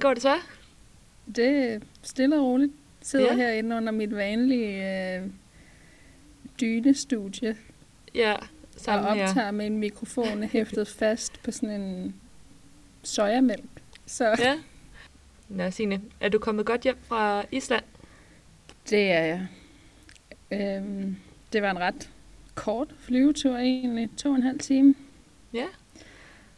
Går 0.00 0.14
det 0.14 0.22
så? 0.22 0.34
Det 1.36 1.72
er 1.72 1.80
stille 2.02 2.36
og 2.36 2.44
roligt. 2.44 2.72
Sidder 3.02 3.26
Ja. 3.26 3.34
herinde 3.36 3.76
under 3.76 3.92
mit 3.92 4.16
vanlige 4.16 5.16
øh, 5.18 5.26
dynestudie 6.60 7.56
Ja, 8.14 8.34
og 8.34 8.46
sammen 8.76 9.14
her. 9.14 9.28
optager 9.28 9.50
med 9.50 9.66
en 9.66 9.78
mikrofon 9.78 10.42
hæftet 10.42 10.88
fast 10.98 11.42
på 11.42 11.50
sådan 11.50 11.80
en 11.80 12.14
sojamælk. 13.02 13.64
Så 14.06 14.24
Ja. 14.38 14.58
Nå, 15.48 15.70
Signe, 15.70 16.00
er 16.20 16.28
du 16.28 16.38
kommet 16.38 16.66
godt 16.66 16.80
hjem 16.82 16.96
fra 17.02 17.44
Island? 17.52 17.84
det 18.90 19.10
er 19.12 19.24
jeg. 19.24 19.46
Øhm, 20.50 21.16
det 21.52 21.62
var 21.62 21.70
en 21.70 21.78
ret 21.78 22.10
kort 22.54 22.94
flyvetur 22.98 23.56
egentlig. 23.56 24.08
To 24.16 24.28
og 24.30 24.34
en 24.36 24.42
halv 24.42 24.58
time. 24.58 24.94
Ja. 25.54 25.64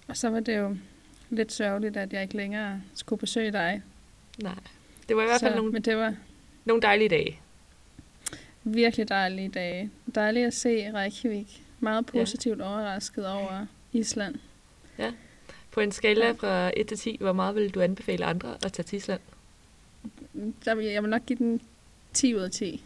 Og 0.09 0.17
så 0.17 0.31
var 0.31 0.41
det 0.41 0.57
jo 0.59 0.77
lidt 1.33 1.53
sørgeligt, 1.53 1.97
at 1.97 2.13
jeg 2.13 2.23
ikke 2.23 2.37
længere 2.37 2.83
skulle 2.95 3.21
besøge 3.21 3.53
dig. 3.53 3.83
Nej. 4.43 4.55
Det 5.09 5.17
var 5.17 5.23
i 5.23 5.27
hvert 5.27 5.41
fald 5.41 5.53
så, 5.53 5.57
nogle, 5.57 5.73
Men 5.73 5.83
det 5.83 5.97
var 5.97 6.15
nogle 6.65 6.83
dejlige 6.83 7.09
dage. 7.09 7.39
virkelig 8.65 9.09
dejlige 9.09 9.49
dage. 9.49 9.91
Dejligt 10.15 10.47
at 10.47 10.55
se 10.55 10.93
Reykjavik. 10.95 11.63
Meget 11.81 12.07
positivt 12.07 12.59
ja. 12.59 12.65
overrasket 12.69 13.27
over 13.29 13.67
Island. 13.93 14.35
På 15.71 15.81
en 15.81 15.93
skala 15.93 16.27
Ja. 16.27 16.33
fra 16.33 16.71
1 16.77 16.87
til 16.87 16.99
10, 16.99 17.17
hvor 17.21 17.33
meget 17.33 17.55
vil 17.55 17.71
du 17.75 17.81
anbefale 17.81 18.25
andre 18.25 18.57
at 18.65 18.73
tage 18.73 18.85
til 18.85 18.97
Island? 18.97 19.21
Der 20.65 20.75
vil, 20.75 20.85
jeg 20.85 21.03
vil 21.03 21.11
nok 21.11 21.27
give 21.27 21.39
den 21.39 21.61
10 22.13 22.35
ud 22.35 22.41
af 22.41 22.51
10. 22.51 22.83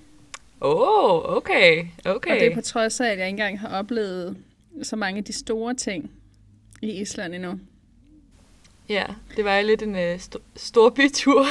Åh, 0.61 0.75
oh, 1.05 1.37
okay, 1.37 1.87
Og 2.05 2.15
okay. 2.15 2.41
det 2.41 2.47
er 2.47 2.55
på 2.55 2.61
trods 2.61 3.01
af, 3.01 3.05
at 3.11 3.19
jeg 3.19 3.27
ikke 3.27 3.31
engang 3.31 3.61
har 3.61 3.69
oplevet 3.69 4.37
så 4.83 4.97
mange 4.97 5.19
af 5.19 5.25
de 5.25 5.33
store 5.33 5.75
ting 5.75 6.11
i 6.83 6.91
Island 7.01 7.35
endnu. 7.35 7.61
Ja, 8.89 9.07
det 9.37 9.45
var 9.45 9.57
jo 9.57 9.67
lidt 9.67 9.83
en 9.83 9.97
øh, 9.97 10.15
st- 10.17 10.41
stor 10.57 10.91
bytur. 10.91 11.45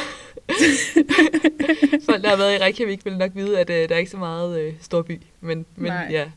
Folk, 2.05 2.23
der 2.23 2.29
har 2.29 2.37
været 2.37 2.53
i 2.59 2.63
Reykjavik, 2.63 3.05
vil 3.05 3.17
nok 3.17 3.31
vide, 3.35 3.59
at 3.59 3.69
øh, 3.69 3.89
der 3.89 3.95
er 3.95 3.99
ikke 3.99 4.11
så 4.11 4.17
meget 4.17 4.59
øh, 4.59 4.73
storby. 4.81 5.21
Men, 5.41 5.65
men 5.75 5.91
Nej. 5.91 6.07
ja, 6.11 6.31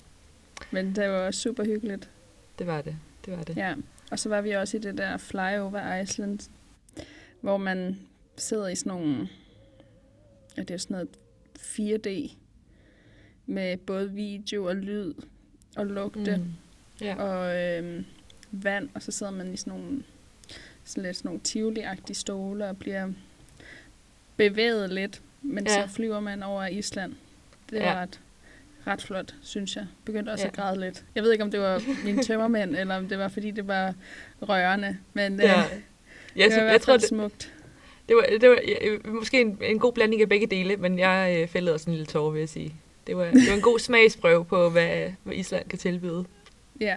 Men 0.70 0.94
det 0.96 1.08
var 1.10 1.30
super 1.30 1.64
hyggeligt. 1.64 2.10
det 2.58 2.66
var 2.66 2.82
det. 2.82 2.96
Det 3.26 3.36
var 3.36 3.42
det. 3.42 3.56
Ja. 3.56 3.74
Og 4.10 4.19
så 4.19 4.28
var 4.28 4.41
vi 4.41 4.50
også 4.50 4.76
i 4.76 4.80
det 4.80 4.98
der 4.98 5.16
Flyover 5.16 5.96
Island, 6.00 6.38
hvor 7.41 7.56
man 7.56 7.98
sidder 8.36 8.69
i 8.69 8.74
sådan 8.76 8.91
nogle, 8.92 9.28
ja, 10.56 10.62
det 10.62 10.70
er 10.70 10.78
sådan 10.78 10.94
noget 10.94 11.08
4D, 11.58 12.32
med 13.46 13.76
både 13.76 14.10
video 14.12 14.64
og 14.64 14.76
lyd 14.76 15.14
og 15.76 15.86
lugte. 15.86 16.36
Mm. 16.36 16.44
Ja. 17.00 17.14
og 17.22 17.56
øhm, 17.56 18.04
vand, 18.50 18.88
og 18.94 19.02
så 19.02 19.12
sidder 19.12 19.32
man 19.32 19.52
i 19.54 19.56
sådan 19.56 19.72
nogle, 19.72 20.02
sådan 20.89 21.03
lidt 21.05 21.17
sådan 21.17 21.28
nogle 21.28 21.41
tivoli-agtige 21.48 22.14
stole 22.14 22.69
og 22.69 22.77
bliver 22.77 23.08
bevæget 24.36 24.91
lidt, 24.92 25.20
men 25.42 25.67
Ja. 25.67 25.83
så 25.86 25.94
flyver 25.94 26.20
man 26.20 26.42
over 26.42 26.67
Island. 26.67 27.14
Det 27.70 27.78
var 27.81 27.84
Ja. 27.86 27.94
ret, 27.94 28.20
ret 28.86 29.03
flot, 29.03 29.34
synes 29.42 29.77
jeg. 29.77 29.86
Begyndte 30.05 30.31
også 30.31 30.44
Ja. 30.44 30.48
at 30.48 30.55
græde 30.56 30.81
lidt. 30.81 31.05
Jeg 31.14 31.22
ved 31.22 31.33
ikke, 31.33 31.44
om 31.44 31.50
det 31.50 31.61
var 31.61 31.83
mine 32.05 32.22
tømmermænd, 32.27 32.77
eller 32.77 32.97
om 32.97 33.09
det 33.09 33.19
var, 33.19 33.28
fordi 33.28 33.50
det 33.50 33.66
var 33.69 33.94
rørende, 34.42 34.98
men 35.12 35.41
Ja. 35.41 35.59
øh, 35.61 35.64
Ja, 36.36 36.44
det 36.44 36.53
så, 36.53 36.59
var 36.59 36.62
i 36.62 36.64
jeg 36.66 36.72
hvert 36.72 36.81
tror, 36.81 36.92
fald 36.92 37.00
det, 37.00 37.09
smukt. 37.09 37.53
det 38.09 38.16
var, 38.16 38.39
det 38.41 38.48
var 38.48 38.59
ja, 38.69 38.98
måske 39.11 39.41
en, 39.41 39.59
en 39.62 39.78
god 39.78 39.92
blanding 39.92 40.22
af 40.22 40.28
begge 40.28 40.47
dele, 40.47 40.77
men 40.77 40.98
jeg 40.98 41.39
øh, 41.42 41.48
fældede 41.48 41.75
også 41.75 41.91
en 41.91 41.92
lille 41.97 42.06
tårer, 42.06 42.31
vil 42.31 42.39
jeg 42.39 42.48
sige. 42.48 42.75
Det 43.06 43.16
var, 43.16 43.25
det 43.25 43.48
var 43.48 43.55
en 43.55 43.61
god 43.62 43.78
smagsprøve 43.78 44.44
på, 44.44 44.70
hvad, 44.70 45.12
hvad 45.22 45.34
Island 45.34 45.69
kan 45.69 45.78
tilbyde. 45.78 46.25
Ja, 46.81 46.97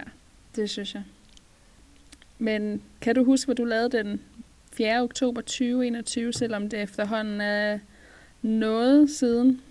det 0.56 0.70
synes 0.70 0.94
jeg. 0.94 1.02
Men 2.42 2.82
kan 3.00 3.14
du 3.14 3.24
huske, 3.24 3.46
hvad 3.46 3.56
du 3.56 3.64
lavede 3.64 3.98
den 3.98 4.20
4. 4.72 5.02
oktober 5.02 5.40
2021, 5.40 6.32
selvom 6.32 6.68
det 6.68 6.82
efterhånden 6.82 7.40
er 7.40 7.78
noget 8.42 9.10
siden? 9.10 9.62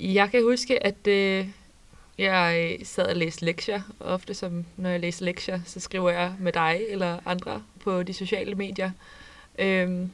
Jeg 0.00 0.30
kan 0.30 0.42
huske, 0.42 0.86
at 0.86 1.06
øh, 1.06 1.48
jeg 2.18 2.76
øh, 2.80 2.86
sad 2.86 3.06
og 3.06 3.16
læste 3.16 3.44
lektier. 3.44 3.82
Ofte, 4.00 4.34
som 4.34 4.64
når 4.76 4.90
jeg 4.90 5.00
læser 5.00 5.24
lektier, 5.24 5.60
så 5.66 5.80
skriver 5.80 6.10
jeg 6.10 6.34
med 6.40 6.52
dig 6.52 6.80
eller 6.88 7.18
andre 7.26 7.62
på 7.80 8.02
de 8.02 8.12
sociale 8.12 8.54
medier. 8.54 8.90
Øhm, 9.58 10.10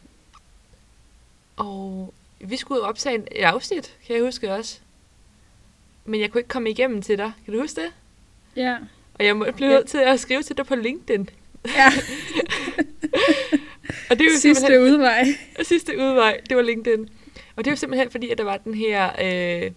og 1.57 2.15
vi 2.41 2.57
skulle 2.57 2.83
optage 2.83 3.39
et 3.39 3.45
afsnit, 3.45 3.97
kan 4.07 4.17
jeg 4.17 4.25
huske 4.25 4.55
også. 4.55 4.81
Men 6.05 6.21
jeg 6.21 6.31
kunne 6.31 6.41
ikke 6.41 6.49
komme 6.49 6.71
igennem 6.71 7.03
til 7.03 7.19
dig. 7.19 7.33
Kan 7.45 7.55
du 7.55 7.61
huske 7.61 7.81
det? 7.81 7.93
Ja. 8.57 8.79
Og 9.19 9.25
jeg 9.25 9.37
må- 9.37 9.47
blev 9.57 9.69
nødt 9.69 9.87
til 9.89 9.99
at 9.99 10.21
skrive 10.21 10.43
til 10.43 10.57
dig 10.57 10.67
på 10.67 10.75
LinkedIn. 10.75 11.29
ja. 11.67 11.89
Og 14.11 14.19
det 14.19 14.21
er 14.21 14.25
jo 14.33 14.39
Sidste 14.39 14.61
simpelthen- 14.67 14.81
udvej. 14.95 15.25
sidste 15.63 15.99
udvej, 15.99 16.41
det 16.49 16.57
var 16.57 16.63
LinkedIn. 16.63 17.09
Og 17.57 17.65
det 17.65 17.71
var 17.71 17.77
simpelthen 17.77 18.11
fordi, 18.11 18.31
at 18.31 18.39
der 18.39 18.45
var 18.45 18.57
den 18.57 18.75
her 18.75 19.11
øh, 19.23 19.71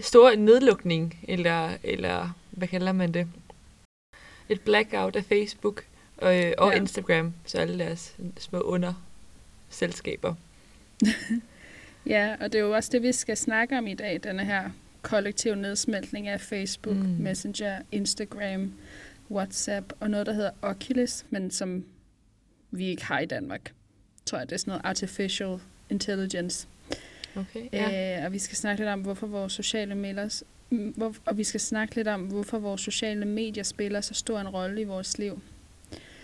store 0.00 0.36
nedlukning, 0.36 1.18
eller, 1.28 1.70
eller 1.82 2.36
hvad 2.50 2.68
kalder 2.68 2.92
man 2.92 3.14
det? 3.14 3.26
Et 4.48 4.60
blackout 4.60 5.16
af 5.16 5.24
Facebook 5.24 5.84
øh, 6.22 6.52
og 6.58 6.72
Ja. 6.72 6.76
Instagram, 6.76 7.32
så 7.46 7.58
alle 7.58 7.78
deres 7.78 8.14
små 8.38 8.60
underselskaber. 8.60 10.34
Ja, 12.06 12.34
og 12.40 12.52
det 12.52 12.58
er 12.58 12.62
jo 12.62 12.74
også 12.74 12.90
det, 12.92 13.02
vi 13.02 13.12
skal 13.12 13.36
snakke 13.36 13.78
om 13.78 13.86
i 13.86 13.94
dag, 13.94 14.20
denne 14.24 14.44
her 14.44 14.70
kollektiv 15.04 15.54
nedsmeltning 15.54 16.28
af 16.28 16.40
Facebook, 16.40 16.96
Mm. 16.96 17.02
Messenger, 17.18 17.78
Instagram, 17.92 18.72
WhatsApp 19.30 19.92
og 20.00 20.10
noget, 20.10 20.26
der 20.26 20.32
hedder 20.32 20.50
Oculus, 20.62 21.24
men 21.30 21.50
som 21.50 21.84
vi 22.70 22.86
ikke 22.86 23.04
har 23.04 23.18
i 23.18 23.26
Danmark. 23.26 23.72
Tror 24.26 24.38
jeg, 24.38 24.48
det 24.48 24.54
er 24.54 24.58
sådan 24.58 24.70
noget 24.70 24.82
artificial 24.84 25.58
intelligence. 25.90 26.66
Okay, 27.36 27.68
ja. 27.72 28.18
Øh, 28.18 28.24
og 28.26 28.32
vi 28.32 28.38
skal 28.38 28.56
snakke 28.56 28.80
lidt 28.80 28.88
om, 28.90 29.00
hvorfor 29.00 29.26
vores 29.26 29.52
sociale 29.52 29.94
medier, 29.94 30.42
hvor, 30.68 31.14
og 31.24 31.38
vi 31.38 31.44
skal 31.44 31.60
snakke 31.60 31.96
lidt 31.96 32.08
om, 32.08 32.20
hvorfor 32.22 32.58
vores 32.58 32.80
sociale 32.80 33.24
medier 33.24 33.62
spiller 33.64 34.00
så 34.00 34.14
stor 34.14 34.40
en 34.40 34.48
rolle 34.48 34.80
i 34.80 34.84
vores 34.84 35.18
liv. 35.18 35.42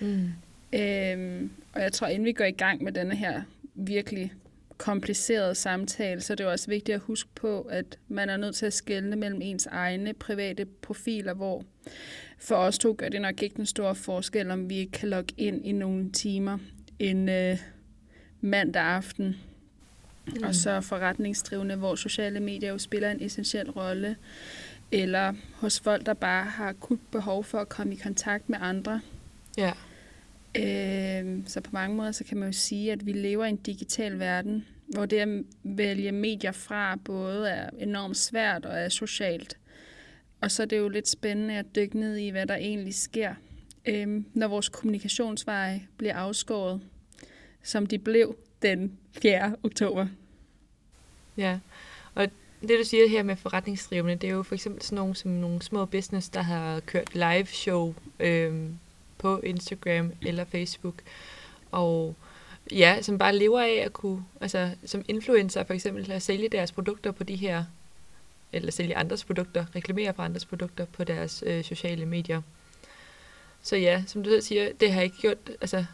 Mm. 0.01 0.29
Øhm, 0.73 1.51
og 1.73 1.83
jeg 1.83 1.93
tror, 1.93 2.07
inden 2.07 2.25
vi 2.25 2.33
går 2.33 2.45
i 2.45 2.51
gang 2.51 2.83
med 2.83 2.93
denne 2.93 3.17
her 3.17 3.43
virkelig 3.75 4.33
komplicerede 4.81 5.55
samtale, 5.55 6.21
så 6.21 6.33
er 6.33 6.35
det 6.35 6.45
jo 6.45 6.51
også 6.51 6.67
vigtigt 6.67 6.95
at 6.95 7.01
huske 7.01 7.31
på, 7.35 7.61
at 7.61 7.99
man 8.09 8.31
er 8.31 8.37
nødt 8.37 8.57
til 8.57 8.67
at 8.67 8.73
skelne 8.73 9.17
mellem 9.17 9.41
ens 9.43 9.67
egne 9.67 10.15
private 10.15 10.65
profiler, 10.65 11.35
hvor 11.35 11.65
for 12.39 12.55
os 12.55 12.79
to 12.79 12.95
gør 12.99 13.09
det 13.09 13.23
nok 13.23 13.43
ikke 13.43 13.57
den 13.57 13.67
store 13.67 13.95
forskel, 13.95 14.51
om 14.51 14.71
vi 14.71 14.77
ikke 14.77 14.93
kan 14.93 15.09
logge 15.09 15.35
ind 15.37 15.67
i 15.67 15.73
nogle 15.73 16.13
timer 16.13 16.59
en 16.99 17.29
øh, 17.29 17.59
mandag 18.41 18.83
aften. 18.83 19.37
Mm. 20.27 20.43
Og 20.43 20.55
så 20.55 20.81
forretningsdrivende, 20.81 21.77
hvor 21.77 21.95
sociale 21.95 22.41
medier 22.41 22.71
jo 22.71 22.79
spiller 22.79 23.11
en 23.11 23.23
essentiel 23.23 23.71
rolle, 23.71 24.17
eller 24.93 25.35
hos 25.55 25.81
folk, 25.81 26.07
der 26.07 26.15
bare 26.15 26.45
har 26.45 26.69
akut 26.69 27.01
behov 27.13 27.45
for 27.45 27.59
at 27.59 27.69
komme 27.69 27.95
i 27.95 27.97
kontakt 27.97 28.49
med 28.49 28.59
andre. 28.61 29.01
Ja, 29.59 29.73
Øh, 30.55 31.43
så 31.47 31.61
på 31.61 31.71
mange 31.72 31.97
måder, 31.97 32.12
så 32.12 32.25
kan 32.25 32.38
man 32.38 32.49
jo 32.49 32.53
sige, 32.53 32.93
at 32.93 33.06
vi 33.06 33.12
lever 33.12 33.44
i 33.44 33.49
en 33.49 33.56
digital 33.56 34.19
verden, 34.19 34.66
hvor 34.87 35.06
det 35.06 35.16
at 35.16 35.28
vælge 35.62 36.12
medier 36.12 36.53
fra 36.53 36.97
både 36.97 37.49
er 37.50 37.71
enormt 37.78 38.16
svært 38.16 38.66
og 38.66 38.78
er 38.78 38.89
socialt. 38.89 39.56
Og 40.41 40.50
så 40.50 40.62
er 40.62 40.66
det 40.66 40.78
jo 40.78 40.89
lidt 40.89 41.09
spændende 41.09 41.55
at 41.55 41.66
dykke 41.77 41.99
ned 41.99 42.16
i, 42.16 42.28
hvad 42.28 42.47
der 42.47 42.56
egentlig 42.56 42.94
sker, 42.94 43.34
øh, 43.87 44.22
når 44.34 44.49
vores 44.49 44.69
kommunikationsveje 44.69 45.83
bliver 45.97 46.15
afskåret, 46.15 46.81
som 47.62 47.87
de 47.87 47.98
blev 47.98 48.36
den 48.63 48.98
4. 49.13 49.57
oktober. 49.63 50.07
ja. 51.36 51.59
Og 52.15 52.28
det, 52.60 52.71
du 52.78 52.84
siger 52.84 53.09
her 53.09 53.22
med 53.22 53.36
forretningsdrivende, 53.36 54.16
det 54.16 54.30
er 54.30 54.34
jo 54.34 54.42
for 54.42 54.54
eksempel 54.54 54.83
sådan 54.83 54.97
nogle, 54.97 55.16
som 55.16 55.30
nogle 55.30 55.63
små 55.63 55.84
business, 55.84 56.28
der 56.28 56.42
har 56.42 56.80
kørt 56.80 57.15
live 57.15 57.47
show 57.47 57.95
øh, 58.21 58.71
på 59.21 59.41
Instagram 59.41 60.13
eller 60.22 60.45
Facebook. 60.45 60.95
Og 61.71 62.17
ja, 62.72 63.03
som 63.03 63.19
bare 63.19 63.37
lever 63.37 63.61
af 63.61 63.83
at 63.84 63.93
kunne, 63.93 64.25
altså 64.41 64.71
som 64.84 65.05
influencer 65.09 65.65
for 65.65 65.75
eksempel, 65.75 66.11
at 66.11 66.22
sælge 66.22 66.49
deres 66.49 66.72
produkter 66.72 67.11
på 67.13 67.25
de 67.25 67.37
her, 67.37 67.65
eller 68.53 68.72
sælge 68.72 68.97
andres 68.97 69.25
produkter, 69.25 69.65
reklamere 69.77 70.15
for 70.15 70.22
andres 70.22 70.45
produkter 70.45 70.84
på 70.84 71.05
deres 71.05 71.45
øh, 71.47 71.65
sociale 71.65 72.07
medier. 72.07 72.43
Så 73.63 73.77
ja, 73.77 74.03
som 74.07 74.22
du 74.22 74.31
selv 74.31 74.43
siger, 74.43 74.72
det 74.81 74.93
har 74.93 75.03
ikke 75.03 75.17
gjort, 75.21 75.51
altså 75.61 75.84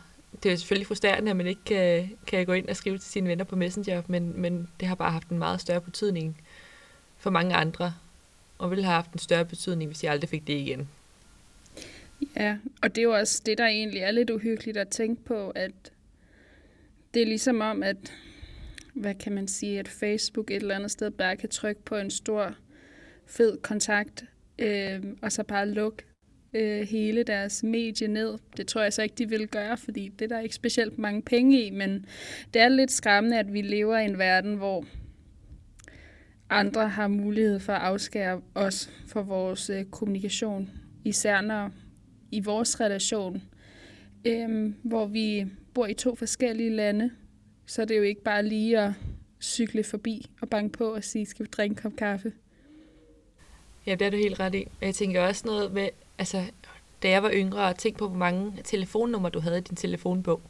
det 0.43 0.53
er 0.53 0.57
selvfølgelig 0.57 0.87
frustrerende, 0.87 1.31
at 1.31 1.37
man 1.37 1.47
ikke 1.47 1.65
kan, 1.65 2.11
kan 2.27 2.47
gå 2.47 2.53
ind 2.53 2.69
og 2.69 2.77
skrive 2.77 2.99
til 2.99 3.11
sine 3.11 3.29
venner 3.29 3.45
på 3.45 3.57
Messenger, 3.57 4.03
men, 4.07 4.41
men 4.41 4.69
det 4.81 4.89
har 4.89 4.95
bare 4.95 5.13
haft 5.13 5.29
en 5.29 5.39
meget 5.39 5.61
større 5.61 5.81
betydning 5.81 6.41
for 7.19 7.31
mange 7.31 7.55
andre, 7.55 7.95
og 8.59 8.71
ville 8.71 8.85
have 8.85 8.95
haft 8.95 9.13
en 9.13 9.19
større 9.19 9.45
betydning, 9.45 9.91
hvis 9.91 10.05
jeg 10.05 10.13
aldrig 10.13 10.31
fik 10.31 10.47
det 10.47 10.53
igen. 10.53 10.89
Ja, 12.37 12.57
og 12.83 12.95
det 12.95 12.99
er 12.99 13.05
jo 13.05 13.15
også 13.15 13.43
det, 13.47 13.59
der 13.59 13.67
egentlig 13.67 14.01
er 14.01 14.11
lidt 14.11 14.31
uhyggeligt 14.31 14.77
at 14.77 14.89
tænke 14.89 15.25
på, 15.25 15.51
at 15.51 15.93
det 17.15 17.23
er 17.23 17.27
ligesom 17.27 17.61
om, 17.61 17.83
at, 17.83 18.13
hvad 18.95 19.15
kan 19.15 19.33
man 19.33 19.49
sige, 19.49 19.79
at 19.79 19.89
Facebook 19.89 20.51
et 20.51 20.57
eller 20.57 20.75
andet 20.75 20.91
sted 20.91 21.11
bare 21.11 21.37
kan 21.37 21.49
trykke 21.49 21.83
på 21.83 21.97
en 21.97 22.11
stor, 22.11 22.55
fed 23.27 23.59
kontakt, 23.63 24.25
øh, 24.59 25.05
og 25.23 25.33
så 25.33 25.43
bare 25.43 25.69
lukke 25.69 26.05
øh, 26.55 26.89
hele 26.89 27.23
deres 27.23 27.63
medie 27.63 28.09
ned. 28.09 28.39
Det 28.57 28.67
tror 28.67 28.83
jeg 28.83 28.93
så 28.93 29.03
ikke, 29.03 29.15
de 29.19 29.29
vil 29.29 29.49
gøre, 29.49 29.77
fordi 29.77 30.09
det 30.09 30.25
er 30.25 30.37
der 30.37 30.41
ikke 30.41 30.55
specielt 30.55 30.99
mange 30.99 31.23
penge 31.23 31.67
i, 31.67 31.71
men 31.71 32.07
det 32.55 32.63
er 32.63 32.69
lidt 32.69 32.91
skræmmende, 32.91 33.39
at 33.39 33.53
vi 33.53 33.63
lever 33.63 33.99
i 33.99 34.05
en 34.05 34.19
verden, 34.19 34.55
hvor 34.55 34.85
andre 36.51 36.89
har 36.89 37.09
mulighed 37.09 37.61
for 37.61 37.73
at 37.73 37.83
afskære 37.83 38.41
os 38.55 38.91
for 39.07 39.23
vores 39.23 39.71
øh, 39.71 39.85
kommunikation, 39.85 40.71
især 41.05 41.41
når 41.41 41.71
i 42.31 42.41
vores 42.41 42.81
relation, 42.81 43.43
øhm, 44.25 44.75
hvor 44.83 45.07
vi 45.07 45.47
bor 45.75 45.87
i 45.87 45.95
to 45.95 46.15
forskellige 46.15 46.71
lande, 46.71 47.11
så 47.67 47.83
det 47.83 47.85
er 47.85 47.87
det 47.87 47.97
jo 47.97 48.03
ikke 48.03 48.23
bare 48.23 48.43
lige 48.43 48.79
at 48.79 48.93
cykle 49.41 49.85
forbi 49.85 50.27
og 50.41 50.49
banke 50.49 50.79
på 50.79 50.95
og 50.95 51.05
sige, 51.05 51.27
skal 51.27 51.47
vi 51.47 51.51
drikke 51.51 51.73
en 51.73 51.77
kop 51.77 51.97
kaffe? 51.99 52.33
Ja, 53.87 53.95
det 53.95 54.07
er 54.07 54.11
du 54.11 54.17
helt 54.17 54.41
ret 54.41 54.55
i. 54.55 54.69
Jeg 54.81 54.95
tænker 54.95 55.27
også 55.27 55.47
noget 55.47 55.73
med, 55.73 55.89
altså, 56.19 56.43
da 57.03 57.09
jeg 57.09 57.23
var 57.23 57.31
yngre, 57.33 57.65
og 57.65 57.79
tænkte 57.79 57.99
på, 57.99 58.09
hvor 58.09 58.19
mange 58.19 58.53
telefonnumre 58.65 59.31
du 59.31 59.41
havde 59.41 59.59
i 59.59 59.61
din 59.61 59.77
telefonbog. 59.77 60.41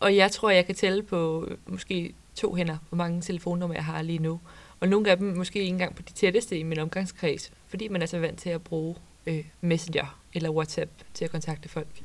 Og 0.00 0.16
jeg 0.16 0.30
tror, 0.30 0.50
jeg 0.50 0.66
kan 0.66 0.74
tælle 0.74 1.02
på 1.02 1.48
øh, 1.50 1.56
måske 1.66 2.14
to 2.34 2.54
hænder, 2.54 2.76
hvor 2.88 2.96
mange 2.96 3.20
telefonnumre 3.20 3.74
jeg 3.74 3.84
har 3.84 4.02
lige 4.02 4.18
nu. 4.18 4.40
Og 4.80 4.88
nogle 4.88 5.10
af 5.10 5.16
dem 5.16 5.36
måske 5.36 5.58
ikke 5.58 5.72
engang 5.72 5.94
på 5.94 6.02
de 6.02 6.12
tætteste 6.12 6.58
i 6.58 6.62
min 6.62 6.78
omgangskreds, 6.78 7.52
fordi 7.66 7.88
man 7.88 8.02
er 8.02 8.06
så 8.06 8.18
vant 8.18 8.38
til 8.38 8.50
at 8.50 8.62
bruge 8.62 8.96
øh, 9.26 9.44
Messenger 9.60 10.23
eller 10.34 10.50
WhatsApp 10.50 10.90
til 11.14 11.24
at 11.24 11.30
kontakte 11.30 11.68
folk. 11.68 12.02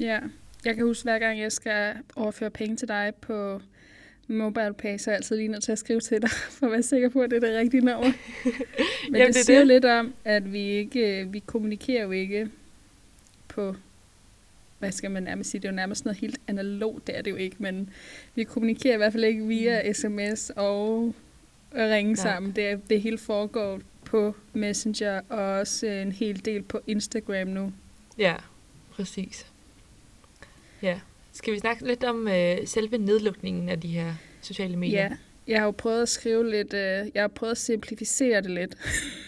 Ja, 0.00 0.20
jeg 0.64 0.74
kan 0.74 0.84
huske, 0.84 1.02
hver 1.02 1.18
gang 1.18 1.40
jeg 1.40 1.52
skal 1.52 1.94
overføre 2.16 2.50
penge 2.50 2.76
til 2.76 2.88
dig 2.88 3.12
på 3.20 3.60
MobilePay, 4.28 4.98
så 4.98 5.10
er 5.10 5.12
jeg 5.12 5.16
altid 5.16 5.36
lige 5.36 5.48
nødt 5.48 5.62
til 5.62 5.72
at 5.72 5.78
skrive 5.78 6.00
til 6.00 6.22
dig, 6.22 6.30
for 6.58 6.66
at 6.66 6.72
være 6.72 6.82
sikker 6.82 7.08
på, 7.08 7.20
at 7.20 7.30
det 7.30 7.36
er 7.36 7.48
det 7.48 7.58
rigtige 7.58 7.80
nummer. 7.80 8.02
Men 9.10 9.16
Jamen, 9.16 9.26
det, 9.26 9.34
det 9.34 9.44
siger 9.44 9.58
det. 9.58 9.66
lidt 9.66 9.84
om, 9.84 10.14
at 10.24 10.52
vi 10.52 10.62
ikke, 10.62 11.28
vi 11.30 11.38
kommunikerer 11.46 12.02
jo 12.02 12.10
ikke 12.10 12.48
på, 13.48 13.76
hvad 14.78 14.92
skal 14.92 15.10
man 15.10 15.22
nærmest 15.22 15.50
sige, 15.50 15.60
det 15.60 15.68
er 15.68 15.72
jo 15.72 15.76
nærmest 15.76 16.04
noget 16.04 16.18
helt 16.18 16.40
analogt, 16.48 17.06
det 17.06 17.18
er 17.18 17.22
det 17.22 17.30
jo 17.30 17.36
ikke, 17.36 17.56
men 17.58 17.90
vi 18.34 18.44
kommunikerer 18.44 18.94
i 18.94 18.96
hvert 18.96 19.12
fald 19.12 19.24
ikke 19.24 19.46
via 19.46 19.92
sms 19.92 20.50
og 20.56 21.14
ringe 21.74 22.12
Nej. 22.12 22.22
sammen. 22.22 22.52
Det, 22.52 22.90
det 22.90 23.00
hele 23.00 23.18
foregår 23.18 23.80
på 24.14 24.34
Messenger 24.52 25.20
og 25.28 25.38
også 25.38 25.86
en 25.86 26.12
hel 26.12 26.44
del 26.44 26.62
på 26.62 26.80
Instagram 26.86 27.48
nu. 27.48 27.72
Ja, 28.18 28.34
præcis. 28.90 29.46
Ja. 30.82 31.00
Skal 31.32 31.52
vi 31.54 31.58
snakke 31.58 31.86
lidt 31.86 32.04
om 32.04 32.28
øh, 32.28 32.66
selve 32.66 32.98
nedlukningen 32.98 33.68
af 33.68 33.80
de 33.80 33.88
her 33.88 34.14
sociale 34.40 34.76
medier? 34.76 35.02
Ja, 35.02 35.10
jeg 35.46 35.58
har 35.58 35.64
jo 35.64 35.70
prøvet 35.70 36.02
at 36.02 36.08
skrive 36.08 36.50
lidt, 36.50 36.74
øh, 36.74 37.06
jeg 37.14 37.22
har 37.22 37.28
prøvet 37.28 37.50
at 37.50 37.58
simplificere 37.58 38.40
det 38.40 38.50
lidt, 38.50 38.76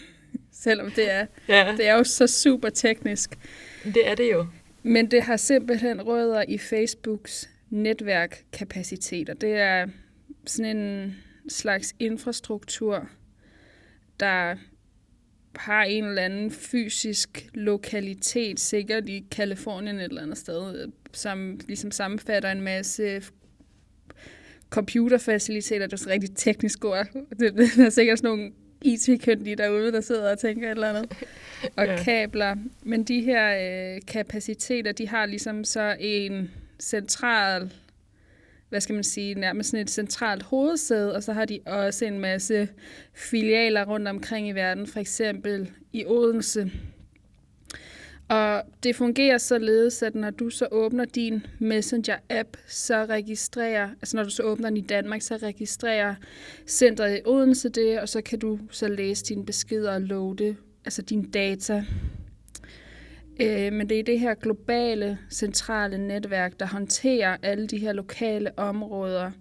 selvom 0.63 0.91
det 0.91 1.11
er, 1.11 1.25
ja. 1.47 1.75
det 1.77 1.87
er 1.87 1.93
jo 1.93 2.03
så 2.03 2.27
super 2.27 2.69
teknisk. 2.69 3.37
Det 3.83 4.07
er 4.07 4.15
det 4.15 4.31
jo. 4.31 4.47
Men 4.83 5.11
det 5.11 5.23
har 5.23 5.37
simpelthen 5.37 6.01
rødder 6.01 6.43
i 6.47 6.57
Facebooks 6.57 7.49
netværkkapacitet, 7.69 9.29
og 9.29 9.41
det 9.41 9.53
er 9.53 9.87
sådan 10.45 10.77
en 10.77 11.15
slags 11.49 11.95
infrastruktur, 11.99 13.09
der 14.19 14.55
har 15.57 15.83
en 15.83 16.03
eller 16.03 16.21
anden 16.21 16.51
fysisk 16.51 17.49
lokalitet, 17.53 18.59
sikkert 18.59 19.09
i 19.09 19.25
Kalifornien 19.31 19.95
et 19.95 20.03
eller 20.03 20.21
andet 20.21 20.37
sted, 20.37 20.91
som 21.13 21.59
ligesom 21.67 21.91
sammenfatter 21.91 22.51
en 22.51 22.61
masse 22.61 23.21
computerfaciliteter, 24.69 25.85
det 25.85 25.93
er 25.93 25.97
så 25.97 26.09
rigtig 26.09 26.35
teknisk 26.35 26.85
ord. 26.85 27.07
Der 27.39 27.85
er 27.85 27.89
sikkert 27.89 28.19
sådan 28.19 28.37
nogle 28.37 28.51
IT-kyndige 28.81 29.55
derude, 29.55 29.91
der 29.91 30.01
sidder 30.01 30.31
og 30.31 30.39
tænker 30.39 30.67
et 30.67 30.71
eller 30.71 30.89
andet. 30.89 31.17
Og 31.75 31.85
ja. 31.85 32.03
kabler. 32.03 32.55
Men 32.83 33.03
de 33.03 33.21
her 33.21 33.95
øh, 33.95 34.01
kapaciteter, 34.07 34.91
de 34.91 35.07
har 35.07 35.25
ligesom 35.25 35.63
så 35.63 35.95
en 35.99 36.51
central 36.79 37.73
hvad 38.69 38.81
skal 38.81 38.95
man 38.95 39.03
sige, 39.03 39.35
nærmest 39.35 39.69
sådan 39.69 39.83
et 39.83 39.89
centralt 39.89 40.43
hovedsæde, 40.43 41.15
og 41.15 41.23
så 41.23 41.33
har 41.33 41.45
de 41.45 41.59
også 41.65 42.05
en 42.05 42.19
masse 42.19 42.69
filialer 43.13 43.85
rundt 43.85 44.07
omkring 44.07 44.47
i 44.47 44.51
verden, 44.51 44.87
for 44.87 44.99
eksempel 44.99 45.71
i 45.93 46.05
Odense. 46.05 46.71
Og 48.29 48.63
det 48.83 48.95
fungerer 48.95 49.37
således, 49.37 50.03
at 50.03 50.15
når 50.15 50.29
du 50.29 50.49
så 50.49 50.67
åbner 50.71 51.05
din 51.05 51.45
Messenger-app, 51.59 52.57
så 52.67 53.05
registrerer, 53.05 53.89
altså 53.89 54.17
når 54.17 54.23
du 54.23 54.29
så 54.29 54.43
åbner 54.43 54.69
den 54.69 54.77
i 54.77 54.81
Danmark, 54.81 55.21
så 55.21 55.37
registrerer 55.37 56.15
centret 56.67 57.17
i 57.17 57.21
Odense 57.25 57.69
det, 57.69 57.99
og 57.99 58.09
så 58.09 58.21
kan 58.21 58.39
du 58.39 58.59
så 58.71 58.87
læse 58.87 59.25
dine 59.25 59.45
beskeder 59.45 59.93
og 59.93 60.01
loade, 60.01 60.55
altså 60.85 61.01
dine 61.01 61.25
data. 61.25 61.85
Øh, 63.39 63.73
men 63.73 63.89
det 63.89 63.99
er 63.99 64.03
det 64.03 64.19
her 64.19 64.33
globale, 64.33 65.17
centrale 65.29 65.97
netværk, 65.97 66.59
der 66.59 66.65
håndterer 66.65 67.37
alle 67.41 67.67
de 67.67 67.77
her 67.77 67.93
lokale 67.93 68.59
områder, 68.59 69.31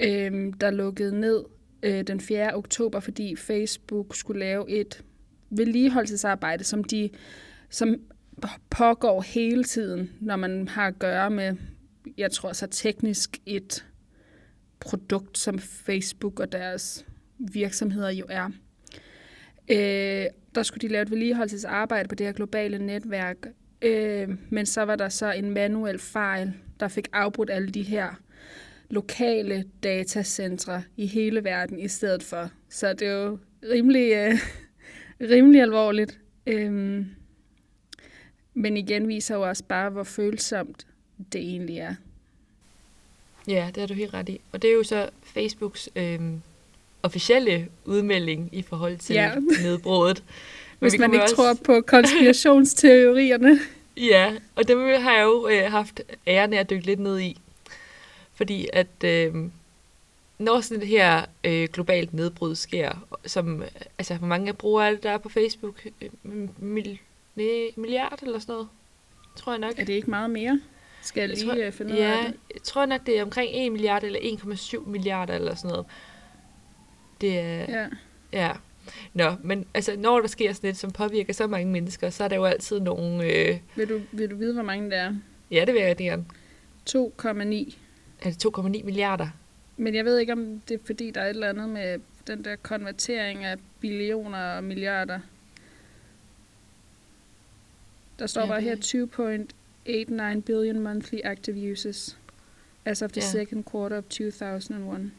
øh, 0.00 0.52
der 0.60 0.70
lukkede 0.70 1.20
ned 1.20 1.44
øh, 1.82 2.02
den 2.02 2.20
4. 2.20 2.56
oktober, 2.56 3.00
fordi 3.00 3.36
Facebook 3.36 4.16
skulle 4.16 4.40
lave 4.40 4.70
et 4.70 5.04
vedligeholdelsesarbejde, 5.50 6.64
som 6.64 6.84
de 6.84 7.10
som 7.70 7.96
pågår 8.70 9.22
hele 9.22 9.64
tiden, 9.64 10.10
når 10.20 10.36
man 10.36 10.68
har 10.68 10.86
at 10.86 10.98
gøre 10.98 11.30
med, 11.30 11.56
jeg 12.18 12.30
tror 12.30 12.52
så 12.52 12.66
teknisk 12.66 13.38
et 13.46 13.84
produkt, 14.80 15.38
som 15.38 15.58
Facebook 15.58 16.40
og 16.40 16.52
deres 16.52 17.06
virksomheder 17.38 18.10
jo 18.10 18.26
er. 18.28 18.50
Øh, 19.68 20.26
der 20.54 20.62
skulle 20.62 20.88
de 20.88 20.92
lave 20.92 21.02
et 21.02 21.10
vedligeholdelsesarbejde 21.10 22.08
på 22.08 22.14
det 22.14 22.26
her 22.26 22.32
globale 22.32 22.78
netværk, 22.78 23.36
øh, 23.82 24.28
men 24.50 24.66
så 24.66 24.82
var 24.82 24.96
der 24.96 25.08
så 25.08 25.32
en 25.32 25.50
manuel 25.50 25.98
fejl, 25.98 26.52
der 26.80 26.88
fik 26.88 27.08
afbrudt 27.12 27.50
alle 27.50 27.68
de 27.68 27.82
her 27.82 28.20
lokale 28.90 29.64
datacentre 29.82 30.82
i 30.96 31.06
hele 31.06 31.44
verden 31.44 31.78
i 31.78 31.88
stedet 31.88 32.22
for. 32.22 32.50
Så 32.68 32.92
det 32.92 33.08
er 33.08 33.12
jo 33.12 33.38
rimelig, 33.62 34.12
øh, 34.12 34.34
rimelig 35.34 35.62
alvorligt. 35.62 36.20
Øh, 36.46 37.06
men 38.54 38.76
igen 38.76 39.08
viser 39.08 39.34
jo 39.34 39.48
også 39.48 39.64
bare, 39.64 39.90
hvor 39.90 40.02
følsomt 40.02 40.86
det 41.32 41.40
egentlig 41.40 41.78
er. 41.78 41.94
Ja, 43.48 43.70
det 43.74 43.76
har 43.76 43.86
du 43.86 43.94
helt 43.94 44.14
ret 44.14 44.28
i. 44.28 44.40
Og 44.52 44.62
det 44.62 44.70
er 44.70 44.74
jo 44.74 44.82
så 44.82 45.10
Facebooks 45.22 45.88
øh, 45.96 46.20
officielle 47.04 47.68
udmelding 47.84 48.48
i 48.52 48.62
forhold 48.62 48.98
til 48.98 49.14
ja. 49.14 49.34
nedbruddet. 49.62 50.22
Hvis 50.78 50.98
man 50.98 51.12
ikke 51.12 51.22
også... 51.22 51.36
tror 51.36 51.54
på 51.64 51.80
konspirationsteorierne. 51.96 53.60
ja, 53.96 54.32
og 54.54 54.68
det 54.68 55.02
har 55.02 55.12
jeg 55.12 55.24
jo 55.24 55.48
øh, 55.48 55.70
haft 55.70 56.00
æren 56.26 56.52
af 56.52 56.58
at 56.58 56.70
dykke 56.70 56.86
lidt 56.86 57.00
ned 57.00 57.20
i. 57.20 57.40
Fordi 58.34 58.68
at 58.72 59.04
øh, 59.04 59.34
når 60.38 60.60
sådan 60.60 60.80
det 60.80 60.88
her 60.88 61.24
øh, 61.44 61.68
globalt 61.72 62.14
nedbrud 62.14 62.54
sker, 62.54 63.06
som, 63.26 63.64
altså 63.98 64.14
hvor 64.14 64.26
mange 64.26 64.52
brugere 64.52 64.86
er 64.86 64.90
det, 64.90 65.02
der 65.02 65.10
er 65.10 65.18
på 65.18 65.28
Facebook? 65.28 65.86
Mil, 66.58 66.98
nej, 67.34 67.70
milliard 67.76 68.18
eller 68.22 68.38
sådan 68.38 68.52
noget? 68.52 68.68
Tror 69.36 69.52
jeg 69.52 69.58
nok. 69.58 69.78
Er 69.78 69.84
det 69.84 69.92
ikke 69.92 70.10
meget 70.10 70.30
mere? 70.30 70.60
Skal 71.02 71.20
jeg, 71.20 71.28
jeg 71.28 71.38
lige 71.38 71.54
tror, 71.54 71.66
øh, 71.66 71.72
finde 71.72 71.94
ja, 71.94 71.98
ud 72.00 72.18
af 72.18 72.24
det? 72.24 72.40
jeg 72.54 72.62
tror 72.62 72.86
nok, 72.86 73.06
det 73.06 73.18
er 73.18 73.22
omkring 73.22 73.50
1 73.54 73.72
milliard 73.72 74.04
eller 74.04 74.20
1,7 74.20 74.88
milliarder 74.88 75.34
eller 75.34 75.54
sådan 75.54 75.70
noget. 75.70 75.86
Det 77.20 77.40
er... 77.40 77.64
Ja. 77.68 77.88
ja. 78.32 78.52
Nå, 79.14 79.34
men 79.42 79.66
altså, 79.74 79.96
når 79.96 80.20
der 80.20 80.28
sker 80.28 80.52
sådan 80.52 80.68
lidt, 80.68 80.76
som 80.76 80.90
påvirker 80.90 81.32
så 81.32 81.46
mange 81.46 81.72
mennesker, 81.72 82.10
så 82.10 82.24
er 82.24 82.28
der 82.28 82.36
jo 82.36 82.44
altid 82.44 82.80
nogle... 82.80 83.24
Øh... 83.24 83.58
Vil, 83.76 83.88
du, 83.88 84.00
vil 84.12 84.30
du 84.30 84.36
vide, 84.36 84.54
hvor 84.54 84.62
mange 84.62 84.90
det 84.90 84.98
er? 84.98 85.14
Ja, 85.50 85.64
det 85.64 85.74
vil 85.74 85.82
jeg 85.82 85.96
gerne. 85.96 86.24
2,9. 86.90 86.94
Er 88.20 88.30
det 88.30 88.46
2,9 88.46 88.84
milliarder? 88.84 89.28
Men 89.76 89.94
jeg 89.94 90.04
ved 90.04 90.18
ikke, 90.18 90.32
om 90.32 90.60
det 90.68 90.74
er 90.74 90.84
fordi, 90.86 91.10
der 91.10 91.20
er 91.20 91.24
et 91.24 91.30
eller 91.30 91.48
andet 91.48 91.68
med 91.68 91.98
den 92.26 92.44
der 92.44 92.56
konvertering 92.56 93.44
af 93.44 93.56
billioner 93.80 94.56
og 94.56 94.64
milliarder. 94.64 95.20
Der 98.18 98.26
står 98.26 98.40
ja, 98.40 98.46
bare 98.46 98.60
her 98.60 98.76
2.89 100.36 100.40
billion 100.40 100.80
monthly 100.80 101.18
active 101.24 101.72
users 101.72 102.18
as 102.84 103.02
of 103.02 103.12
the 103.12 103.20
ja. 103.20 103.30
second 103.30 103.64
quarter 103.72 103.98
of 103.98 104.04
2001. 104.04 105.12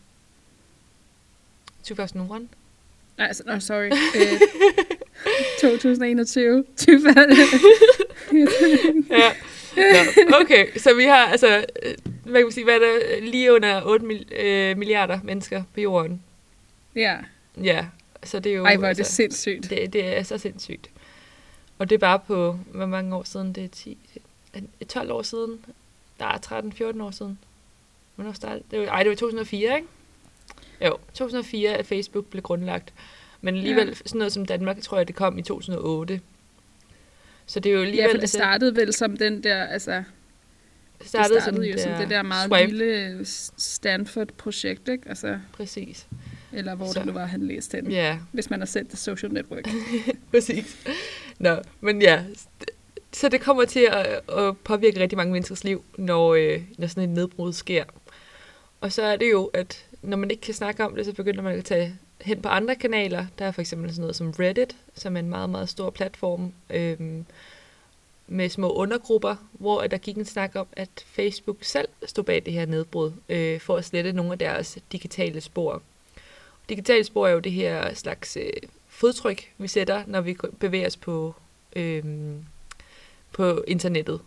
2001? 1.86 2.48
Nej, 3.18 3.28
altså, 3.28 3.44
no, 3.46 3.60
sorry. 3.60 3.90
Uh, 5.26 5.32
2021. 5.62 6.66
ja. 9.10 9.32
Nå, 10.30 10.36
okay, 10.42 10.78
så 10.78 10.94
vi 10.94 11.04
har 11.04 11.26
altså, 11.26 11.66
hvad 12.24 12.34
kan 12.34 12.44
man 12.44 12.52
sige, 12.52 12.64
hvad 12.64 12.76
er 12.76 12.80
der, 12.80 13.22
lige 13.22 13.54
under 13.54 13.82
8 13.86 14.06
øh, 14.32 14.78
milliarder 14.78 15.20
mennesker 15.24 15.64
på 15.74 15.80
jorden. 15.82 16.24
Ja. 16.96 17.18
Ja, 17.64 17.86
så 18.24 18.40
det 18.40 18.52
er 18.52 18.56
jo... 18.56 18.66
Ej, 18.66 18.78
hvor 18.78 18.88
er 18.88 18.94
det 18.94 19.00
altså, 19.00 19.14
sindssygt. 19.14 19.70
Det, 19.70 19.94
det 19.94 20.18
er 20.18 20.24
så 20.24 20.38
sindssygt. 20.38 20.90
Og 21.78 21.90
det 21.90 21.96
er 21.96 22.00
bare 22.00 22.20
på, 22.20 22.60
hvor 22.72 22.86
mange 22.86 23.16
år 23.16 23.24
siden? 23.24 23.54
Det 23.54 23.64
er 23.64 23.68
10, 23.68 23.98
12 24.90 25.12
år 25.12 25.22
siden. 25.22 25.66
Der 26.20 26.26
er 26.26 26.92
13-14 26.98 27.04
år 27.04 27.12
siden. 27.12 27.40
Hvornår 28.16 28.34
startede 28.34 28.64
det? 28.72 28.80
Var, 28.80 28.86
ej, 28.86 29.04
det 29.04 29.10
var 29.10 29.16
2004, 29.16 29.76
ikke? 29.76 29.88
Jo, 30.82 30.98
2004 31.14 31.74
at 31.74 31.86
Facebook 31.86 32.26
blev 32.26 32.42
grundlagt. 32.44 32.94
Men 33.42 33.56
alligevel, 33.56 33.88
ja. 33.88 33.94
sådan 33.94 34.20
noget 34.20 34.34
som 34.34 34.46
Danmark, 34.46 34.82
tror 34.82 34.98
jeg, 34.98 35.08
det 35.08 35.16
kom 35.16 35.38
i 35.38 35.42
2008. 35.42 36.22
Så 37.46 37.60
det 37.60 37.70
er 37.70 37.74
jo 37.74 37.82
alligevel... 37.82 38.10
Ja, 38.10 38.14
for 38.14 38.20
det 38.20 38.30
startede 38.30 38.76
vel 38.76 38.94
som 38.94 39.18
den 39.18 39.44
der, 39.44 39.64
altså... 39.64 40.04
Det 41.00 41.08
startede, 41.08 41.36
det 41.36 41.44
startede 41.44 41.58
som 41.58 41.64
jo 41.64 41.74
der 41.74 41.84
som 41.84 42.02
det 42.02 42.10
der 42.10 42.24
meget 42.24 42.50
swipe. 42.50 42.72
lille 42.72 43.26
Stanford-projekt, 43.58 44.88
ikke? 44.88 45.10
Altså, 45.10 45.40
Præcis. 45.54 46.08
Eller 46.54 46.76
hvor 46.76 46.92
så. 46.94 47.00
det 47.00 47.06
nu 47.06 47.12
var, 47.14 47.26
han 47.26 47.42
læste 47.42 47.78
den. 47.78 47.92
Ja. 47.92 48.18
Hvis 48.32 48.50
man 48.50 48.60
har 48.60 48.66
sendt 48.66 48.92
det 48.92 49.00
social 49.00 49.34
network. 49.34 49.68
Præcis. 50.32 50.78
Nå, 51.40 51.56
men 51.82 52.02
ja. 52.02 52.24
Så 53.12 53.30
det 53.30 53.42
kommer 53.42 53.66
til 53.66 53.88
at, 53.92 54.22
at 54.38 54.58
påvirke 54.58 55.00
rigtig 55.00 55.18
mange 55.18 55.32
menneskers 55.32 55.64
liv, 55.64 55.84
når, 55.98 56.34
øh, 56.34 56.62
når 56.78 56.88
sådan 56.88 57.04
et 57.04 57.10
nedbrud 57.10 57.54
sker. 57.54 57.84
Og 58.82 58.92
så 58.92 59.02
er 59.02 59.16
det 59.16 59.32
jo, 59.32 59.46
at 59.46 59.85
når 60.06 60.18
man 60.18 60.32
ikke 60.32 60.42
kan 60.42 60.54
snakke 60.54 60.86
om 60.86 60.96
det, 60.96 61.06
så 61.06 61.14
begynder 61.14 61.42
man 61.42 61.58
at 61.58 61.66
tage 61.66 62.00
hen 62.22 62.42
på 62.42 62.50
andre 62.50 62.76
kanaler. 62.76 63.26
Der 63.40 63.46
er 63.46 63.52
for 63.52 63.62
eksempel 63.62 63.90
sådan 63.90 64.02
noget 64.02 64.16
som 64.16 64.34
Reddit, 64.40 64.76
som 64.94 65.16
er 65.16 65.20
en 65.20 65.30
meget, 65.30 65.50
meget 65.50 65.70
stor 65.70 65.90
platform 65.90 66.54
øhm, 66.70 67.26
med 68.28 68.50
små 68.50 68.74
undergrupper, 68.74 69.36
hvor 69.52 69.82
der 69.82 69.98
gik 69.98 70.18
en 70.18 70.26
snak 70.26 70.56
om, 70.56 70.68
at 70.74 70.90
Facebook 71.06 71.58
selv 71.62 71.88
stod 72.06 72.24
bag 72.24 72.42
det 72.46 72.54
her 72.54 72.66
nedbrud 72.66 73.12
øh, 73.30 73.60
for 73.60 73.78
at 73.78 73.86
slette 73.86 74.14
nogle 74.14 74.32
af 74.32 74.40
deres 74.40 74.78
digitale 74.92 75.42
spor. 75.42 75.82
Digitale 76.70 77.04
spor 77.04 77.28
er 77.28 77.32
jo 77.32 77.40
det 77.40 77.52
her 77.52 77.94
slags 77.94 78.38
øh, 78.38 78.52
fodtryk, 78.88 79.52
vi 79.58 79.68
sætter, 79.68 80.04
når 80.08 80.22
vi 80.22 80.38
bevæger 80.60 80.88
os 80.88 80.98
på, 80.98 81.36
øh, 81.76 82.04
på 83.32 83.64
internettet. 83.68 84.22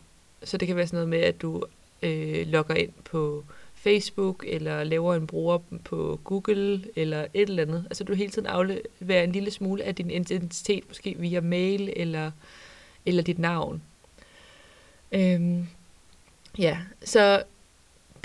Så 0.45 0.57
det 0.57 0.69
kan 0.69 0.77
være 0.77 0.87
sådan 0.87 0.97
noget 0.97 1.09
med, 1.09 1.21
at 1.21 1.43
du 1.43 1.65
øh, 2.03 2.47
logger 2.47 2.75
ind 2.75 2.93
på 3.05 3.45
Facebook, 3.79 4.45
eller 4.49 4.85
laver 4.85 5.15
en 5.15 5.27
bruger 5.27 5.59
på 5.85 6.21
Google, 6.25 6.85
eller 6.97 7.27
et 7.35 7.49
eller 7.49 7.63
andet. 7.63 7.85
Altså 7.91 8.05
du 8.05 8.15
hele 8.15 8.31
tiden 8.31 8.47
afleverer 8.47 9.23
en 9.25 9.33
lille 9.33 9.51
smule 9.51 9.85
af 9.85 9.95
din 9.95 10.11
identitet, 10.11 10.85
måske 10.89 11.17
via 11.19 11.41
mail, 11.41 11.93
eller, 11.97 12.31
eller 13.07 13.23
dit 13.23 13.39
navn. 13.39 13.83
Øhm, 15.13 15.67
ja, 16.59 16.79
så 17.05 17.43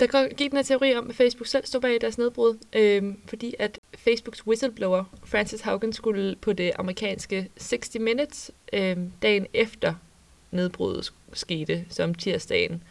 der 0.00 0.28
gik 0.34 0.50
den 0.50 0.56
her 0.56 0.62
teori 0.62 0.96
om, 0.96 1.10
at 1.10 1.16
Facebook 1.16 1.46
selv 1.46 1.66
stod 1.66 1.80
bag 1.80 2.00
deres 2.00 2.18
nedbrud, 2.18 2.58
øhm, 2.72 3.20
fordi 3.26 3.54
at 3.58 3.78
Facebooks 3.94 4.46
whistleblower, 4.46 5.04
Francis 5.24 5.60
Haugen, 5.60 5.92
skulle 5.92 6.36
på 6.36 6.52
det 6.52 6.72
amerikanske 6.78 7.50
60 7.56 7.96
Minutes 8.00 8.50
øhm, 8.72 9.12
dagen 9.22 9.46
efter 9.52 9.94
nedbruddet 10.50 11.12
skete, 11.32 11.84
som 11.88 12.14
tirsdagen, 12.14 12.82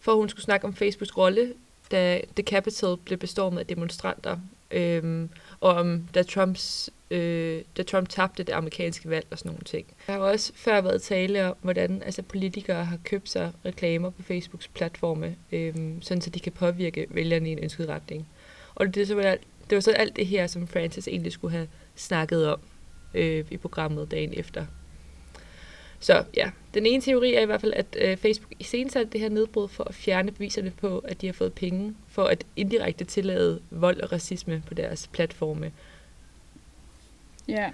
for 0.00 0.14
hun 0.14 0.28
skulle 0.28 0.44
snakke 0.44 0.66
om 0.66 0.74
Facebooks 0.74 1.16
rolle 1.16 1.54
da 1.92 2.20
The 2.36 2.42
Capitol 2.42 2.96
blev 2.96 3.18
bestormet 3.18 3.60
af 3.60 3.66
demonstranter, 3.66 4.38
øhm, 4.70 5.28
og 5.60 5.74
om 5.74 6.08
da, 6.14 6.22
Trumps, 6.22 6.90
øh, 7.10 7.62
da 7.76 7.82
Trump 7.82 8.08
tabte 8.08 8.42
det 8.42 8.52
amerikanske 8.52 9.10
valg 9.10 9.26
og 9.30 9.38
sådan 9.38 9.48
nogle 9.50 9.64
ting. 9.64 9.86
Der 10.06 10.12
har 10.12 10.20
også 10.20 10.52
før 10.54 10.80
været 10.80 11.02
tale 11.02 11.50
om, 11.50 11.56
hvordan 11.62 12.02
altså, 12.02 12.22
politikere 12.22 12.84
har 12.84 12.98
købt 13.04 13.28
sig 13.28 13.52
reklamer 13.64 14.10
på 14.10 14.22
Facebooks 14.22 14.68
platforme, 14.68 15.36
øhm, 15.52 16.02
sådan 16.02 16.20
så 16.20 16.30
de 16.30 16.40
kan 16.40 16.52
påvirke 16.52 17.06
vælgerne 17.10 17.48
i 17.48 17.52
en 17.52 17.58
ønsket 17.58 17.88
retning. 17.88 18.26
Og 18.74 18.94
det, 18.94 19.08
så 19.08 19.14
var, 19.14 19.36
det 19.70 19.76
var 19.76 19.80
så 19.80 19.90
alt 19.90 20.16
det 20.16 20.26
her, 20.26 20.46
som 20.46 20.68
Francis 20.68 21.08
egentlig 21.08 21.32
skulle 21.32 21.52
have 21.56 21.68
snakket 21.96 22.48
om 22.48 22.60
øh, 23.14 23.44
i 23.50 23.56
programmet 23.56 24.10
dagen 24.10 24.32
efter. 24.36 24.66
Så 26.02 26.24
ja, 26.36 26.50
den 26.74 26.86
ene 26.86 27.02
teori 27.02 27.34
er 27.34 27.40
i 27.40 27.44
hvert 27.44 27.60
fald, 27.60 27.72
at 27.72 27.96
øh, 28.00 28.16
Facebook 28.16 28.52
iscenesatte 28.58 29.12
det 29.12 29.20
her 29.20 29.28
nedbrud 29.28 29.68
for 29.68 29.84
at 29.84 29.94
fjerne 29.94 30.32
beviserne 30.32 30.70
på, 30.70 30.98
at 30.98 31.20
de 31.20 31.26
har 31.26 31.32
fået 31.32 31.52
penge 31.52 31.94
for 32.08 32.24
at 32.24 32.46
indirekte 32.56 33.04
tillade 33.04 33.60
vold 33.70 34.00
og 34.00 34.12
racisme 34.12 34.62
på 34.66 34.74
deres 34.74 35.08
platforme. 35.12 35.72
Ja. 37.48 37.70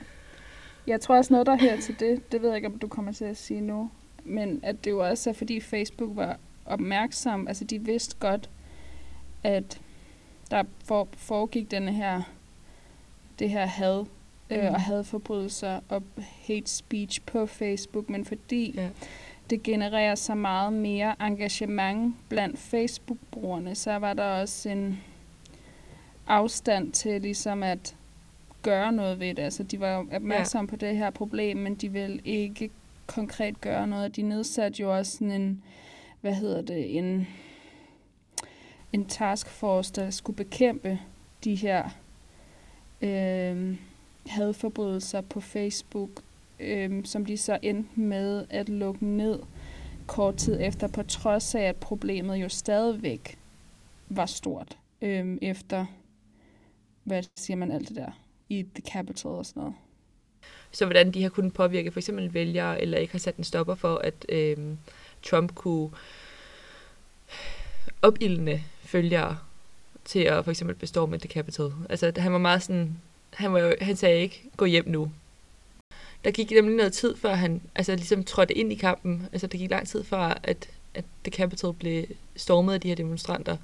Jeg 0.86 1.00
tror 1.00 1.16
også 1.16 1.32
noget, 1.32 1.46
der 1.46 1.54
her 1.54 1.80
til 1.80 2.00
det, 2.00 2.32
det 2.32 2.42
ved 2.42 2.48
jeg 2.48 2.56
ikke, 2.56 2.68
om 2.68 2.78
du 2.78 2.88
kommer 2.88 3.12
til 3.12 3.24
at 3.24 3.36
sige 3.36 3.60
nu, 3.60 3.90
men 4.24 4.60
at 4.62 4.84
det 4.84 4.90
jo 4.90 5.08
også 5.08 5.30
er, 5.30 5.34
fordi 5.34 5.60
Facebook 5.60 6.16
var 6.16 6.38
opmærksom, 6.66 7.48
altså 7.48 7.64
de 7.64 7.78
vidste 7.78 8.16
godt, 8.20 8.50
at 9.44 9.80
der 10.50 10.64
foregik 11.16 11.70
denne 11.70 11.92
her, 11.92 12.22
det 13.38 13.50
her 13.50 13.66
had 13.66 14.04
øh, 14.50 14.64
og 14.64 14.70
mm. 14.70 14.74
hadforbrydelser 14.74 15.80
og 15.88 16.02
hate 16.46 16.70
speech 16.70 17.22
på 17.26 17.46
Facebook, 17.46 18.08
men 18.08 18.24
fordi 18.24 18.72
ja. 18.76 18.88
det 19.50 19.62
genererer 19.62 20.14
så 20.14 20.34
meget 20.34 20.72
mere 20.72 21.14
engagement 21.20 22.16
blandt 22.28 22.58
Facebook-brugerne, 22.58 23.74
så 23.74 23.96
var 23.96 24.14
der 24.14 24.24
også 24.24 24.68
en 24.68 25.00
afstand 26.26 26.92
til 26.92 27.22
ligesom 27.22 27.62
at 27.62 27.96
gøre 28.62 28.92
noget 28.92 29.20
ved 29.20 29.34
det. 29.34 29.42
Altså, 29.42 29.62
de 29.62 29.80
var 29.80 30.06
opmærksomme 30.12 30.68
ja. 30.70 30.76
på 30.76 30.76
det 30.76 30.96
her 30.96 31.10
problem, 31.10 31.56
men 31.56 31.74
de 31.74 31.88
ville 31.92 32.20
ikke 32.24 32.70
konkret 33.06 33.60
gøre 33.60 33.86
noget. 33.86 34.16
De 34.16 34.22
nedsatte 34.22 34.82
jo 34.82 34.96
også 34.96 35.12
sådan 35.12 35.30
en, 35.30 35.62
hvad 36.20 36.34
hedder 36.34 36.62
det, 36.62 36.98
en, 36.98 37.28
en 38.92 39.04
taskforce, 39.04 39.92
der 39.92 40.10
skulle 40.10 40.36
bekæmpe 40.36 40.98
de 41.44 41.54
her 41.54 41.88
øh, 43.02 43.76
hadforbrydelser 44.28 45.20
på 45.20 45.40
Facebook, 45.40 46.10
øh, 46.60 47.04
som 47.04 47.26
de 47.26 47.36
så 47.36 47.58
endte 47.62 48.00
med 48.00 48.44
at 48.50 48.68
lukke 48.68 49.06
ned 49.06 49.38
kort 50.06 50.36
tid 50.36 50.58
efter, 50.60 50.88
på 50.88 51.02
trods 51.02 51.54
af, 51.54 51.62
at 51.62 51.76
problemet 51.76 52.36
jo 52.36 52.48
stadigvæk 52.48 53.38
var 54.08 54.26
stort 54.26 54.78
øh, 55.02 55.38
efter, 55.42 55.86
hvad 57.04 57.22
siger 57.36 57.56
man 57.56 57.72
alt 57.72 57.88
det 57.88 57.96
der, 57.96 58.10
i 58.48 58.66
The 58.74 58.82
Capital 58.92 59.30
og 59.30 59.46
sådan 59.46 59.60
noget. 59.60 59.74
Så 60.72 60.84
hvordan 60.84 61.10
de 61.10 61.22
har 61.22 61.28
kunnet 61.28 61.52
påvirke 61.52 61.90
for 61.90 62.00
eksempel 62.00 62.34
vælgere, 62.34 62.82
eller 62.82 62.98
ikke 62.98 63.12
har 63.12 63.18
sat 63.18 63.36
en 63.36 63.44
stopper 63.44 63.74
for, 63.74 63.94
at 63.94 64.26
øh, 64.28 64.56
Trump 65.22 65.54
kunne 65.54 65.90
opildne 68.02 68.64
følgere 68.80 69.38
til 70.04 70.20
at 70.20 70.44
for 70.44 70.50
eksempel 70.50 70.76
bestå 70.76 71.06
med 71.06 71.18
The 71.18 71.28
Capital. 71.28 71.70
Altså, 71.90 72.12
han 72.16 72.32
var 72.32 72.38
meget 72.38 72.62
sådan 72.62 73.00
han, 73.34 73.52
var 73.52 73.58
jo, 73.58 73.74
han 73.80 73.96
sagde 73.96 74.20
ikke, 74.20 74.42
gå 74.56 74.64
hjem 74.64 74.88
nu. 74.88 75.12
Der 76.24 76.30
gik 76.30 76.50
nemlig 76.50 76.76
noget 76.76 76.92
tid, 76.92 77.16
før 77.16 77.34
han 77.34 77.62
altså, 77.74 77.94
ligesom 77.94 78.24
trådte 78.24 78.54
ind 78.54 78.72
i 78.72 78.74
kampen. 78.74 79.28
Altså, 79.32 79.46
der 79.46 79.58
gik 79.58 79.70
lang 79.70 79.88
tid 79.88 80.04
før, 80.04 80.40
at, 80.42 80.70
at 80.94 81.04
The 81.24 81.32
Capitol 81.32 81.74
blev 81.74 82.04
stormet 82.36 82.74
af 82.74 82.80
de 82.80 82.88
her 82.88 82.94
demonstranter, 82.94 83.56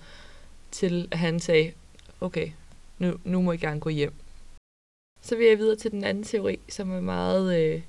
til 0.70 1.08
at 1.10 1.18
han 1.18 1.40
sagde, 1.40 1.72
okay, 2.20 2.50
nu, 2.98 3.18
nu 3.24 3.42
må 3.42 3.52
I 3.52 3.56
gerne 3.56 3.80
gå 3.80 3.90
hjem. 3.90 4.12
Så 5.22 5.36
vil 5.36 5.46
jeg 5.46 5.58
videre 5.58 5.76
til 5.76 5.90
den 5.90 6.04
anden 6.04 6.24
teori, 6.24 6.58
som 6.68 6.90
er 6.90 7.00
meget 7.00 7.60
øh, 7.60 7.82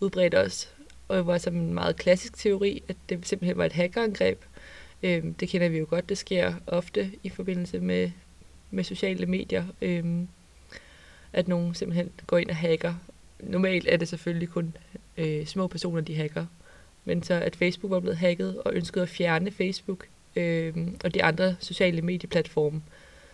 udbredt 0.00 0.34
også, 0.34 0.66
og 1.08 1.26
var 1.26 1.38
som 1.38 1.56
en 1.56 1.74
meget 1.74 1.96
klassisk 1.96 2.36
teori, 2.36 2.82
at 2.88 2.96
det 3.08 3.28
simpelthen 3.28 3.58
var 3.58 3.64
et 3.64 3.72
hackerangreb. 3.72 4.42
Øh, 5.02 5.24
det 5.40 5.48
kender 5.48 5.68
vi 5.68 5.78
jo 5.78 5.86
godt, 5.88 6.08
det 6.08 6.18
sker 6.18 6.54
ofte 6.66 7.12
i 7.22 7.28
forbindelse 7.28 7.80
med, 7.80 8.10
med 8.70 8.84
sociale 8.84 9.26
medier. 9.26 9.64
Øh, 9.82 10.04
at 11.36 11.48
nogen 11.48 11.74
simpelthen 11.74 12.10
går 12.26 12.38
ind 12.38 12.50
og 12.50 12.56
hacker. 12.56 12.94
Normalt 13.40 13.88
er 13.88 13.96
det 13.96 14.08
selvfølgelig 14.08 14.48
kun 14.48 14.76
øh, 15.16 15.46
små 15.46 15.66
personer, 15.66 16.00
de 16.00 16.14
hacker. 16.14 16.46
Men 17.04 17.22
så 17.22 17.34
at 17.34 17.56
Facebook 17.56 17.90
var 17.90 18.00
blevet 18.00 18.16
hacket 18.16 18.62
og 18.64 18.74
ønskede 18.74 19.02
at 19.02 19.08
fjerne 19.08 19.50
Facebook 19.50 20.06
øh, 20.36 20.74
og 21.04 21.14
de 21.14 21.24
andre 21.24 21.56
sociale 21.60 22.02
medieplatforme 22.02 22.82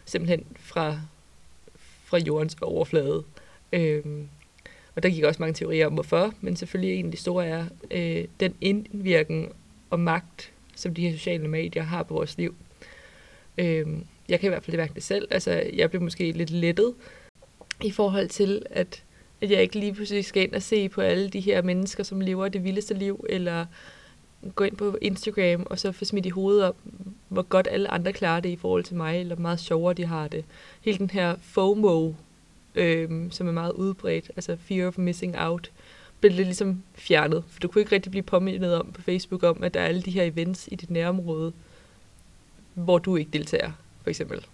simpelthen 0.05 0.45
fra, 0.57 1.01
fra 2.05 2.19
jordens 2.19 2.57
overflade. 2.61 3.25
Øh, 3.73 4.03
og 4.95 5.03
der 5.03 5.09
gik 5.09 5.25
også 5.25 5.43
mange 5.43 5.55
teorier 5.55 5.87
om, 5.87 5.93
hvorfor, 5.93 6.35
men 6.41 6.57
selvfølgelig 6.57 6.99
en 6.99 7.07
af 7.07 7.11
de 7.11 7.17
store 7.17 7.47
er 7.47 7.65
øh, 7.91 8.25
den 8.41 8.55
indvirken 8.61 9.49
og 9.91 10.01
magt, 10.01 10.53
som 10.77 10.95
de 10.95 11.03
her 11.03 11.13
sociale 11.13 11.49
medier 11.49 11.83
har 11.83 12.03
på 12.03 12.15
vores 12.15 12.39
liv. 12.39 12.55
Øh, 13.59 13.87
jeg 14.29 14.41
kan 14.41 14.47
i 14.47 14.49
hvert 14.49 14.65
fald 14.65 14.77
mærke 14.77 14.95
det 14.95 15.03
selv. 15.03 15.29
Altså, 15.31 15.71
jeg 15.75 15.91
blev 15.91 16.03
måske 16.03 16.33
lidt 16.33 16.51
lettet, 16.51 16.95
i 17.85 17.91
forhold 17.91 18.29
til, 18.29 18.63
at, 18.71 19.03
at 19.41 19.51
jeg 19.51 19.63
ikke 19.63 19.79
lige 19.79 19.95
pludselig 19.95 20.25
skal 20.25 20.43
ind 20.43 20.55
og 20.55 20.63
se 20.63 20.89
på 20.89 21.01
alle 21.01 21.29
de 21.29 21.41
her 21.41 21.63
mennesker, 21.63 22.03
som 22.03 22.21
lever 22.21 22.49
det 22.49 22.65
vildeste 22.65 22.95
liv, 22.95 23.27
eller 23.29 23.67
gå 24.55 24.65
ind 24.65 24.77
på 24.77 24.99
Instagram 25.03 25.67
og 25.71 25.79
så 25.79 25.93
få 25.93 26.05
smidt 26.05 26.27
i 26.27 26.29
hovedet 26.29 26.65
op, 26.65 26.77
hvor 27.29 27.43
godt 27.43 27.69
alle 27.71 27.91
andre 27.91 28.13
klarer 28.13 28.41
det 28.41 28.49
i 28.49 28.57
forhold 28.57 28.85
til 28.85 28.97
mig, 28.97 29.21
eller 29.21 29.35
hvor 29.35 29.43
meget 29.43 29.61
sjovere 29.61 29.95
de 29.95 30.07
har 30.07 30.29
det. 30.29 30.45
Hele 30.81 30.99
den 30.99 31.11
her 31.11 31.37
FOMO, 31.43 32.13
øhm, 32.75 33.31
som 33.31 33.49
er 33.49 33.53
meget 33.53 33.73
udbredt, 33.73 34.31
altså 34.37 34.57
fear 34.57 34.87
of 34.87 34.99
missing 34.99 35.39
out, 35.39 35.71
blev 36.21 36.33
lidt 36.33 36.47
ligesom 36.47 36.83
fjernet. 36.95 37.45
For 37.49 37.61
du 37.61 37.69
kunne 37.69 37.83
ikke 37.83 37.95
rigtig 37.95 38.11
blive 38.11 38.23
påmindet 38.23 38.75
om 38.75 38.93
på 38.93 39.03
Facebook 39.03 39.43
om, 39.43 39.63
at 39.63 39.75
der 39.75 39.81
er 39.81 39.87
alle 39.87 40.03
de 40.03 40.11
her 40.11 40.25
events 40.25 40.69
i 40.73 40.75
dit 40.75 40.91
nærområde, 40.91 41.53
hvor 42.75 42.99
du 42.99 43.17
ikke 43.17 43.31
deltager, 43.31 43.73
for 44.03 44.11
eksempel. 44.11 44.47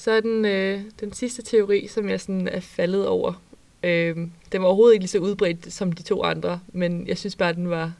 Så 0.00 0.10
er 0.10 0.20
den, 0.20 0.44
øh, 0.44 0.80
den 1.00 1.12
sidste 1.12 1.42
teori, 1.42 1.86
som 1.86 2.08
jeg 2.08 2.20
sådan 2.20 2.48
er 2.48 2.60
faldet 2.60 3.06
over. 3.06 3.42
Øh, 3.82 4.16
den 4.52 4.62
var 4.62 4.66
overhovedet 4.66 4.94
ikke 4.94 5.02
lige 5.02 5.08
så 5.08 5.18
udbredt 5.18 5.72
som 5.72 5.92
de 5.92 6.02
to 6.02 6.22
andre, 6.22 6.60
men 6.72 7.06
jeg 7.06 7.18
synes 7.18 7.36
bare, 7.36 7.48
at 7.48 7.56
den 7.56 7.70
var, 7.70 7.92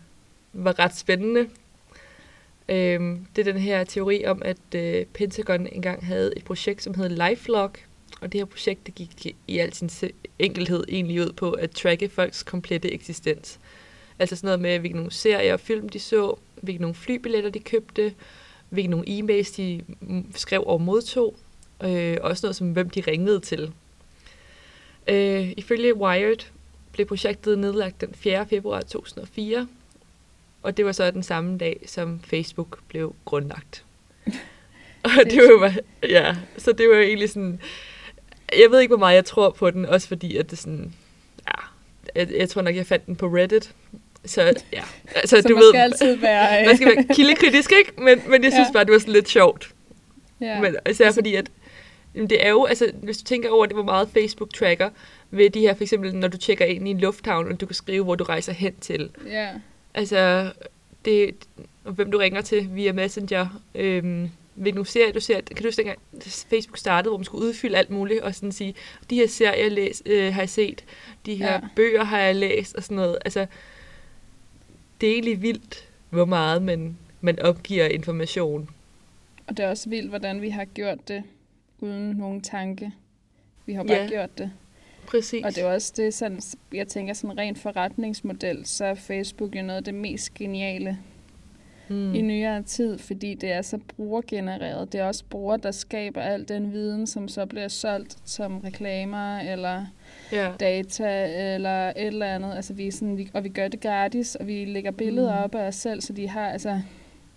var 0.52 0.78
ret 0.78 0.96
spændende. 0.96 1.48
Øh, 2.68 3.16
det 3.36 3.48
er 3.48 3.52
den 3.52 3.62
her 3.62 3.84
teori 3.84 4.24
om, 4.24 4.42
at 4.44 4.74
øh, 4.74 5.04
Pentagon 5.04 5.66
engang 5.66 6.06
havde 6.06 6.32
et 6.36 6.44
projekt, 6.44 6.82
som 6.82 6.94
hed 6.94 7.08
LifeLog, 7.08 7.70
og 8.20 8.32
det 8.32 8.40
her 8.40 8.44
projekt 8.44 8.86
det 8.86 8.94
gik 8.94 9.36
i 9.48 9.58
al 9.58 9.72
sin 9.72 9.90
enkelhed 10.38 10.84
egentlig 10.88 11.20
ud 11.20 11.32
på 11.32 11.50
at 11.50 11.70
tracke 11.70 12.08
folks 12.08 12.42
komplette 12.42 12.92
eksistens. 12.92 13.58
Altså 14.18 14.36
sådan 14.36 14.46
noget 14.46 14.60
med, 14.60 14.78
hvilke 14.78 14.96
nogle 14.96 15.12
serier 15.12 15.52
og 15.52 15.60
film 15.60 15.88
de 15.88 15.98
så, 15.98 16.34
hvilke 16.54 16.80
nogle 16.80 16.94
flybilletter 16.94 17.50
de 17.50 17.60
købte, 17.60 18.14
hvilke 18.68 18.90
nogle 18.90 19.08
e-mails 19.08 19.56
de 19.56 19.82
skrev 20.34 20.62
og 20.66 20.80
modtog, 20.80 21.36
øh, 21.84 22.16
også 22.20 22.46
noget 22.46 22.56
som, 22.56 22.72
hvem 22.72 22.90
de 22.90 23.00
ringede 23.06 23.40
til. 23.40 23.72
Øh, 25.08 25.52
ifølge 25.56 25.94
Wired 25.96 26.46
blev 26.92 27.06
projektet 27.06 27.58
nedlagt 27.58 28.00
den 28.00 28.14
4. 28.14 28.46
februar 28.46 28.80
2004, 28.80 29.68
og 30.62 30.76
det 30.76 30.84
var 30.84 30.92
så 30.92 31.10
den 31.10 31.22
samme 31.22 31.58
dag, 31.58 31.80
som 31.86 32.20
Facebook 32.24 32.78
blev 32.88 33.14
grundlagt. 33.24 33.84
Og 35.04 35.10
det 35.30 35.42
var 35.60 35.74
ja, 36.08 36.36
så 36.58 36.72
det 36.72 36.88
var 36.88 36.96
egentlig 36.96 37.30
sådan, 37.30 37.60
jeg 38.58 38.70
ved 38.70 38.80
ikke, 38.80 38.90
hvor 38.90 38.98
meget 38.98 39.14
jeg 39.14 39.24
tror 39.24 39.50
på 39.50 39.70
den, 39.70 39.86
også 39.86 40.08
fordi, 40.08 40.36
at 40.36 40.50
det 40.50 40.58
sådan, 40.58 40.94
ja, 41.48 41.52
jeg, 42.20 42.30
jeg 42.38 42.48
tror 42.48 42.62
nok, 42.62 42.76
jeg 42.76 42.86
fandt 42.86 43.06
den 43.06 43.16
på 43.16 43.26
Reddit, 43.26 43.74
så 44.24 44.42
ja, 44.72 44.82
altså, 45.14 45.36
Så 45.42 45.48
du 45.48 45.54
man 45.54 45.62
ved, 45.62 45.70
skal 45.70 45.80
altid 45.80 46.16
være... 46.16 46.60
øh, 46.60 46.66
man 46.68 46.76
skal 46.76 46.96
være 46.96 47.04
kildekritisk, 47.14 47.72
ikke? 47.78 47.92
Men, 48.02 48.22
men 48.28 48.44
jeg 48.44 48.52
synes 48.52 48.68
Ja. 48.68 48.72
bare, 48.72 48.84
det 48.84 48.92
var 48.92 48.98
sådan 48.98 49.12
lidt 49.14 49.28
sjovt. 49.28 49.72
ja. 50.40 50.60
Men 50.60 50.76
især 50.90 51.12
fordi, 51.12 51.34
at 51.34 51.50
jamen, 52.14 52.30
det 52.30 52.46
er 52.46 52.50
jo, 52.50 52.64
altså, 52.64 52.92
hvis 53.02 53.18
du 53.18 53.24
tænker 53.24 53.50
over 53.50 53.66
det, 53.66 53.76
hvor 53.76 53.82
meget 53.82 54.08
Facebook 54.08 54.54
tracker 54.54 54.90
ved 55.30 55.50
de 55.50 55.60
her, 55.60 55.74
for 55.74 55.82
eksempel, 55.82 56.14
når 56.14 56.28
du 56.28 56.36
tjekker 56.36 56.64
ind 56.64 56.88
i 56.88 56.90
en 56.90 57.00
lufthavn, 57.00 57.52
og 57.52 57.60
du 57.60 57.66
kan 57.66 57.74
skrive, 57.74 58.04
hvor 58.04 58.14
du 58.14 58.24
rejser 58.24 58.52
hen 58.52 58.74
til. 58.80 59.10
ja. 59.26 59.48
Altså, 59.94 60.52
det, 61.04 61.34
og 61.84 61.92
hvem 61.92 62.10
du 62.10 62.18
ringer 62.18 62.40
til 62.40 62.68
via 62.74 62.92
Messenger, 62.92 63.62
øhm, 63.74 64.30
hvilken 64.54 64.84
serier 64.84 65.12
du 65.12 65.20
ser. 65.20 65.40
Kan 65.40 65.56
du 65.56 65.68
huske 65.68 65.94
Facebook 66.50 66.78
startede, 66.78 67.10
hvor 67.10 67.18
man 67.18 67.24
skulle 67.24 67.46
udfylde 67.46 67.78
alt 67.78 67.90
muligt, 67.90 68.20
og 68.20 68.34
sådan 68.34 68.52
sige, 68.52 68.74
de 69.10 69.14
her 69.14 69.28
serier 69.28 69.68
læs, 69.68 70.02
øh, 70.06 70.34
har 70.34 70.40
jeg 70.40 70.48
set, 70.48 70.84
de 71.26 71.34
her 71.34 71.52
ja. 71.52 71.60
bøger 71.76 72.04
har 72.04 72.18
jeg 72.18 72.36
læst, 72.36 72.74
og 72.74 72.82
sådan 72.82 72.96
noget. 72.96 73.18
Altså, 73.24 73.46
det 75.00 75.08
er 75.08 75.12
egentlig 75.12 75.42
vildt, 75.42 75.88
hvor 76.10 76.24
meget 76.24 76.62
man, 76.62 76.98
man 77.20 77.38
opgiver 77.38 77.84
information. 77.84 78.70
Og 79.46 79.56
det 79.56 79.64
er 79.64 79.68
også 79.70 79.88
vildt, 79.88 80.08
hvordan 80.08 80.42
vi 80.42 80.50
har 80.50 80.64
gjort 80.64 81.08
det 81.08 81.22
uden 81.82 82.10
nogen 82.16 82.40
tanke. 82.40 82.92
Vi 83.66 83.72
har 83.72 83.82
bare 83.84 83.96
Ja. 83.96 84.06
gjort 84.08 84.38
det. 84.38 84.50
Præcis. 85.06 85.44
Og 85.44 85.54
det 85.54 85.62
er 85.62 85.66
også 85.72 85.92
det, 85.96 86.14
sådan, 86.14 86.40
jeg 86.72 86.88
tænker 86.88 87.14
sådan 87.14 87.38
rent 87.38 87.58
forretningsmodel, 87.58 88.66
så 88.66 88.84
er 88.84 88.94
Facebook 88.94 89.56
jo 89.56 89.62
noget 89.62 89.76
af 89.78 89.84
det 89.84 89.94
mest 89.94 90.34
geniale 90.34 90.98
mm. 91.88 92.14
i 92.14 92.20
nyere 92.20 92.62
tid, 92.62 92.98
fordi 92.98 93.34
det 93.34 93.52
er 93.52 93.62
så 93.62 93.78
brugergenereret. 93.96 94.92
Det 94.92 95.00
er 95.00 95.04
også 95.04 95.24
brugere, 95.30 95.58
der 95.62 95.70
skaber 95.70 96.20
al 96.20 96.48
den 96.48 96.72
viden, 96.72 97.06
som 97.06 97.28
så 97.28 97.46
bliver 97.46 97.68
solgt 97.68 98.18
som 98.24 98.58
reklamer 98.58 99.38
eller 99.38 99.86
ja. 100.32 100.52
data 100.60 101.24
eller 101.54 101.88
et 101.88 101.94
eller 101.96 102.26
andet. 102.26 102.54
Altså, 102.56 102.72
vi 102.74 102.86
er 102.86 102.92
sådan, 102.92 103.18
vi, 103.18 103.30
og 103.34 103.44
vi 103.44 103.48
gør 103.48 103.68
det 103.68 103.80
gratis, 103.80 104.34
og 104.34 104.46
vi 104.46 104.64
lægger 104.64 104.90
billeder 104.90 105.36
Mm. 105.38 105.44
op 105.44 105.54
af 105.54 105.66
os 105.66 105.74
selv, 105.74 106.00
så 106.00 106.12
de 106.12 106.28
har, 106.28 106.48
altså, 106.48 106.80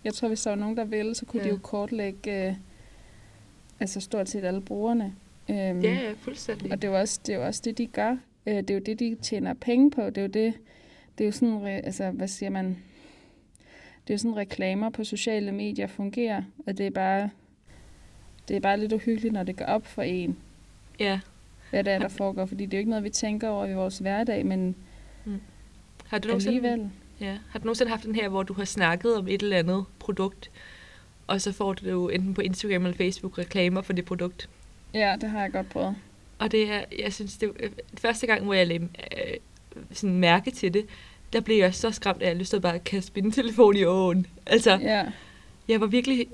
jeg 0.03 0.13
tror, 0.13 0.27
hvis 0.27 0.41
der 0.41 0.49
var 0.49 0.57
nogen, 0.57 0.77
der 0.77 0.85
ville, 0.85 1.15
så 1.15 1.25
kunne 1.25 1.41
ja. 1.43 1.47
de 1.47 1.53
jo 1.53 1.59
kortlægge 1.63 2.47
øh, 2.47 2.53
altså 3.79 3.99
stort 3.99 4.29
set 4.29 4.43
alle 4.43 4.61
brugerne. 4.61 5.15
Øhm, 5.49 5.57
ja, 5.81 5.93
ja, 5.93 6.13
fuldstændig. 6.21 6.71
og 6.71 6.81
det 6.81 6.87
er, 6.87 6.91
jo 6.91 6.99
også, 6.99 7.19
det 7.25 7.33
er 7.33 7.37
jo 7.39 7.45
også 7.45 7.61
det, 7.65 7.77
de 7.77 7.87
gør. 7.87 8.17
Øh, 8.45 8.55
det 8.55 8.69
er 8.69 8.73
jo 8.73 8.79
det, 8.85 8.99
de 8.99 9.15
tjener 9.21 9.53
penge 9.53 9.91
på. 9.91 10.01
Det 10.05 10.17
er 10.17 10.21
jo 10.21 10.27
det, 10.27 10.53
det 11.17 11.23
er 11.23 11.25
jo 11.25 11.31
sådan, 11.31 11.61
altså, 11.65 12.11
hvad 12.11 12.27
siger 12.27 12.49
man? 12.49 12.65
Det 14.07 14.09
er 14.09 14.13
jo 14.13 14.17
sådan, 14.17 14.37
reklamer 14.37 14.89
på 14.89 15.03
sociale 15.03 15.51
medier 15.51 15.87
fungerer. 15.87 16.43
Og 16.67 16.77
det 16.77 16.85
er 16.87 16.91
bare, 16.91 17.29
det 18.47 18.55
er 18.55 18.59
bare 18.59 18.79
lidt 18.79 18.93
uhyggeligt, 18.93 19.33
når 19.33 19.43
det 19.43 19.55
går 19.57 19.65
op 19.65 19.85
for 19.87 20.01
en, 20.01 20.37
Ja. 20.99 21.19
hvad 21.69 21.83
det 21.83 21.93
er, 21.93 21.99
der 21.99 22.07
foregår. 22.07 22.45
Fordi 22.45 22.65
det 22.65 22.73
er 22.73 22.77
jo 22.77 22.79
ikke 22.79 22.89
noget, 22.89 23.03
vi 23.03 23.09
tænker 23.09 23.49
over 23.49 23.65
i 23.65 23.73
vores 23.73 23.97
hverdag, 23.97 24.45
men 24.45 24.75
Har 26.07 26.19
du 26.19 26.27
nogensinde, 26.27 26.55
alligevel. 26.69 26.89
ja. 27.21 27.37
har 27.49 27.59
du 27.59 27.65
nogensinde 27.65 27.89
haft 27.91 28.03
den 28.05 28.15
her, 28.15 28.29
hvor 28.29 28.43
du 28.43 28.53
har 28.53 28.65
snakket 28.65 29.17
om 29.17 29.27
et 29.27 29.41
eller 29.41 29.57
andet 29.57 29.85
produkt, 29.99 30.51
og 31.27 31.41
så 31.41 31.51
får 31.51 31.73
du 31.73 31.89
jo 31.89 32.09
enten 32.09 32.33
på 32.33 32.41
Instagram 32.41 32.85
eller 32.85 32.97
Facebook 32.97 33.37
reklamer 33.37 33.81
for 33.81 33.93
det 33.93 34.05
produkt? 34.05 34.49
Ja, 34.93 35.15
det 35.21 35.29
har 35.29 35.41
jeg 35.41 35.51
godt 35.51 35.69
prøvet. 35.69 35.95
Og 36.39 36.51
det 36.51 36.71
er, 36.71 36.81
jeg 36.99 37.13
synes, 37.13 37.37
det 37.37 37.51
er 37.59 37.67
første 38.01 38.27
gang, 38.27 38.43
hvor 38.43 38.53
jeg 38.53 38.67
lagde 38.67 38.83
øh, 38.83 39.33
sådan 39.91 40.17
mærke 40.19 40.51
til 40.51 40.73
det, 40.73 40.85
der 41.33 41.39
blev 41.41 41.57
jeg 41.57 41.73
så 41.75 41.91
skræmt, 41.91 42.21
at 42.21 42.27
jeg 42.27 42.35
lyst 42.35 42.49
til 42.49 42.59
bare 42.61 42.75
at 42.75 42.83
kaste 42.83 43.21
min 43.21 43.31
telefon 43.41 43.75
i 43.75 43.83
åen. 43.83 44.25
Altså, 44.45 44.77
Ja, 44.81 45.05
jeg 45.67 45.81
var 45.81 45.87
virkelig... 45.87 46.27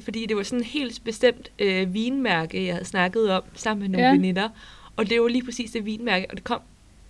Fordi 0.00 0.26
det 0.26 0.36
var 0.36 0.42
sådan 0.42 0.60
et 0.60 0.66
helt 0.66 1.04
bestemt 1.04 1.50
øh, 1.58 1.94
vinmærke, 1.94 2.66
jeg 2.66 2.74
havde 2.74 2.84
snakket 2.84 3.30
om 3.32 3.42
sammen 3.54 3.80
med 3.82 3.88
nogle 3.88 4.06
Ja. 4.06 4.12
veninder. 4.12 4.48
Og 4.96 5.10
det 5.10 5.20
var 5.20 5.28
lige 5.28 5.44
præcis 5.44 5.70
det 5.70 5.84
vinmærke, 5.84 6.26
og 6.30 6.36
det 6.36 6.44
kom 6.44 6.60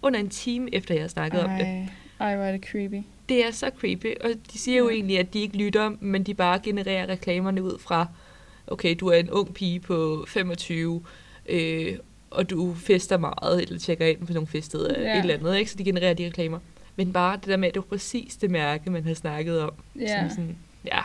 under 0.03 0.21
en 0.21 0.29
time 0.29 0.75
efter, 0.75 0.95
jeg 0.95 1.01
havde 1.01 1.12
snakket 1.12 1.40
om 1.45 1.51
det. 1.51 1.61
ej, 1.61 1.87
ej, 2.21 2.37
hvor 2.37 2.45
er 2.45 2.53
det 2.53 2.64
creepy. 2.64 3.03
Det 3.29 3.47
er 3.47 3.51
så 3.51 3.71
creepy, 3.79 4.15
og 4.21 4.31
de 4.53 4.59
siger 4.59 4.79
jo 4.79 4.89
Ja. 4.89 4.95
egentlig, 4.95 5.19
at 5.19 5.35
de 5.35 5.41
ikke 5.41 5.57
lytter, 5.57 5.93
men 6.01 6.23
de 6.23 6.35
bare 6.35 6.59
genererer 6.59 7.09
reklamerne 7.09 7.62
ud 7.62 7.79
fra, 7.79 8.07
okay, 8.67 8.97
du 9.01 9.07
er 9.09 9.17
en 9.17 9.31
ung 9.31 9.55
pige 9.55 9.81
på 9.81 10.25
25, 10.29 11.03
øh, 11.49 11.99
og 12.31 12.51
du 12.51 12.75
fester 12.75 13.19
meget, 13.19 13.62
eller 13.62 13.79
tjekker 13.79 14.07
ind 14.07 14.27
på 14.27 14.33
nogle 14.33 14.47
feststeder, 14.47 15.01
Ja. 15.03 15.12
et 15.19 15.21
eller 15.23 15.35
andet, 15.35 15.57
ikke? 15.59 15.71
så 15.71 15.77
de 15.79 15.85
genererer 15.85 16.15
de 16.15 16.27
reklamer. 16.27 16.59
Men 16.97 17.12
bare 17.12 17.37
det 17.37 17.47
der 17.47 17.57
med, 17.57 17.69
at 17.69 17.75
det 17.75 17.81
var 17.83 17.87
præcis 17.97 18.37
det 18.37 18.51
mærke, 18.51 18.91
man 18.91 19.03
havde 19.03 19.15
snakket 19.17 19.61
om. 19.61 19.73
Ja. 20.01 20.21
Som 20.21 20.31
sådan, 20.31 20.57
ja, 20.85 21.01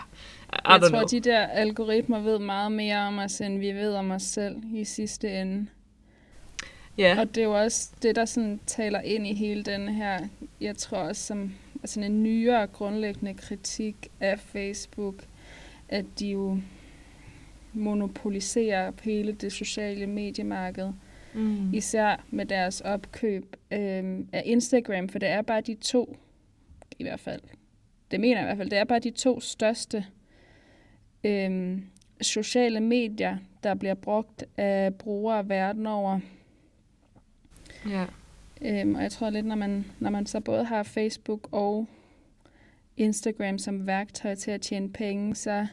Jeg 0.70 0.82
tror, 0.82 0.90
know. 0.90 1.04
de 1.12 1.20
der 1.20 1.40
algoritmer 1.48 2.20
ved 2.20 2.40
meget 2.40 2.72
mere 2.72 2.98
om 3.00 3.18
os, 3.20 3.42
end 3.42 3.60
vi 3.60 3.72
ved 3.72 3.94
om 3.94 4.12
os 4.12 4.22
selv 4.24 4.56
i 4.76 4.84
sidste 4.86 5.30
ende. 5.42 5.68
Ja, 6.98 7.20
Og 7.20 7.36
det 7.36 7.42
er 7.42 7.46
jo 7.46 7.62
også 7.62 7.90
det, 8.04 8.16
der 8.16 8.26
sådan 8.26 8.60
taler 8.68 9.02
ind 9.02 9.28
i 9.28 9.34
hele 9.34 9.64
den 9.64 9.90
her, 9.90 10.20
jeg 10.62 10.78
tror 10.78 10.98
også 10.98 11.24
som 11.24 11.54
altså 11.84 12.02
en 12.02 12.24
nyere 12.24 12.68
grundlæggende 12.68 13.34
kritik 13.34 14.08
af 14.20 14.40
Facebook, 14.40 15.16
at 15.90 16.06
de 16.20 16.28
jo 16.28 16.58
monopoliserer 17.74 18.92
hele 19.04 19.32
det 19.32 19.52
sociale 19.52 20.08
mediemarked, 20.08 20.94
mm. 21.34 21.74
især 21.74 22.26
med 22.30 22.46
deres 22.46 22.82
opkøb 22.82 23.56
øh, 23.72 24.20
af 24.32 24.44
Instagram, 24.46 25.10
for 25.10 25.20
det 25.20 25.30
er 25.30 25.42
bare 25.42 25.62
de 25.62 25.76
to, 25.76 26.18
i 27.00 27.04
hvert 27.04 27.20
fald, 27.20 27.42
det 28.12 28.20
mener 28.20 28.36
jeg 28.36 28.44
i 28.44 28.46
hvert 28.46 28.58
fald, 28.58 28.70
det 28.70 28.78
er 28.80 28.84
bare 28.84 29.00
de 29.00 29.12
to 29.12 29.40
største 29.40 30.06
øh, 31.24 31.80
sociale 32.22 32.80
medier, 32.80 33.38
der 33.64 33.76
bliver 33.76 33.94
brugt 33.94 34.44
af 34.58 34.96
brugere 34.96 35.50
verden 35.50 35.88
over. 35.88 36.20
ja. 37.90 38.06
Øhm, 38.62 38.96
og 38.96 39.02
jeg 39.04 39.12
tror 39.12 39.30
lidt, 39.30 39.46
når 39.46 39.56
man, 39.56 39.86
når 40.00 40.10
man 40.10 40.26
så 40.26 40.40
både 40.40 40.64
har 40.64 40.84
Facebook 40.84 41.48
og 41.52 41.88
Instagram 42.98 43.58
som 43.58 43.88
værktøj 43.88 44.36
til 44.36 44.52
at 44.52 44.62
tjene 44.62 44.90
penge, 44.90 45.36
så, 45.36 45.68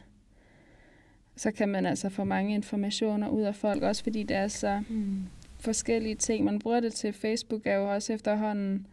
så 1.35 1.51
kan 1.51 1.69
man 1.69 1.85
altså 1.85 2.09
få 2.09 2.23
mange 2.23 2.53
informationer 2.53 3.29
ud 3.29 3.41
af 3.41 3.55
folk, 3.55 3.83
også 3.83 4.03
fordi 4.03 4.23
det 4.23 4.37
er 4.37 4.47
så 4.47 4.83
Mm. 4.89 5.23
forskellige 5.59 6.15
ting. 6.15 6.45
Man 6.45 6.59
bruger 6.59 6.79
det 6.79 6.93
til 6.93 7.13
Facebook, 7.13 7.61
er 7.65 7.75
jo 7.75 7.93
også 7.93 8.13
efterhånden, 8.13 8.87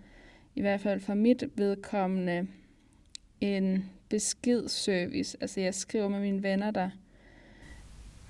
i 0.55 0.61
hvert 0.61 0.81
fald 0.81 1.01
for 1.01 1.15
mit 1.15 1.45
vedkommende, 1.55 2.47
en 3.41 3.91
beskedservice. 4.09 5.37
Altså 5.41 5.61
jeg 5.61 5.75
skriver 5.75 6.09
med 6.09 6.21
mine 6.21 6.43
venner 6.43 6.71
der, 6.71 6.91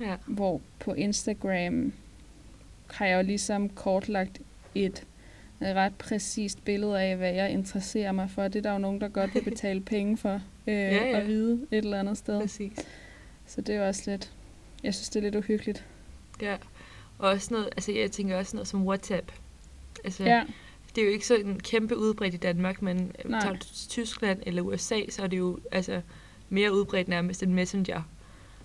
ja. 0.01 0.17
hvor 0.27 0.61
på 0.79 0.93
Instagram 0.93 1.93
har 2.91 3.07
jeg 3.07 3.17
jo 3.17 3.23
ligesom 3.23 3.69
kortlagt 3.69 4.41
et 4.75 5.07
ret 5.63 5.95
præcist 5.95 6.65
billede 6.65 7.01
af, 7.03 7.17
hvad 7.17 7.33
jeg 7.33 7.51
interesserer 7.51 8.13
mig 8.13 8.31
for. 8.31 8.43
Det 8.43 8.57
er 8.57 8.63
der 8.63 8.73
jo 8.73 8.79
nogen, 8.79 9.01
der 9.01 9.09
godt 9.09 9.35
vil 9.35 9.45
betale 9.45 9.81
penge 9.93 10.17
for 10.17 10.41
øh, 10.67 10.75
ja, 10.75 10.95
Ja, 11.11 11.21
at 11.21 11.27
vide 11.27 11.67
et 11.71 11.79
eller 11.79 12.01
andet 12.01 12.19
sted. 12.19 12.41
Præcis. 12.41 12.73
Så 13.47 13.61
det 13.61 13.75
er 13.75 13.79
jo 13.79 13.87
også 13.87 14.11
lidt, 14.11 14.33
jeg 14.83 14.95
synes, 14.95 15.09
det 15.09 15.19
er 15.21 15.23
lidt 15.23 15.35
uhyggeligt. 15.35 15.85
Ja. 16.43 16.57
Og 17.19 17.29
også 17.31 17.55
noget, 17.55 17.67
altså 17.77 17.93
jeg 17.93 18.11
tænker 18.11 18.37
også 18.37 18.57
noget 18.57 18.69
som 18.69 18.87
WhatsApp. 18.87 19.33
Altså, 20.05 20.25
Ja, 20.25 20.43
det 20.95 21.01
er 21.03 21.07
jo 21.07 21.13
ikke 21.13 21.27
sådan 21.27 21.61
kæmpe 21.61 21.97
udbredt 21.97 22.35
i 22.35 22.37
Danmark, 22.37 22.83
men 22.83 23.13
øh, 23.25 23.31
Nej. 23.31 23.41
tager 23.41 23.53
du 23.55 23.59
til 23.61 23.89
Tyskland 23.89 24.43
eller 24.47 24.63
USA, 24.63 25.01
så 25.09 25.23
er 25.23 25.27
det 25.27 25.39
jo 25.39 25.59
altså 25.73 26.01
mere 26.49 26.73
udbredt 26.75 27.09
nærmest 27.09 27.43
end 27.43 27.53
Messenger. 27.53 28.03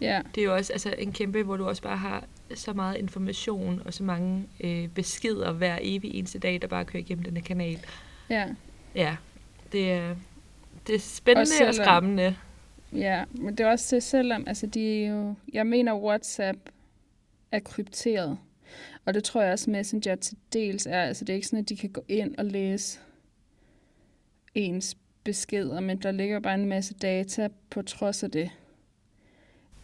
ja, 0.01 0.21
Det 0.35 0.41
er 0.41 0.45
jo 0.45 0.55
også 0.55 0.73
altså, 0.73 0.95
en 0.97 1.11
kæmpe, 1.13 1.43
hvor 1.43 1.57
du 1.57 1.67
også 1.67 1.81
bare 1.81 1.97
har 1.97 2.23
så 2.55 2.73
meget 2.73 2.97
information 2.97 3.81
og 3.85 3.93
så 3.93 4.03
mange 4.03 4.47
øh, 4.63 4.87
beskeder 4.87 5.51
hver 5.51 5.77
evig 5.81 6.15
eneste 6.15 6.39
dag, 6.39 6.61
der 6.61 6.67
bare 6.67 6.85
kører 6.85 7.03
igennem 7.03 7.23
den 7.23 7.37
her 7.37 7.43
kanal. 7.43 7.79
ja. 8.29 8.47
Ja, 8.95 9.15
det 9.71 9.91
er, 9.91 10.15
det 10.87 10.95
er 10.95 10.99
spændende 10.99 11.41
og, 11.41 11.47
selvom- 11.47 11.67
og 11.69 11.75
skræmmende. 11.75 12.35
Ja, 12.93 13.23
men 13.31 13.57
det 13.57 13.63
er 13.65 13.69
også 13.71 13.95
det, 13.95 14.03
selvom, 14.03 14.43
altså 14.47 14.67
de 14.67 15.03
er 15.03 15.09
jo, 15.09 15.33
jeg 15.53 15.67
mener 15.67 15.95
WhatsApp 15.95 16.57
er 17.51 17.59
krypteret. 17.59 18.37
Og 19.05 19.13
det 19.13 19.23
tror 19.23 19.41
jeg 19.41 19.51
også 19.51 19.69
Messenger 19.69 20.15
til 20.15 20.37
dels 20.53 20.85
er. 20.85 21.01
Altså 21.01 21.25
det 21.25 21.33
er 21.33 21.35
ikke 21.35 21.47
sådan, 21.47 21.59
at 21.59 21.69
de 21.69 21.77
kan 21.77 21.89
gå 21.89 22.03
ind 22.07 22.35
og 22.37 22.45
læse 22.45 22.99
ens 24.55 24.97
beskeder, 25.23 25.79
men 25.79 25.97
der 25.97 26.11
ligger 26.11 26.39
bare 26.39 26.55
en 26.55 26.65
masse 26.69 26.93
data 26.93 27.49
på 27.69 27.81
trods 27.81 28.23
af 28.23 28.31
det. 28.31 28.49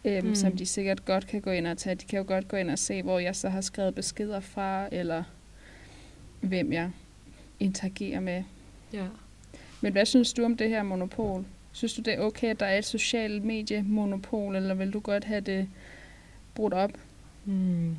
Øhm, 0.05 0.23
Mm. 0.23 0.29
mm. 0.29 0.35
Som 0.35 0.57
de 0.57 0.65
sikkert 0.65 1.05
godt 1.05 1.27
kan 1.27 1.41
gå 1.41 1.51
ind 1.51 1.67
og 1.67 1.77
tage. 1.77 1.95
De 1.95 2.05
kan 2.05 2.17
jo 2.17 2.25
godt 2.27 2.47
gå 2.47 2.57
ind 2.57 2.69
og 2.71 2.79
se, 2.79 3.01
hvor 3.03 3.19
jeg 3.19 3.35
så 3.35 3.49
har 3.49 3.61
skrevet 3.61 3.95
beskeder 3.95 4.39
fra, 4.39 4.87
eller 4.91 5.23
hvem 6.41 6.73
jeg 6.73 6.91
interagerer 7.59 8.19
med. 8.19 8.43
Ja. 8.93 9.05
Men 9.81 9.91
hvad 9.91 10.05
synes 10.05 10.33
du 10.33 10.43
om 10.45 10.57
det 10.57 10.69
her 10.69 10.83
monopol? 10.83 11.45
Synes 11.71 11.93
du, 11.93 12.01
det 12.01 12.13
er 12.13 12.19
okay, 12.19 12.47
at 12.47 12.59
der 12.59 12.65
er 12.65 12.77
et 12.77 12.85
socialt 12.85 13.43
mediemonopol, 13.43 14.55
eller 14.55 14.73
vil 14.73 14.93
du 14.93 14.99
godt 14.99 15.23
have 15.23 15.41
det 15.41 15.69
brudt 16.55 16.73
op? 16.73 16.91
Hmm. 17.43 17.97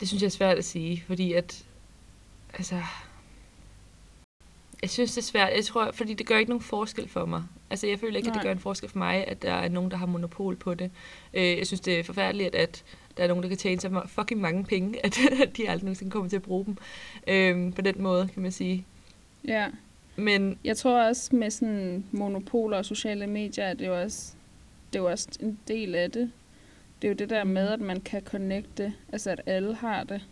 Det 0.00 0.08
synes 0.08 0.22
jeg 0.22 0.26
er 0.26 0.30
svært 0.30 0.58
at 0.58 0.64
sige, 0.64 1.02
fordi 1.06 1.32
at, 1.32 1.64
altså, 2.54 2.82
jeg 4.82 4.90
synes, 4.90 5.10
det 5.14 5.18
er 5.18 5.22
svært. 5.26 5.52
Jeg 5.56 5.64
tror, 5.64 5.90
fordi 5.92 6.14
det 6.14 6.26
gør 6.26 6.38
ikke 6.38 6.50
nogen 6.50 6.62
forskel 6.62 7.08
for 7.08 7.24
mig. 7.26 7.42
Altså, 7.70 7.86
jeg 7.86 7.98
føler 7.98 8.16
ikke, 8.16 8.28
Nej. 8.28 8.32
at 8.32 8.34
det 8.34 8.46
gør 8.46 8.52
en 8.52 8.58
forskel 8.58 8.90
for 8.90 8.98
mig, 8.98 9.28
at 9.28 9.42
der 9.42 9.52
er 9.52 9.68
nogen, 9.68 9.90
der 9.90 9.96
har 9.96 10.06
monopol 10.06 10.56
på 10.56 10.74
det. 10.74 10.90
Øh, 11.34 11.58
jeg 11.58 11.66
synes, 11.66 11.80
det 11.80 11.98
er 11.98 12.04
forfærdeligt, 12.04 12.54
at 12.54 12.84
der 13.16 13.22
er 13.22 13.28
nogen, 13.28 13.42
der 13.42 13.48
kan 13.48 13.58
tjene 13.58 13.80
så 13.80 14.02
fucking 14.06 14.40
mange 14.40 14.64
penge, 14.64 15.06
at 15.06 15.18
de 15.56 15.68
aldrig 15.70 15.84
nogensinde 15.84 16.10
kommer 16.10 16.28
til 16.28 16.36
at 16.36 16.42
bruge 16.42 16.64
dem. 16.64 16.76
Øh, 17.26 17.74
på 17.74 17.82
den 17.82 18.02
måde, 18.02 18.28
kan 18.28 18.42
man 18.42 18.52
sige. 18.52 18.84
Ja. 19.44 19.68
Men 20.16 20.58
jeg 20.64 20.76
tror 20.76 21.02
også 21.02 21.36
med 21.36 21.50
sådan 21.50 22.04
monopoler 22.12 22.78
og 22.78 22.84
sociale 22.84 23.26
medier, 23.26 23.66
at 23.66 23.78
det 23.78 23.84
er 23.84 23.90
jo 23.90 24.00
også, 24.02 24.32
det 24.92 24.98
er 24.98 25.02
jo 25.02 25.10
også 25.10 25.28
en 25.40 25.58
del 25.68 25.94
af 25.94 26.10
det. 26.10 26.32
Det 27.02 27.08
er 27.08 27.12
jo 27.12 27.16
det 27.16 27.30
der 27.30 27.44
med, 27.44 27.68
at 27.68 27.80
man 27.80 28.00
kan 28.00 28.22
connecte, 28.22 28.94
altså 29.12 29.30
at 29.30 29.40
alle 29.46 29.74
har 29.74 30.04
det. 30.04 30.22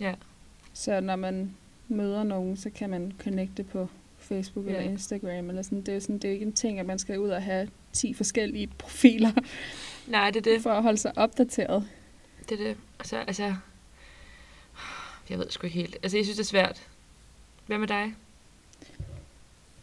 Ja. 0.00 0.14
Så 0.72 1.00
når 1.00 1.16
man 1.16 1.56
møder 1.88 2.22
nogen, 2.22 2.56
så 2.56 2.70
kan 2.70 2.90
man 2.90 3.12
connecte 3.18 3.62
på 3.62 3.88
Facebook 4.28 4.66
ja. 4.66 4.70
eller 4.70 4.90
Instagram. 4.90 5.48
Eller 5.48 5.62
sådan. 5.62 5.80
Det, 5.80 5.88
er 5.88 5.94
jo 5.94 6.00
sådan, 6.00 6.18
det 6.18 6.28
er 6.28 6.32
ikke 6.32 6.46
en 6.46 6.52
ting, 6.52 6.78
at 6.78 6.86
man 6.86 6.98
skal 6.98 7.18
ud 7.18 7.28
og 7.28 7.42
have 7.42 7.68
10 7.92 8.14
forskellige 8.14 8.66
profiler. 8.78 9.32
Nej, 10.06 10.30
det 10.30 10.46
er 10.46 10.52
det. 10.52 10.62
For 10.62 10.70
at 10.70 10.82
holde 10.82 10.98
sig 10.98 11.12
opdateret. 11.18 11.88
Det 12.48 12.60
er 12.60 12.64
det. 12.64 12.76
Altså, 12.98 13.16
altså, 13.16 13.54
jeg 15.30 15.38
ved 15.38 15.46
sgu 15.50 15.66
ikke 15.66 15.78
helt. 15.78 15.96
Altså, 16.02 16.18
jeg 16.18 16.24
synes, 16.24 16.36
det 16.36 16.44
er 16.44 16.46
svært. 16.46 16.88
Hvad 17.66 17.78
med 17.78 17.88
dig? 17.88 18.14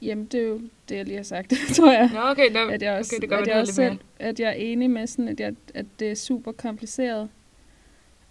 Jamen, 0.01 0.25
det 0.25 0.39
er 0.39 0.47
jo 0.47 0.62
det, 0.89 0.95
jeg 0.95 1.06
lige 1.06 1.15
har 1.15 1.23
sagt, 1.23 1.53
tror 1.75 1.91
jeg. 1.91 2.10
Nå, 2.13 2.19
okay, 2.19 2.51
no, 2.51 2.67
at 2.67 2.82
jeg 2.82 2.97
også, 2.97 3.15
okay, 3.15 3.21
det 3.21 3.29
gør, 3.29 3.38
at 3.38 3.47
jeg 3.47 3.56
også 3.56 3.73
selv, 3.73 3.99
at 4.19 4.39
jeg 4.39 4.49
er 4.49 4.53
enig 4.53 4.89
med 4.89 5.08
sådan, 5.08 5.27
at, 5.27 5.39
jeg, 5.39 5.56
at 5.73 5.86
det 5.99 6.12
er 6.12 6.15
super 6.15 6.51
kompliceret. 6.51 7.29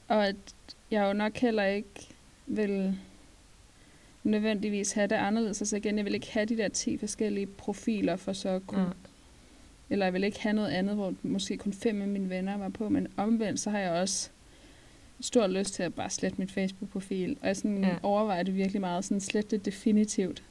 Og 0.09 0.27
at 0.27 0.37
jeg 0.91 1.03
jo 1.03 1.13
nok 1.13 1.37
heller 1.37 1.65
ikke 1.65 2.09
vil 2.47 2.99
nødvendigvis 4.25 4.93
have 4.93 5.07
det 5.07 5.15
anderledes. 5.15 5.61
Altså 5.61 5.77
igen, 5.77 5.97
jeg 5.97 6.05
vil 6.05 6.15
ikke 6.15 6.33
have 6.33 6.47
de 6.47 6.57
der 6.57 6.69
10 6.69 6.99
forskellige 6.99 7.47
profiler 7.47 8.17
for 8.17 8.33
så 8.33 8.49
at 8.49 8.67
kunne... 8.67 8.83
Ja. 8.83 8.89
Eller 9.91 10.07
jeg 10.07 10.13
vil 10.13 10.25
ikke 10.25 10.41
have 10.41 10.53
noget 10.53 10.71
andet, 10.71 10.95
hvor 10.95 11.15
måske 11.23 11.57
kun 11.57 11.73
fem 11.73 12.03
af 12.03 12.09
mine 12.09 12.31
venner 12.31 12.59
var 12.59 12.69
på, 12.69 12.89
men 12.89 13.09
omvendt, 13.17 13.61
så 13.61 13.71
har 13.71 13.79
jeg 13.79 13.91
også 13.91 14.31
stor 15.21 15.47
lyst 15.47 15.75
til 15.75 15.83
at 15.83 15.95
bare 15.95 16.11
slette 16.11 16.39
mit 16.39 16.53
Facebook-profil. 16.53 17.37
Og 17.41 17.47
jeg 17.49 17.57
sådan 17.57 17.85
ja. 17.85 17.97
overvejer 18.03 18.43
det 18.43 18.57
virkelig 18.57 18.81
meget, 18.81 19.05
sådan 19.05 19.21
slette 19.21 19.57
det 19.57 19.65
definitivt. 19.65 20.43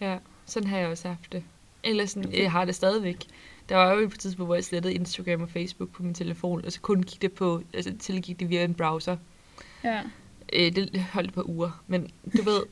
Ja, 0.00 0.18
sådan 0.46 0.68
har 0.68 0.78
jeg 0.78 0.88
også 0.88 1.08
haft 1.08 1.32
det. 1.32 1.42
Eller 1.84 2.06
sådan, 2.06 2.32
jeg 2.32 2.52
har 2.52 2.64
det 2.64 2.74
stadigvæk. 2.74 3.26
Der 3.68 3.76
var 3.76 3.92
jo 3.92 4.00
et 4.00 4.18
tidspunkt, 4.18 4.48
hvor 4.48 4.54
jeg 4.54 4.64
slettede 4.64 4.94
Instagram 4.94 5.42
og 5.42 5.50
Facebook 5.50 5.90
på 5.92 6.02
min 6.02 6.14
telefon, 6.14 6.64
og 6.64 6.72
så 6.72 6.80
kun 6.80 7.02
gik 7.02 7.22
det 7.22 7.32
på, 7.32 7.62
altså 7.74 7.92
tilgik 7.98 8.40
det 8.40 8.50
via 8.50 8.64
en 8.64 8.74
browser. 8.74 9.16
Ja. 9.84 10.02
Øh, 10.52 10.76
det 10.76 11.06
holdt 11.12 11.32
på 11.32 11.42
uger, 11.42 11.82
men 11.86 12.10
du 12.36 12.42
ved, 12.42 12.62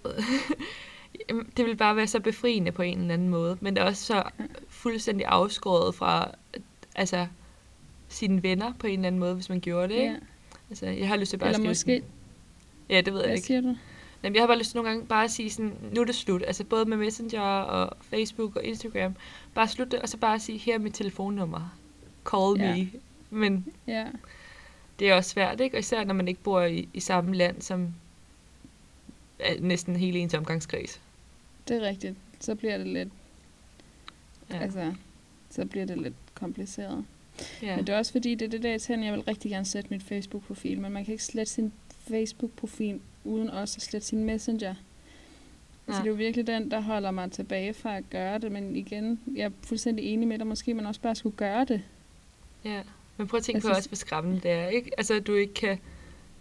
det 1.56 1.66
vil 1.66 1.76
bare 1.76 1.96
være 1.96 2.06
så 2.06 2.20
befriende 2.20 2.72
på 2.72 2.82
en 2.82 3.00
eller 3.00 3.14
anden 3.14 3.28
måde, 3.28 3.58
men 3.60 3.76
det 3.76 3.82
er 3.82 3.86
også 3.86 4.04
så 4.04 4.22
fuldstændig 4.68 5.26
afskåret 5.26 5.94
fra 5.94 6.30
altså, 6.94 7.26
sine 8.08 8.42
venner 8.42 8.72
på 8.78 8.86
en 8.86 8.92
eller 8.92 9.06
anden 9.06 9.18
måde, 9.18 9.34
hvis 9.34 9.48
man 9.48 9.60
gjorde 9.60 9.88
det. 9.88 10.00
Ikke? 10.00 10.12
Ja. 10.12 10.18
Altså, 10.70 10.86
jeg 10.86 11.08
har 11.08 11.16
lyst 11.16 11.30
til 11.30 11.36
bare 11.36 11.54
eller 11.54 11.70
at 11.70 11.76
skrive 11.76 11.98
måske... 11.98 12.12
Ja, 12.90 13.00
det 13.00 13.12
ved 13.12 13.20
Hvad 13.20 13.28
jeg 13.28 13.36
ikke. 13.36 13.46
siger 13.46 13.60
du? 13.60 13.76
Jamen, 14.22 14.34
jeg 14.34 14.42
har 14.42 14.46
bare 14.46 14.58
lyst 14.58 14.70
til 14.70 14.76
nogle 14.76 14.90
gange 14.90 15.06
bare 15.06 15.24
at 15.24 15.30
sige 15.30 15.50
sådan, 15.50 15.72
nu 15.94 16.00
er 16.00 16.04
det 16.04 16.14
slut. 16.14 16.42
Altså 16.46 16.64
både 16.64 16.84
med 16.84 16.96
Messenger 16.96 17.40
og 17.40 17.96
Facebook 18.00 18.56
og 18.56 18.64
Instagram. 18.64 19.14
Bare 19.54 19.68
slutte 19.68 20.02
og 20.02 20.08
så 20.08 20.16
bare 20.16 20.40
sige, 20.40 20.58
her 20.58 20.74
er 20.74 20.78
mit 20.78 20.94
telefonnummer. 20.94 21.78
Call 22.24 22.60
ja. 22.60 22.76
me. 22.76 22.90
Men 23.30 23.66
ja. 23.86 24.06
Det 24.98 25.11
er 25.11 25.14
også 25.14 25.30
svært, 25.30 25.61
ikke? 25.61 25.76
Og 25.76 25.80
især 25.80 26.04
når 26.04 26.14
man 26.14 26.28
ikke 26.28 26.42
bor 26.42 26.62
i, 26.62 26.88
i 26.94 27.00
samme 27.00 27.35
land 27.35 27.62
som 27.62 27.94
næsten 29.61 29.96
hele 29.96 30.18
ens 30.18 30.35
omgangskreds. 30.35 31.00
Det 31.68 31.76
er 31.76 31.80
rigtigt. 31.80 32.14
Så 32.40 32.54
bliver 32.54 32.78
det 32.78 32.87
lidt... 32.87 33.09
Ja. 34.50 34.59
Altså, 34.59 34.94
så 35.50 35.64
bliver 35.64 35.87
det 35.87 35.98
lidt 35.98 36.14
kompliceret. 36.35 37.04
Ja. 37.62 37.76
Men 37.76 37.87
det 37.87 37.92
er 37.92 37.98
også 37.98 38.12
fordi, 38.12 38.35
det 38.35 38.46
er 38.46 38.48
det 38.48 38.62
der, 38.62 38.70
jeg 38.70 39.04
jeg 39.04 39.12
vil 39.12 39.22
rigtig 39.22 39.50
gerne 39.50 39.64
sætte 39.64 39.90
mit 39.90 40.02
Facebook-profil, 40.02 40.80
men 40.80 40.92
man 40.92 41.04
kan 41.04 41.12
ikke 41.12 41.24
slette 41.24 41.52
sin 41.52 41.72
Facebook-profil 42.09 43.00
uden 43.24 43.50
også 43.50 43.76
at 43.78 43.82
slette 43.82 44.09
sin 44.09 44.24
messenger. 44.24 44.74
Ja. 45.88 45.92
Så 45.92 45.98
det 45.98 46.06
er 46.06 46.11
jo 46.11 46.16
virkelig 46.16 46.46
den, 46.46 46.70
der 46.70 46.80
holder 46.80 47.11
mig 47.11 47.32
tilbage 47.32 47.74
fra 47.74 47.96
at 47.96 48.11
gøre 48.11 48.38
det. 48.38 48.52
Men 48.52 48.76
igen, 48.76 49.20
jeg 49.35 49.44
er 49.44 49.50
fuldstændig 49.62 50.04
enig 50.04 50.28
med 50.28 50.38
dig. 50.38 50.46
Måske 50.46 50.74
man 50.74 50.87
også 50.87 51.00
bare 51.00 51.14
skulle 51.14 51.37
gøre 51.37 51.64
det. 51.64 51.82
Ja, 52.64 52.82
men 53.16 53.26
prøv 53.26 53.38
at 53.38 53.44
tænke 53.44 53.57
altså, 53.57 53.68
på 53.68 53.76
også, 53.76 53.88
hvor 53.88 53.96
skræmmende 53.96 54.40
det 54.40 54.50
er. 54.50 54.68
Ikke? 54.68 54.90
Altså, 54.98 55.14
at 55.14 55.26
du 55.26 55.35
ikke 55.35 55.55
kan 55.55 55.79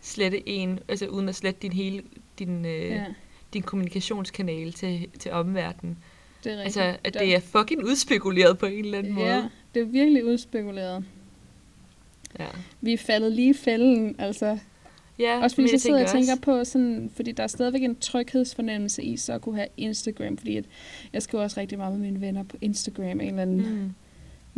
slette 0.01 0.49
en, 0.49 0.79
altså 0.87 1.07
uden 1.07 1.29
at 1.29 1.35
slette 1.35 1.59
din 1.61 1.73
hele, 1.73 2.03
din, 2.39 2.65
øh, 2.65 2.89
ja. 2.89 3.05
din 3.53 3.61
kommunikationskanal 3.61 4.73
til, 4.73 5.07
til 5.19 5.31
omverdenen. 5.31 5.97
Det 6.43 6.53
er 6.53 6.57
rigtigt. 6.57 6.77
Altså, 6.77 6.97
at 7.03 7.13
det 7.13 7.35
er 7.35 7.39
fucking 7.39 7.83
udspekuleret 7.83 8.57
på 8.57 8.65
en 8.65 8.85
eller 8.85 8.97
anden 8.97 9.13
måde. 9.13 9.27
Ja, 9.27 9.43
det 9.75 9.81
er 9.81 9.85
virkelig 9.85 10.25
udspekuleret. 10.25 11.05
Ja. 12.39 12.47
Vi 12.81 12.93
er 12.93 12.97
faldet 12.97 13.31
lige 13.31 13.49
i 13.49 13.53
fælden, 13.53 14.15
altså. 14.19 14.57
Ja, 15.19 15.43
også 15.43 15.55
fordi 15.55 15.67
jeg, 15.67 15.73
jeg 15.73 15.81
sidder 15.81 16.03
og 16.03 16.11
tænker 16.11 16.35
på, 16.41 16.63
sådan, 16.63 17.11
fordi 17.15 17.31
der 17.31 17.43
er 17.43 17.47
stadigvæk 17.47 17.83
en 17.83 17.95
tryghedsfornemmelse 17.95 19.03
i 19.03 19.17
så 19.17 19.33
at 19.33 19.41
kunne 19.41 19.55
have 19.55 19.67
Instagram, 19.77 20.37
fordi 20.37 20.57
at 20.57 20.65
jeg 21.13 21.23
skriver 21.23 21.43
også 21.43 21.59
rigtig 21.59 21.77
meget 21.77 21.99
med 21.99 22.01
mine 22.01 22.21
venner 22.21 22.43
på 22.43 22.57
Instagram, 22.61 23.05
en 23.05 23.21
eller 23.21 23.41
anden 23.41 23.57
mm. 23.57 23.93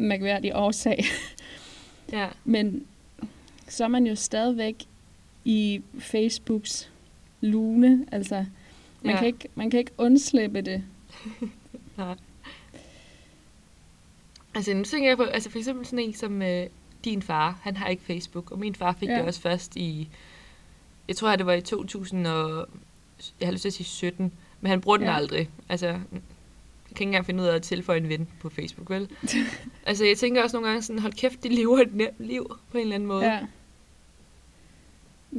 mærkværdig 0.04 0.52
årsag. 0.56 1.04
Ja. 2.12 2.28
Men 2.46 2.86
så 3.68 3.84
er 3.84 3.88
man 3.88 4.08
jo 4.08 4.16
stadigvæk 4.16 4.86
i 5.46 5.82
Facebooks 6.00 6.90
lune, 7.42 8.06
altså 8.12 8.46
man, 9.02 9.14
ja. 9.14 9.20
kan, 9.20 9.28
ikke, 9.28 9.50
man 9.56 9.70
kan 9.70 9.80
ikke 9.80 9.92
undslippe 9.98 10.62
det. 10.62 10.84
Nej. 11.98 12.16
Altså 14.56 14.74
nu 14.74 14.84
tænker 14.84 15.10
jeg 15.10 15.18
på, 15.18 15.24
altså 15.24 15.50
for 15.50 15.58
eksempel 15.58 15.86
sådan 15.86 16.00
en 16.00 16.14
som 16.14 16.42
øh, 16.42 16.68
din 17.04 17.22
far, 17.22 17.60
han 17.62 17.78
har 17.78 17.88
ikke 17.88 18.04
Facebook, 18.04 18.52
og 18.52 18.60
min 18.60 18.76
far 18.76 18.94
fik 19.00 19.10
ja. 19.10 19.16
det 19.16 19.24
også 19.24 19.42
først 19.42 19.76
i 19.76 20.10
jeg 21.08 21.16
tror, 21.16 21.36
det 21.36 21.46
var 21.46 21.54
i 21.54 21.62
2000 21.62 22.28
og, 22.28 22.70
jeg 23.40 23.48
har 23.48 23.52
lyst 23.52 23.62
til 23.62 23.70
at 23.70 23.74
sige 23.74 23.86
17, 23.86 24.32
men 24.62 24.70
han 24.70 24.82
bruger 24.82 24.98
den 24.98 25.08
ja. 25.08 25.16
aldrig. 25.16 25.50
Altså, 25.70 26.00
kan 26.98 27.04
ikke 27.04 27.10
engang 27.10 27.26
finde 27.26 27.44
ud 27.44 27.48
af 27.48 27.56
at 27.56 27.62
tilføje 27.62 27.98
en 27.98 28.10
ven 28.10 28.28
på 28.40 28.50
Facebook, 28.50 28.90
vel? 28.90 29.10
altså, 29.88 30.06
jeg 30.06 30.18
tænker 30.18 30.44
også 30.44 30.58
nogle 30.58 30.68
gange 30.68 30.82
sådan, 30.82 31.00
hold 31.00 31.14
kæft, 31.14 31.44
de 31.44 31.50
lever 31.50 31.78
et 31.78 31.96
nemt 31.96 32.20
liv 32.20 32.58
på 32.72 32.78
en 32.78 32.82
eller 32.82 32.96
anden 32.96 33.08
måde. 33.08 33.26
Ja. 33.26 33.40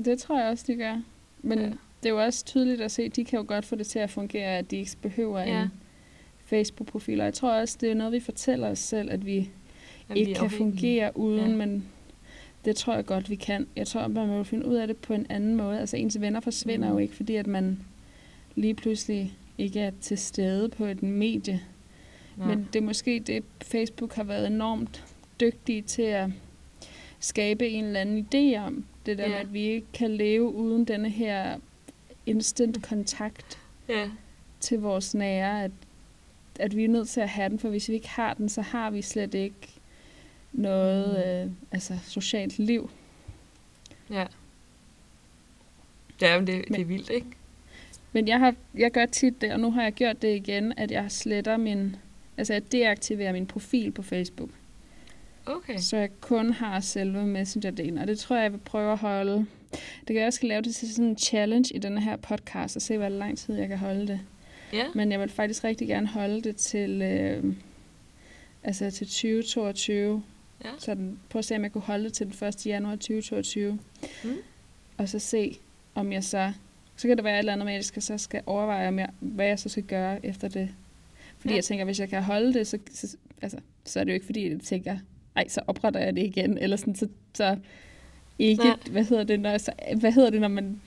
Det 0.04 0.18
tror 0.18 0.40
jeg 0.40 0.48
også, 0.50 0.64
de 0.66 0.76
gør. 0.76 1.02
Men 1.42 1.58
ja. 1.58 1.64
det 2.02 2.06
er 2.06 2.10
jo 2.10 2.22
også 2.22 2.44
tydeligt 2.44 2.80
at 2.80 2.90
se, 2.90 3.02
at 3.02 3.16
de 3.16 3.24
kan 3.24 3.38
jo 3.38 3.44
godt 3.48 3.64
få 3.64 3.76
det 3.76 3.86
til 3.86 3.98
at 3.98 4.10
fungere, 4.10 4.58
at 4.58 4.70
de 4.70 4.76
ikke 4.76 4.96
behøver 5.02 5.40
ja. 5.40 5.62
en 5.62 5.68
Facebook-profil. 6.46 7.20
Og 7.20 7.24
jeg 7.24 7.34
tror 7.34 7.52
også, 7.52 7.78
det 7.80 7.90
er 7.90 7.94
noget, 7.94 8.12
vi 8.12 8.20
fortæller 8.20 8.68
os 8.68 8.78
selv, 8.78 9.10
at 9.10 9.26
vi 9.26 9.50
Jamen, 10.08 10.16
ikke 10.16 10.28
vi 10.28 10.34
kan 10.34 10.50
fungere 10.50 11.16
uden, 11.16 11.50
ja. 11.50 11.56
men 11.56 11.84
det 12.64 12.76
tror 12.76 12.94
jeg 12.94 13.06
godt, 13.06 13.30
vi 13.30 13.34
kan. 13.34 13.66
Jeg 13.76 13.86
tror, 13.86 14.08
man 14.08 14.28
må 14.28 14.44
finde 14.44 14.66
ud 14.66 14.74
af 14.74 14.86
det 14.86 14.96
på 14.96 15.12
en 15.12 15.26
anden 15.28 15.54
måde. 15.54 15.80
Altså 15.80 15.96
ens 15.96 16.20
venner 16.20 16.40
forsvinder 16.40 16.88
mm. 16.88 16.92
jo 16.92 16.98
ikke, 16.98 17.14
fordi 17.14 17.36
at 17.36 17.46
man 17.46 17.78
lige 18.54 18.74
pludselig 18.74 19.37
ikke 19.58 19.80
er 19.80 19.90
til 20.00 20.18
stede 20.18 20.68
på 20.68 20.84
et 20.84 21.02
medie. 21.02 21.60
Ja. 22.38 22.44
Men 22.44 22.68
det 22.72 22.78
er 22.78 22.84
måske 22.84 23.20
det, 23.20 23.44
Facebook 23.62 24.14
har 24.14 24.24
været 24.24 24.46
enormt 24.46 25.04
dygtige 25.40 25.82
til 25.82 26.02
at 26.02 26.30
skabe 27.20 27.68
en 27.68 27.84
eller 27.84 28.00
anden 28.00 28.28
idé 28.34 28.58
om. 28.58 28.84
Det 29.06 29.18
der 29.18 29.24
ja. 29.24 29.30
med, 29.30 29.36
at 29.36 29.52
vi 29.52 29.60
ikke 29.60 29.86
kan 29.92 30.10
leve 30.10 30.54
uden 30.54 30.84
denne 30.84 31.10
her 31.10 31.58
instant 32.26 32.82
kontakt 32.82 33.58
ja. 33.88 34.10
til 34.60 34.80
vores 34.80 35.14
nære. 35.14 35.64
At, 35.64 35.70
at 36.58 36.76
vi 36.76 36.84
er 36.84 36.88
nødt 36.88 37.08
til 37.08 37.20
at 37.20 37.28
have 37.28 37.48
den, 37.48 37.58
for 37.58 37.68
hvis 37.68 37.88
vi 37.88 37.94
ikke 37.94 38.08
har 38.08 38.34
den, 38.34 38.48
så 38.48 38.62
har 38.62 38.90
vi 38.90 39.02
slet 39.02 39.34
ikke 39.34 39.68
noget 40.52 41.10
mm. 41.10 41.50
øh, 41.50 41.56
altså 41.72 41.98
socialt 42.06 42.58
liv. 42.58 42.90
Ja. 44.10 44.26
Ja, 46.20 46.38
men 46.38 46.46
det, 46.46 46.54
men, 46.54 46.74
det 46.74 46.80
er 46.80 46.84
vildt, 46.84 47.10
ikke? 47.10 47.26
Men 48.12 48.28
jeg, 48.28 48.38
har, 48.38 48.54
jeg 48.74 48.90
gør 48.90 49.06
tit 49.06 49.40
det, 49.40 49.52
og 49.52 49.60
nu 49.60 49.70
har 49.70 49.82
jeg 49.82 49.92
gjort 49.92 50.22
det 50.22 50.36
igen, 50.36 50.72
at 50.76 50.90
jeg 50.90 51.10
sletter 51.10 51.56
min, 51.56 51.96
altså 52.36 52.52
jeg 52.52 52.72
deaktiverer 52.72 53.32
min 53.32 53.46
profil 53.46 53.90
på 53.90 54.02
Facebook. 54.02 54.50
Okay. 55.46 55.78
Så 55.78 55.96
jeg 55.96 56.20
kun 56.20 56.52
har 56.52 56.80
selve 56.80 57.26
Messenger-delen, 57.26 58.00
og 58.00 58.06
det 58.06 58.18
tror 58.18 58.36
jeg, 58.36 58.42
jeg 58.42 58.52
vil 58.52 58.58
prøve 58.58 58.92
at 58.92 58.98
holde. 58.98 59.46
Det 59.70 60.06
kan 60.06 60.16
jeg 60.16 60.26
også 60.26 60.46
lave 60.46 60.62
det 60.62 60.74
til 60.74 60.94
sådan 60.94 61.10
en 61.10 61.18
challenge 61.18 61.74
i 61.74 61.78
denne 61.78 62.00
her 62.00 62.16
podcast, 62.16 62.76
og 62.76 62.82
se, 62.82 62.98
hvor 62.98 63.08
lang 63.08 63.38
tid 63.38 63.54
jeg 63.54 63.68
kan 63.68 63.78
holde 63.78 64.06
det. 64.06 64.20
Ja. 64.72 64.84
Men 64.94 65.12
jeg 65.12 65.20
vil 65.20 65.28
faktisk 65.28 65.64
rigtig 65.64 65.88
gerne 65.88 66.06
holde 66.06 66.42
det 66.42 66.56
til, 66.56 67.02
øh, 67.02 67.54
altså 68.62 68.90
til 68.90 69.06
2022. 69.06 70.22
Ja. 70.64 70.70
Så 70.78 70.94
den, 70.94 71.18
prøv 71.28 71.38
at 71.38 71.44
se, 71.44 71.56
om 71.56 71.62
jeg 71.62 71.72
kunne 71.72 71.82
holde 71.82 72.04
det 72.04 72.12
til 72.12 72.26
den 72.26 72.48
1. 72.48 72.66
januar 72.66 72.92
2022. 72.92 73.78
Mm. 74.24 74.36
Og 74.96 75.08
så 75.08 75.18
se, 75.18 75.58
om 75.94 76.12
jeg 76.12 76.24
så 76.24 76.52
Så 76.98 77.08
kan 77.08 77.16
det 77.16 77.24
være 77.24 77.34
et 77.34 77.38
eller 77.38 77.52
andet 77.52 77.64
med, 77.66 77.72
at 77.72 77.76
jeg 77.76 77.84
skal, 77.84 78.02
så 78.02 78.18
skal 78.18 78.42
overveje, 78.46 78.90
mere, 78.90 79.06
hvad 79.20 79.46
jeg 79.46 79.58
så 79.58 79.68
skal 79.68 79.82
gøre 79.82 80.26
efter 80.26 80.48
det. 80.48 80.68
Fordi 81.38 81.52
Ja. 81.52 81.56
jeg 81.56 81.64
tænker, 81.64 81.84
hvis 81.84 82.00
jeg 82.00 82.08
kan 82.08 82.22
holde 82.22 82.54
det, 82.54 82.66
så, 82.66 82.78
så, 82.94 83.16
altså, 83.42 83.58
så 83.84 84.00
er 84.00 84.04
det 84.04 84.10
jo 84.10 84.14
ikke 84.14 84.26
fordi, 84.26 84.50
jeg 84.50 84.60
tænker, 84.60 84.96
ej, 85.36 85.48
så 85.48 85.60
opretter 85.66 86.00
jeg 86.00 86.16
det 86.16 86.22
igen. 86.22 86.58
Eller 86.58 86.76
sådan, 86.76 86.94
så, 86.96 87.08
så 87.34 87.56
ikke, 88.38 88.64
Nej. 88.64 88.76
hvad 88.90 89.04
hedder 89.04 89.24
det, 89.24 89.40
når, 89.40 89.58
så, 89.58 89.72
hvad 90.00 90.12
hedder 90.12 90.30
det, 90.30 90.40
når 90.40 90.48
man, 90.48 90.80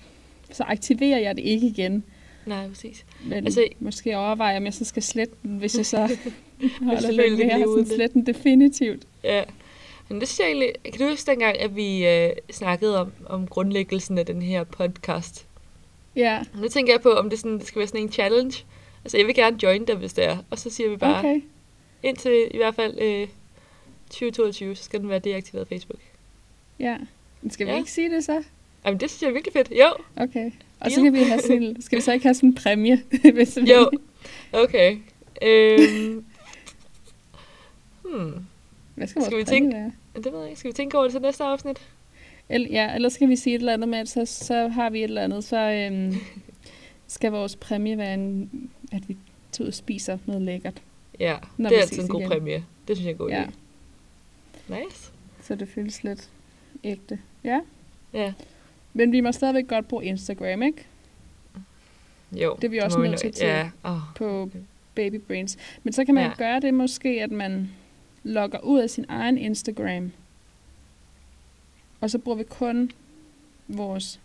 så 0.52 0.63
aktiverer 0.63 1.19
jeg 1.19 1.36
det 1.36 1.43
ikke 1.43 1.67
igen. 1.67 2.04
Nej, 2.45 2.67
præcis. 2.67 3.06
Men 3.26 3.34
Altså- 3.45 3.65
måske 3.80 4.17
overvejer, 4.17 4.58
om 4.58 4.65
jeg 4.65 4.74
så 4.74 4.86
skal 4.86 5.04
slette 5.04 5.36
den, 5.43 5.58
hvis 5.58 5.78
jeg 5.78 5.86
så 5.86 5.97
holder 6.82 7.12
mere. 7.17 7.36
bliver 7.36 7.65
uden 7.65 7.86
Sådan 7.86 7.97
slette 7.97 8.13
den 8.13 8.26
definitivt. 8.26 9.06
Ja. 9.24 9.43
Men 10.10 10.19
det 10.19 10.28
synes 10.28 10.39
jeg 10.39 10.47
egentlig... 10.47 10.93
Kan 10.93 11.02
du 11.02 11.10
huske 11.10 11.32
dengang, 11.32 11.60
at 11.60 11.76
vi 11.76 12.08
øh, 12.08 12.30
snakkede 12.52 13.00
om, 13.02 13.12
om 13.26 13.47
grundlæggelsen 13.47 14.17
af 14.17 14.26
den 14.26 14.41
her 14.41 14.63
podcast? 14.63 15.47
Ja, 16.15 16.39
Nu 16.62 16.67
tænker 16.67 16.93
jeg 16.93 17.02
på, 17.02 17.12
om 17.13 17.30
det, 17.30 17.39
sådan, 17.39 17.60
det 17.60 17.67
skal 17.67 17.80
være 17.80 17.88
sådan 17.88 18.02
en 18.02 18.12
challenge. 18.12 18.65
Altså, 19.04 19.17
jeg 19.17 19.28
vil 19.28 19.36
gerne 19.36 19.63
join 19.63 19.86
dig, 19.86 19.95
hvis 19.95 20.13
det 20.13 20.24
er. 20.26 20.38
Og 20.50 20.60
så 20.60 20.69
siger 20.69 20.89
vi 20.89 20.95
bare, 20.97 21.19
okay. 21.19 21.41
indtil 22.04 22.47
i 22.52 22.58
hvert 22.58 22.76
fald 22.76 22.97
øh, 23.02 23.28
2022, 24.10 24.76
så 24.76 24.84
skal 24.84 25.00
den 25.00 25.10
være 25.10 25.19
deaktiveret 25.19 25.67
Facebook. 25.67 26.00
Ja. 26.80 26.97
Men 27.41 27.52
Skal 27.52 27.65
vi 27.67 27.71
Ja. 27.71 27.78
ikke 27.78 27.91
sige 27.91 28.10
det 28.10 28.24
så? 28.24 28.43
Jamen, 28.86 29.00
det 29.00 29.10
synes 29.10 29.21
jeg 29.21 29.28
er 29.30 29.34
virkelig 29.34 29.54
fedt. 29.54 29.71
Jo, 29.71 29.88
Okay. 30.15 30.52
Og 30.80 30.91
så 30.91 30.95
Deal. 31.02 31.04
kan 31.12 31.13
vi 31.13 31.24
have 31.24 31.39
sådan, 31.41 31.76
skal 31.82 31.95
vi 31.97 32.02
så 32.02 32.12
ikke 32.13 32.26
have 32.26 32.34
sådan 32.34 32.50
en 32.50 32.56
præmie? 32.56 33.04
hvis 33.34 33.58
vi, 33.62 33.71
jo. 33.74 33.91
Okay. 34.54 34.97
Øhm. 35.41 36.26
Hmm. 38.06 38.34
Hvad 38.95 39.08
skal 39.08 39.21
Skal 39.24 39.38
vi 39.38 39.43
tænke- 39.43 39.76
være? 39.76 39.91
Det 40.24 40.32
ved 40.34 40.39
jeg 40.39 40.50
ikke. 40.50 40.60
Skal 40.60 40.69
vi 40.71 40.74
tænke 40.74 40.97
over 40.97 41.04
det 41.06 41.12
til 41.13 41.21
næste 41.21 41.43
afsnit? 41.43 41.78
Eller, 42.51 42.67
ja, 42.71 42.95
ellers 42.95 43.13
skal 43.13 43.29
vi 43.29 43.35
sige 43.35 43.55
et 43.55 43.59
eller 43.59 43.73
andet 43.73 43.89
med, 43.89 43.97
at 43.99 44.09
så, 44.09 44.25
så 44.25 44.67
har 44.67 44.89
vi 44.89 44.97
et 44.99 45.03
eller 45.03 45.21
andet, 45.21 45.43
så 45.43 45.57
øhm, 45.71 46.15
skal 47.07 47.31
vores 47.31 47.55
præmie 47.55 47.97
være, 47.97 48.13
en, 48.13 48.49
at 48.91 49.09
vi 49.09 49.17
tager 49.51 49.65
ud 49.65 49.67
og 49.67 49.73
spiser 49.73 50.17
noget 50.25 50.41
lækkert. 50.41 50.81
Ja, 51.19 51.37
Når 51.57 51.69
det 51.69 51.77
er 51.77 51.81
altid 51.81 52.01
en 52.03 52.07
god 52.09 52.19
igen. 52.19 52.29
præmie. 52.31 52.63
Det 52.87 52.97
synes 52.97 53.05
jeg 53.05 53.13
er 53.13 53.17
god 53.17 53.29
Ja, 53.29 53.43
idé. 53.43 53.49
Nice. 54.85 55.11
så 55.41 55.55
det 55.55 55.67
føles 55.67 56.03
lidt 56.03 56.29
ægte. 56.83 57.19
Ja, 57.43 57.59
Ja. 58.13 58.33
men 58.93 59.11
vi 59.11 59.21
må 59.21 59.31
stadigvæk 59.31 59.67
godt 59.67 59.87
bruge 59.87 60.05
Instagram, 60.05 60.61
ikke? 60.63 60.85
Jo. 62.31 62.55
Det 62.55 62.63
er 62.63 62.69
vi 62.69 62.77
også 62.77 62.99
nødt 62.99 63.19
til 63.19 63.31
til- 63.33 63.45
Ja. 63.47 63.69
Oh. 63.83 63.97
På 64.15 64.49
Baby 64.95 65.15
Brains. 65.27 65.57
Men 65.83 65.93
så 65.93 66.05
kan 66.05 66.15
man 66.15 66.23
ja. 66.23 66.33
gøre 66.37 66.59
det 66.59 66.73
måske, 66.73 67.09
at 67.23 67.31
man 67.31 67.69
logger 68.23 68.59
ud 68.59 68.79
af 68.79 68.89
sin 68.89 69.05
egen 69.09 69.37
Instagram. 69.37 70.11
Og 72.01 72.09
så 72.09 72.17
bruger 72.17 72.37
vi 72.37 72.43
kun 72.43 72.91
vores 73.67 74.19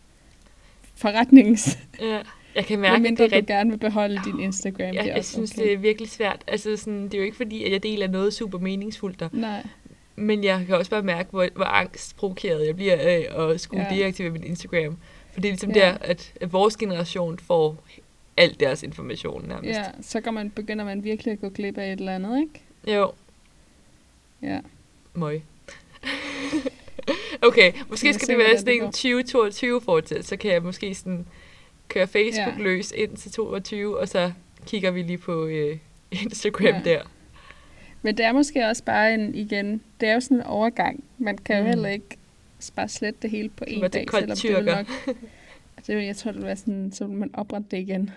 forretnings... 0.95 1.79
Ja. 2.01 2.21
Jeg 2.55 2.67
kan 2.67 2.79
mærke, 2.79 3.09
at 3.09 3.19
det 3.19 3.25
er 3.25 3.29
du 3.29 3.35
rigtig... 3.35 3.47
gerne 3.47 3.71
vil 3.71 3.77
beholde 3.79 4.21
din 4.25 4.41
Instagram. 4.41 4.97
Er 4.97 5.05
jeg 5.05 5.25
synes, 5.25 5.53
okay. 5.53 5.63
det 5.63 5.73
er 5.73 5.77
virkelig 5.77 6.11
svært. 6.11 6.45
Altså, 6.47 6.77
sådan, 6.77 7.05
det 7.05 7.15
er 7.15 7.19
jo 7.19 7.25
ikke 7.25 7.37
fordi, 7.37 7.65
at 7.65 7.73
jeg 7.73 7.83
deler 7.83 8.07
noget 8.09 8.35
super 8.35 8.59
meningsfuldt 8.59 9.21
der. 9.21 9.29
Nej, 9.33 9.67
Men 10.17 10.45
jeg 10.45 10.67
kan 10.67 10.75
også 10.75 10.91
bare 10.91 11.03
mærke, 11.03 11.31
hvor, 11.31 11.49
hvor 11.55 11.65
angstprovokeret 11.65 12.67
jeg 12.67 12.77
bliver 12.77 12.97
af 12.97 13.49
at 13.51 13.61
skulle 13.61 13.83
ja. 13.83 13.95
Ja. 13.95 14.01
deaktivere 14.01 14.33
min 14.33 14.45
Instagram. 14.45 14.97
For 15.33 15.41
det 15.41 15.49
er 15.49 15.53
ligesom 15.53 15.71
Ja. 15.71 15.81
der, 15.81 15.99
at, 16.01 16.33
at 16.41 16.53
vores 16.53 16.77
generation 16.77 17.39
får 17.39 17.77
al 18.37 18.57
deres 18.61 18.83
information 18.83 19.45
nærmest. 19.49 19.79
ja, 19.79 19.85
så 20.01 20.21
kan 20.21 20.35
man, 20.35 20.51
begynder 20.51 20.85
man 20.85 21.05
virkelig 21.05 21.33
at 21.33 21.41
gå 21.41 21.49
glip 21.49 21.79
af 21.79 21.93
et 21.93 21.99
eller 22.01 22.15
andet, 22.15 22.41
ikke? 22.41 22.97
Jo, 22.99 23.13
Ja. 24.43 24.61
møg. 25.15 25.43
okay, 27.47 27.73
måske 27.91 28.15
skal 28.15 28.29
det 28.29 28.39
være 28.39 28.59
sådan 28.59 28.67
det 28.67 28.75
en 28.75 28.81
går. 28.81 28.87
2022 28.87 29.81
fortsæt, 29.81 30.25
så 30.25 30.37
kan 30.37 30.51
jeg 30.51 30.63
måske 30.63 30.95
sådan 30.95 31.27
køre 31.89 32.07
Facebook 32.07 32.59
Ja. 32.59 32.63
løs 32.63 32.93
ind 32.97 33.17
til 33.17 33.33
22, 33.33 33.99
og 33.99 34.09
så 34.09 34.33
kigger 34.67 34.91
vi 34.91 35.03
lige 35.03 35.19
på 35.19 35.47
øh, 35.47 35.79
Instagram 36.23 36.75
Ja. 36.75 36.81
der. 36.85 37.03
Men 38.03 38.17
det 38.17 38.25
er 38.27 38.33
måske 38.33 38.67
også 38.67 38.85
bare 38.85 39.15
en, 39.15 39.35
igen, 39.35 39.81
det 40.01 40.09
er 40.09 40.15
jo 40.15 40.21
sådan 40.21 40.37
en 40.37 40.43
overgang. 40.43 41.05
Man 41.19 41.39
kan 41.39 41.57
jo 41.57 41.63
Mm. 41.63 41.69
heller 41.69 41.89
ikke 41.89 42.17
bare 42.77 42.89
slette 42.89 43.19
det 43.23 43.31
hele 43.31 43.49
på 43.49 43.65
at 43.65 43.71
det 43.71 43.85
er 43.85 43.89
dag, 43.89 44.07
selvom 44.11 44.23
det 44.23 44.29
vil 44.29 44.37
tyrker. 44.37 44.77
nok... 44.77 44.87
Det, 45.87 45.97
vil- 45.97 46.05
jeg 46.05 46.17
tror, 46.17 46.31
det 46.31 46.39
vil 46.41 46.47
være 46.47 46.57
sådan, 46.57 46.93
så 46.93 47.07
vil 47.07 47.17
man 47.17 47.31
oprette 47.35 47.67
det 47.71 47.79
igen. 47.79 48.11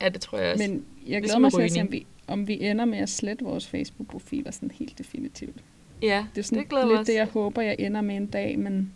Ja, 0.00 0.08
det 0.08 0.20
tror 0.20 0.38
jeg 0.38 0.52
også. 0.52 0.68
Men 0.68 0.84
jeg 1.06 1.20
Ligesom 1.20 1.22
glæder 1.22 1.38
mig 1.38 1.52
til 1.52 1.62
at 1.62 1.72
se, 1.72 1.80
om 1.80 1.92
vi, 1.92 2.06
om 2.26 2.48
vi 2.48 2.60
ender 2.60 2.84
med 2.84 2.98
at 2.98 3.08
slette 3.08 3.44
vores 3.44 3.66
Facebook-profiler 3.66 4.50
sådan 4.50 4.70
helt 4.70 4.98
definitivt. 4.98 5.56
Ja, 6.02 6.26
Det 6.34 6.40
er 6.40 6.44
sådan 6.44 6.64
det 6.64 6.72
lidt 6.88 6.98
også. 6.98 7.12
det, 7.12 7.18
jeg 7.18 7.26
håber, 7.26 7.62
jeg 7.62 7.76
ender 7.78 8.00
med 8.00 8.16
en 8.16 8.26
dag, 8.26 8.58
men 8.58 8.92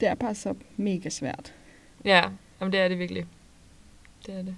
det 0.00 0.08
er 0.08 0.14
bare 0.14 0.34
så 0.34 0.54
mega 0.76 1.08
svært. 1.08 1.54
Ja, 2.04 2.22
jamen 2.60 2.72
det 2.72 2.80
er 2.80 2.88
det 2.88 2.98
virkelig. 2.98 3.24
Det 4.26 4.34
er 4.34 4.42
det. 4.42 4.56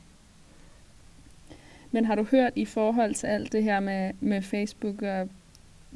Men 1.91 2.05
har 2.05 2.15
du 2.15 2.23
hørt 2.31 2.53
i 2.57 2.65
forhold 2.65 3.15
til 3.15 3.27
alt 3.27 3.53
det 3.53 3.63
her 3.63 3.81
med, 3.81 4.13
med 4.21 4.43
Facebook, 4.43 5.03
og 5.03 5.29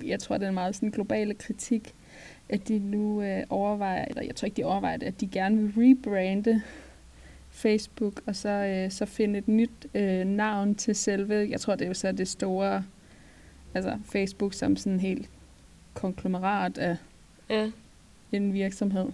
jeg 0.04 0.20
tror, 0.20 0.38
det 0.38 0.44
er 0.44 0.48
en 0.48 0.54
meget 0.54 0.74
sådan 0.74 0.90
globale 0.90 1.34
kritik, 1.34 1.94
at 2.48 2.68
de 2.68 2.78
nu 2.78 3.22
øh, 3.22 3.42
overvejer, 3.50 4.04
eller 4.04 4.22
jeg 4.22 4.36
tror 4.36 4.46
ikke, 4.46 4.56
de 4.56 4.64
overvejer 4.64 4.96
det, 4.96 5.06
at 5.06 5.20
de 5.20 5.26
gerne 5.26 5.56
vil 5.56 5.72
rebrande 5.76 6.62
Facebook, 7.50 8.22
og 8.26 8.36
så, 8.36 8.48
øh, 8.48 8.90
så 8.90 9.06
finde 9.06 9.38
et 9.38 9.48
nyt 9.48 9.86
øh, 9.94 10.24
navn 10.24 10.74
til 10.74 10.94
selve, 10.94 11.48
jeg 11.50 11.60
tror, 11.60 11.74
det 11.74 11.84
er 11.84 11.88
jo 11.88 11.94
så 11.94 12.12
det 12.12 12.28
store, 12.28 12.84
altså 13.76 13.98
Facebook 14.04 14.54
som 14.54 14.76
sådan 14.76 14.92
en 14.92 15.00
helt 15.00 15.30
konglomerat 15.94 16.78
af 16.78 16.96
Ja. 17.50 17.70
en 18.32 18.52
virksomhed. 18.52 19.06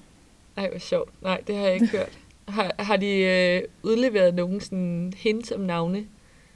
Ej, 0.57 0.69
hvor 0.71 0.79
sjovt. 0.79 1.23
Nej, 1.23 1.41
det 1.47 1.57
har 1.57 1.63
jeg 1.65 1.75
ikke 1.75 1.87
hørt. 1.87 2.19
Har, 2.49 2.75
har 2.79 2.97
de 2.97 3.07
øh, 3.17 3.63
udleveret 3.83 4.35
nogen 4.35 4.61
sådan 4.61 5.13
hints 5.17 5.51
om 5.53 5.61
navne? 5.61 6.05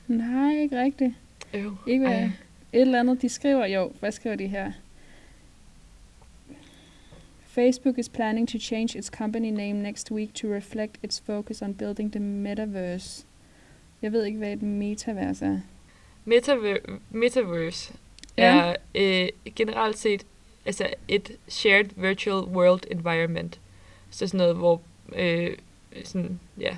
Nej, 0.08 0.56
ikke 0.56 0.82
rigtigt. 0.82 1.14
Øv. 1.54 1.76
Ikke 1.86 2.06
hvad-. 2.06 2.24
Et 2.72 2.80
eller 2.80 3.00
andet, 3.00 3.22
de 3.22 3.28
skriver 3.28 3.66
jo, 3.66 3.92
hvad 4.00 4.12
skriver 4.12 4.36
de 4.36 4.46
her? 4.46 4.72
Facebook 7.46 7.98
is 7.98 8.08
planning 8.08 8.48
to 8.48 8.58
change 8.58 8.98
its 8.98 9.08
company 9.08 9.50
name 9.50 9.82
next 9.82 10.10
week 10.10 10.34
to 10.34 10.48
reflect 10.48 10.98
its 11.02 11.20
focus 11.26 11.62
on 11.62 11.74
building 11.74 12.12
the 12.12 12.20
metaverse. 12.20 13.24
Jeg 14.02 14.12
ved 14.12 14.24
ikke, 14.24 14.38
hvad 14.38 14.52
et 14.52 14.62
metaverse 14.62 15.46
er. 15.46 15.60
Metaver- 16.26 16.92
Metaverse 17.10 17.92
Ja. 18.38 18.56
er 18.56 18.76
øh, 18.94 19.28
generelt 19.56 19.98
set 19.98 20.26
altså 20.66 20.86
et 21.08 21.30
shared 21.48 21.84
virtual 21.96 22.44
world 22.44 22.80
environment. 22.90 23.60
Så 24.10 24.26
sådan 24.26 24.38
noget, 24.38 24.56
hvor 24.56 24.80
øh, 25.16 25.56
sådan, 26.04 26.40
ja, 26.60 26.76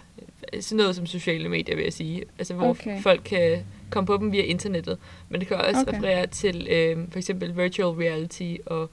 sådan 0.60 0.76
noget 0.76 0.96
som 0.96 1.06
sociale 1.06 1.48
medier, 1.48 1.74
vil 1.76 1.82
jeg 1.84 1.92
sige. 1.92 2.24
Altså, 2.38 2.54
hvor 2.54 2.68
okay. 2.68 3.02
Folk 3.02 3.20
kan 3.24 3.66
komme 3.90 4.06
på 4.06 4.16
dem 4.16 4.32
via 4.32 4.42
internettet. 4.42 4.98
Men 5.28 5.40
det 5.40 5.48
kan 5.48 5.56
også 5.56 5.80
okay. 5.80 5.96
Referere 5.96 6.26
til 6.26 6.68
øh, 6.70 6.98
for 7.10 7.18
eksempel 7.18 7.56
virtual 7.56 7.88
reality 7.88 8.56
og 8.66 8.90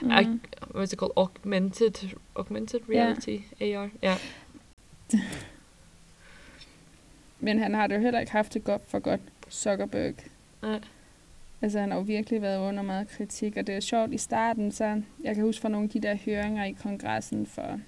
Mm. 0.00 0.10
Ag- 0.10 0.38
what's 0.74 0.82
it 0.92 0.98
called? 0.98 1.12
Augmented, 1.16 2.08
augmented 2.34 2.80
reality, 2.90 3.38
AR. 3.60 3.88
Ja. 4.02 4.16
Men 7.40 7.58
han 7.58 7.74
har 7.74 7.86
det 7.86 7.94
jo 7.94 8.00
heller 8.00 8.20
ikke 8.20 8.32
haft 8.32 8.54
det 8.54 8.64
godt 8.64 8.82
for 8.88 8.98
godt, 8.98 9.20
Zuckerberg. 9.54 10.14
Nej. 10.62 10.80
Altså, 11.62 11.80
han 11.80 11.90
har 11.90 11.98
jo 11.98 12.04
virkelig 12.04 12.42
været 12.42 12.58
under 12.58 12.82
meget 12.82 13.08
kritik, 13.08 13.56
og 13.56 13.66
det 13.66 13.74
er 13.74 13.80
sjovt 13.80 14.12
i 14.12 14.18
starten, 14.18 14.72
så 14.72 15.02
jeg 15.24 15.34
kan 15.34 15.44
huske 15.44 15.60
fra 15.60 15.68
nogle 15.68 15.84
af 15.84 15.90
de 15.90 16.00
der 16.00 16.16
høringer 16.24 16.64
i 16.64 16.72
kongressen 16.72 17.46
for, 17.46 17.80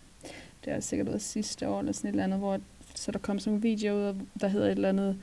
det 0.64 0.72
har 0.72 0.80
sikkert 0.80 1.06
været 1.06 1.22
sidste 1.22 1.68
år 1.68 1.78
eller 1.78 1.92
sådan 1.92 2.08
et 2.08 2.12
eller 2.12 2.24
andet, 2.24 2.38
hvor 2.38 2.60
så 2.94 3.12
der 3.12 3.18
kom 3.18 3.38
sådan 3.38 3.56
en 3.56 3.62
video 3.62 3.94
ud, 3.94 4.14
der 4.40 4.48
hedder 4.48 4.66
et 4.66 4.72
eller 4.72 4.88
andet, 4.88 5.18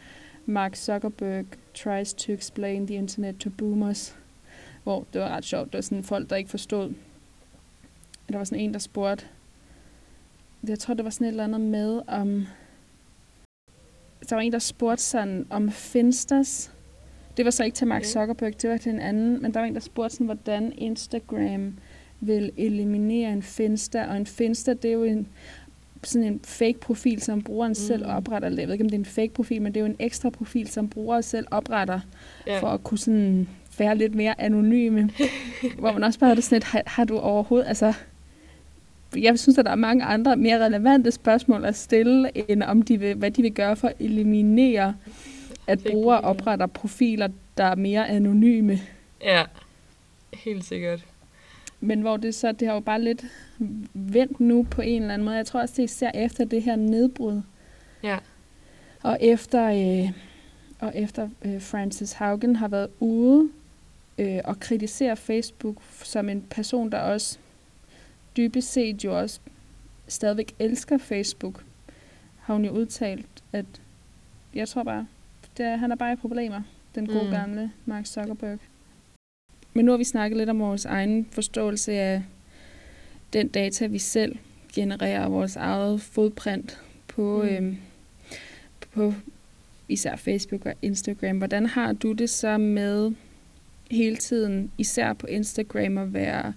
Mark 0.45 0.75
Zuckerberg 0.75 1.45
tries 1.73 2.13
to 2.13 2.33
explain 2.33 2.87
the 2.87 2.95
internet 2.95 3.37
to 3.37 3.49
boomers, 3.49 4.17
hvor 4.83 5.05
det 5.13 5.21
var 5.21 5.29
ret 5.29 5.45
sjovt. 5.45 5.65
Det 5.65 5.73
var 5.73 5.81
sådan 5.81 6.03
folk, 6.03 6.29
der 6.29 6.35
ikke 6.35 6.49
forstod. 6.49 6.93
Der 8.29 8.37
var 8.37 8.43
sådan 8.43 8.59
en, 8.59 8.73
der 8.73 8.79
spurgte, 8.79 9.25
jeg 10.67 10.79
tror, 10.79 10.93
det 10.93 11.05
var 11.05 11.11
sådan 11.11 11.27
et 11.27 11.31
eller 11.31 11.43
andet 11.43 11.61
med 11.61 12.01
om, 12.07 12.47
der 14.29 14.35
var 14.35 14.41
en, 14.41 14.51
der 14.51 14.59
spurgte 14.59 15.03
sådan 15.03 15.45
om 15.49 15.71
Finsters. 15.71 16.71
Det 17.37 17.45
var 17.45 17.51
så 17.51 17.63
ikke 17.63 17.75
til 17.75 17.87
Mark 17.87 18.01
Okay. 18.01 18.07
Zuckerberg, 18.07 18.61
det 18.61 18.69
var 18.69 18.77
til 18.77 18.91
en 18.91 18.99
anden, 18.99 19.41
men 19.41 19.53
der 19.53 19.59
var 19.59 19.67
en, 19.67 19.73
der 19.73 19.79
spurgte 19.79 20.13
sådan, 20.15 20.25
hvordan 20.25 20.73
Instagram 20.77 21.73
vil 22.19 22.51
eliminere 22.57 23.31
en 23.31 23.43
Finsta, 23.43 24.05
og 24.09 24.17
en 24.17 24.25
Finsta, 24.25 24.73
det 24.73 24.85
er 24.89 24.93
jo 24.93 25.03
en, 25.03 25.27
sådan 26.03 26.27
en 26.27 26.39
fake 26.43 26.79
profil, 26.79 27.21
som 27.21 27.41
brugeren 27.41 27.69
mm. 27.69 27.75
selv 27.75 28.03
Mm. 28.05 28.11
opretter. 28.11 28.49
Jeg 28.49 28.67
ved 28.67 28.73
ikke, 28.73 28.83
om 28.83 28.89
det 28.89 28.95
er 28.95 28.99
en 28.99 29.05
fake 29.05 29.33
profil, 29.33 29.61
men 29.61 29.73
det 29.73 29.79
er 29.79 29.85
jo 29.85 29.89
en 29.91 29.95
ekstra 29.99 30.29
profil, 30.29 30.67
som 30.67 30.89
brugeren 30.89 31.23
selv 31.23 31.47
opretter, 31.51 31.99
ja. 32.47 32.59
for 32.59 32.67
at 32.67 32.83
kunne 32.83 32.97
sådan 32.97 33.47
være 33.77 33.97
lidt 33.97 34.15
mere 34.15 34.41
anonyme. 34.41 35.09
hvor 35.79 35.91
man 35.91 36.03
også 36.03 36.19
bare 36.19 36.27
har 36.27 36.35
det 36.35 36.43
sådan 36.43 36.55
lidt, 36.55 36.63
har, 36.63 36.83
har 36.85 37.03
du 37.03 37.17
overhovedet, 37.17 37.67
altså, 37.67 37.93
jeg 39.17 39.39
synes, 39.39 39.57
at 39.57 39.65
der 39.65 39.71
er 39.71 39.75
mange 39.75 40.03
andre 40.03 40.35
mere 40.35 40.65
relevante 40.65 41.11
spørgsmål 41.11 41.65
at 41.65 41.75
stille, 41.75 42.49
end 42.49 42.63
om 42.63 42.81
de 42.81 42.99
vil, 42.99 43.15
hvad 43.15 43.31
de 43.31 43.41
vil 43.41 43.53
gøre 43.53 43.75
for 43.75 43.87
at 43.87 43.95
eliminere, 43.99 44.95
at 45.67 45.79
brugere 45.91 46.21
opretter 46.21 46.65
profiler, 46.65 47.27
der 47.57 47.63
er 47.63 47.75
mere 47.75 48.09
anonyme. 48.09 48.79
ja. 49.23 49.43
Helt 50.33 50.65
sikkert. 50.65 51.05
men 51.79 52.01
hvor 52.01 52.17
det 52.17 52.35
så, 52.35 52.51
det 52.51 52.67
har 52.67 52.73
jo 52.73 52.79
bare 52.79 53.01
lidt 53.01 53.25
vendt 53.93 54.39
nu 54.39 54.67
på 54.71 54.81
en 54.81 55.01
eller 55.01 55.13
anden 55.13 55.25
måde. 55.25 55.37
Jeg 55.37 55.45
tror 55.45 55.61
også, 55.61 55.73
det 55.73 55.79
er 55.79 55.83
især 55.83 56.11
efter 56.13 56.45
det 56.45 56.61
her 56.61 56.75
nedbrud. 56.75 57.41
Ja. 58.03 58.17
Og 59.03 59.17
efter, 59.21 59.69
øh, 59.69 60.11
og 60.79 60.91
efter 60.95 61.29
øh, 61.45 61.61
Francis 61.61 62.11
Haugen 62.11 62.55
har 62.55 62.67
været 62.67 62.89
ude 62.99 63.49
øh, 64.17 64.39
og 64.45 64.59
kritisere 64.59 65.15
Facebook 65.15 65.75
som 66.03 66.29
en 66.29 66.41
person, 66.49 66.91
der 66.91 66.99
også 66.99 67.37
dybest 68.37 68.71
set 68.73 69.03
jo 69.03 69.19
også 69.19 69.39
stadigvæk 70.07 70.55
elsker 70.59 70.97
Facebook, 70.97 71.63
har 72.39 72.53
hun 72.53 72.65
jo 72.65 72.71
udtalt, 72.71 73.43
at 73.53 73.65
jeg 74.53 74.67
tror 74.67 74.83
bare, 74.83 75.07
det 75.57 75.65
er, 75.65 75.75
han 75.75 75.91
er 75.91 75.95
bare 75.95 76.13
i 76.13 76.15
problemer, 76.15 76.61
den 76.95 77.07
gode 77.07 77.23
mm. 77.23 77.31
gamle 77.31 77.71
Mark 77.85 78.05
Zuckerberg. 78.05 78.59
Men 79.73 79.85
nu 79.85 79.91
har 79.91 79.97
vi 79.97 80.03
snakket 80.03 80.37
lidt 80.37 80.49
om 80.49 80.59
vores 80.59 80.85
egen 80.85 81.27
forståelse 81.31 81.93
af 81.93 82.23
den 83.33 83.47
data, 83.47 83.85
vi 83.85 83.99
selv 83.99 84.35
genererer, 84.73 85.27
vores 85.27 85.55
eget 85.55 86.01
fodprint 86.01 86.79
på, 87.07 87.41
mm. 87.43 87.49
øhm, 87.49 87.77
på 88.91 89.13
især 89.89 90.15
Facebook 90.15 90.65
og 90.65 90.73
Instagram. 90.81 91.37
Hvordan 91.37 91.65
har 91.65 91.93
du 91.93 92.11
det 92.11 92.29
så 92.29 92.57
med 92.57 93.11
hele 93.91 94.15
tiden, 94.15 94.71
især 94.77 95.13
på 95.13 95.27
Instagram, 95.27 95.97
at 95.97 96.13
være 96.13 96.53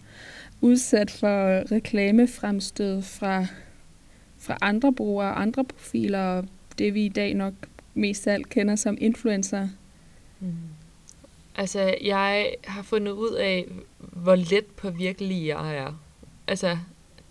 udsat 0.66 1.10
for 1.10 1.72
reklamefremstød 1.72 3.02
fra, 3.02 3.46
fra 4.38 4.58
andre 4.60 4.92
brugere, 4.92 5.32
andre 5.34 5.64
profiler, 5.64 6.24
og 6.24 6.44
det 6.78 6.94
vi 6.94 7.04
i 7.04 7.08
dag 7.08 7.34
nok 7.34 7.54
mest 7.94 8.26
af 8.26 8.32
alt 8.32 8.48
kender 8.48 8.76
som 8.76 8.96
influencer? 9.00 9.68
Mm. 10.40 10.54
Altså, 11.56 11.94
jeg 12.02 12.54
har 12.64 12.82
fundet 12.82 13.12
ud 13.12 13.30
af, 13.30 13.66
hvor 13.98 14.34
let 14.34 14.66
på 14.66 14.90
virkelig 14.90 15.46
jeg 15.46 15.76
er. 15.76 16.00
Altså, 16.46 16.78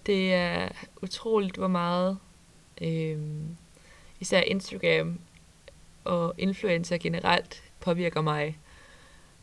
det 0.05 0.33
er 0.33 0.69
utroligt, 1.01 1.57
hvor 1.57 1.67
meget 1.67 2.17
øh, 2.81 3.17
især 4.19 4.41
Instagram 4.41 5.19
og 6.03 6.33
influencer 6.37 6.97
generelt 6.97 7.63
påvirker 7.79 8.21
mig. 8.21 8.57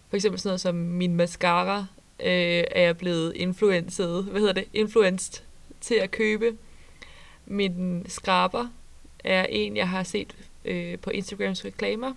For 0.09 0.17
eksempel 0.17 0.41
sådan 0.41 0.49
noget 0.49 0.61
som 0.61 0.75
min 0.75 1.15
mascara 1.15 1.87
øh, 2.23 2.65
er 2.71 2.83
jeg 2.83 2.97
blevet 2.97 3.37
influenced, 3.37 4.23
hvad 4.23 4.41
hedder 4.41 4.55
det, 4.55 4.65
influenced 4.73 5.43
til 5.81 5.95
at 5.95 6.11
købe. 6.11 6.57
Min 7.47 8.05
skraber 8.09 8.69
er 9.25 9.47
en, 9.51 9.77
jeg 9.77 9.89
har 9.89 10.03
set 10.03 10.37
øh, 10.65 10.99
på 10.99 11.11
Instagrams 11.11 11.65
reklamer. 11.65 12.15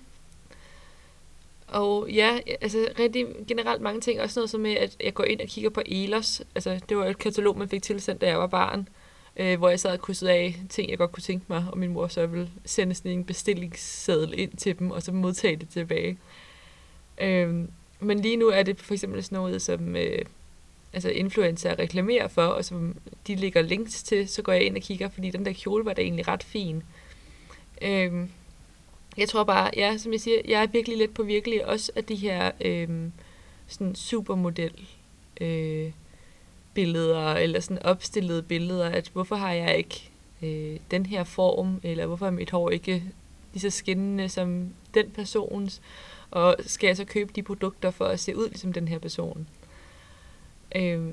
Og 1.67 2.09
ja, 2.09 2.39
altså 2.61 2.87
rigtig 2.99 3.25
generelt 3.47 3.81
mange 3.81 4.01
ting. 4.01 4.21
Også 4.21 4.39
noget 4.39 4.49
som 4.49 4.61
med, 4.61 4.71
at 4.71 4.97
jeg 5.03 5.13
går 5.13 5.23
ind 5.23 5.41
og 5.41 5.47
kigger 5.47 5.69
på 5.69 5.81
Elos. 5.85 6.41
Altså, 6.55 6.79
det 6.89 6.97
var 6.97 7.05
et 7.05 7.17
katalog, 7.17 7.57
man 7.57 7.69
fik 7.69 7.83
tilsendt, 7.83 8.21
da 8.21 8.27
jeg 8.27 8.39
var 8.39 8.47
barn. 8.47 8.87
Øh, 9.37 9.57
hvor 9.57 9.69
jeg 9.69 9.79
sad 9.79 9.91
og 9.91 9.99
krydsede 9.99 10.31
af 10.31 10.55
ting, 10.69 10.89
jeg 10.89 10.97
godt 10.97 11.11
kunne 11.11 11.23
tænke 11.23 11.45
mig. 11.47 11.65
Og 11.71 11.77
min 11.77 11.93
mor 11.93 12.07
så 12.07 12.25
ville 12.25 12.49
sende 12.65 12.95
sådan 12.95 13.11
en 13.11 13.25
bestillingsseddel 13.25 14.39
ind 14.39 14.57
til 14.57 14.79
dem, 14.79 14.91
og 14.91 15.03
så 15.03 15.11
modtage 15.11 15.55
det 15.55 15.69
tilbage. 15.69 16.17
Øh, 17.21 17.65
men 17.99 18.19
lige 18.19 18.37
nu 18.37 18.47
er 18.47 18.63
det 18.63 18.81
for 18.81 18.93
eksempel 18.93 19.23
sådan 19.23 19.35
noget, 19.35 19.61
som 19.61 19.95
øh, 19.95 20.25
altså 20.93 21.09
influencer 21.09 21.79
reklamerer 21.79 22.27
for, 22.27 22.45
og 22.45 22.65
som 22.65 22.95
de 23.27 23.35
lægger 23.35 23.61
links 23.61 24.03
til, 24.03 24.27
så 24.27 24.41
går 24.41 24.51
jeg 24.51 24.63
ind 24.63 24.75
og 24.75 24.81
kigger, 24.81 25.09
fordi 25.09 25.29
den 25.29 25.45
der 25.45 25.53
kjole 25.53 25.85
var 25.85 25.93
da 25.93 26.01
egentlig 26.01 26.27
ret 26.27 26.43
fin. 26.43 26.83
Øhm, 27.81 28.29
jeg 29.17 29.29
tror 29.29 29.43
bare, 29.43 29.71
ja, 29.75 29.97
som 29.97 30.11
jeg 30.11 30.21
siger, 30.21 30.41
jeg 30.47 30.63
er 30.63 30.67
virkelig 30.67 30.97
lidt 30.97 31.13
på 31.13 31.23
virkelig 31.23 31.65
også 31.65 31.91
af 31.95 32.03
de 32.03 32.15
her 32.15 32.51
øhm, 32.61 33.11
sådan 33.67 33.95
supermodel 33.95 34.87
øh, 35.41 35.91
billeder, 36.73 37.33
eller 37.33 37.59
sådan 37.59 37.83
opstillede 37.83 38.43
billeder, 38.43 38.89
at 38.89 39.09
hvorfor 39.13 39.35
har 39.35 39.53
jeg 39.53 39.77
ikke 39.77 40.09
øh, 40.41 40.79
den 40.91 41.05
her 41.05 41.23
form, 41.23 41.79
eller 41.83 42.05
hvorfor 42.05 42.27
er 42.27 42.31
mit 42.31 42.51
hår 42.51 42.69
ikke 42.69 43.03
lige 43.53 43.61
så 43.61 43.69
skinnende 43.69 44.29
som 44.29 44.69
den 44.93 45.09
persons, 45.09 45.81
og 46.35 46.55
skal 46.65 46.87
jeg 46.87 46.97
så 46.97 47.05
købe 47.05 47.33
de 47.35 47.43
produkter 47.43 47.91
for 47.91 48.05
at 48.05 48.19
se 48.19 48.37
ud 48.37 48.49
ligesom 48.49 48.73
den 48.73 48.87
her 48.87 48.99
person. 48.99 49.47
Øh, 50.75 51.07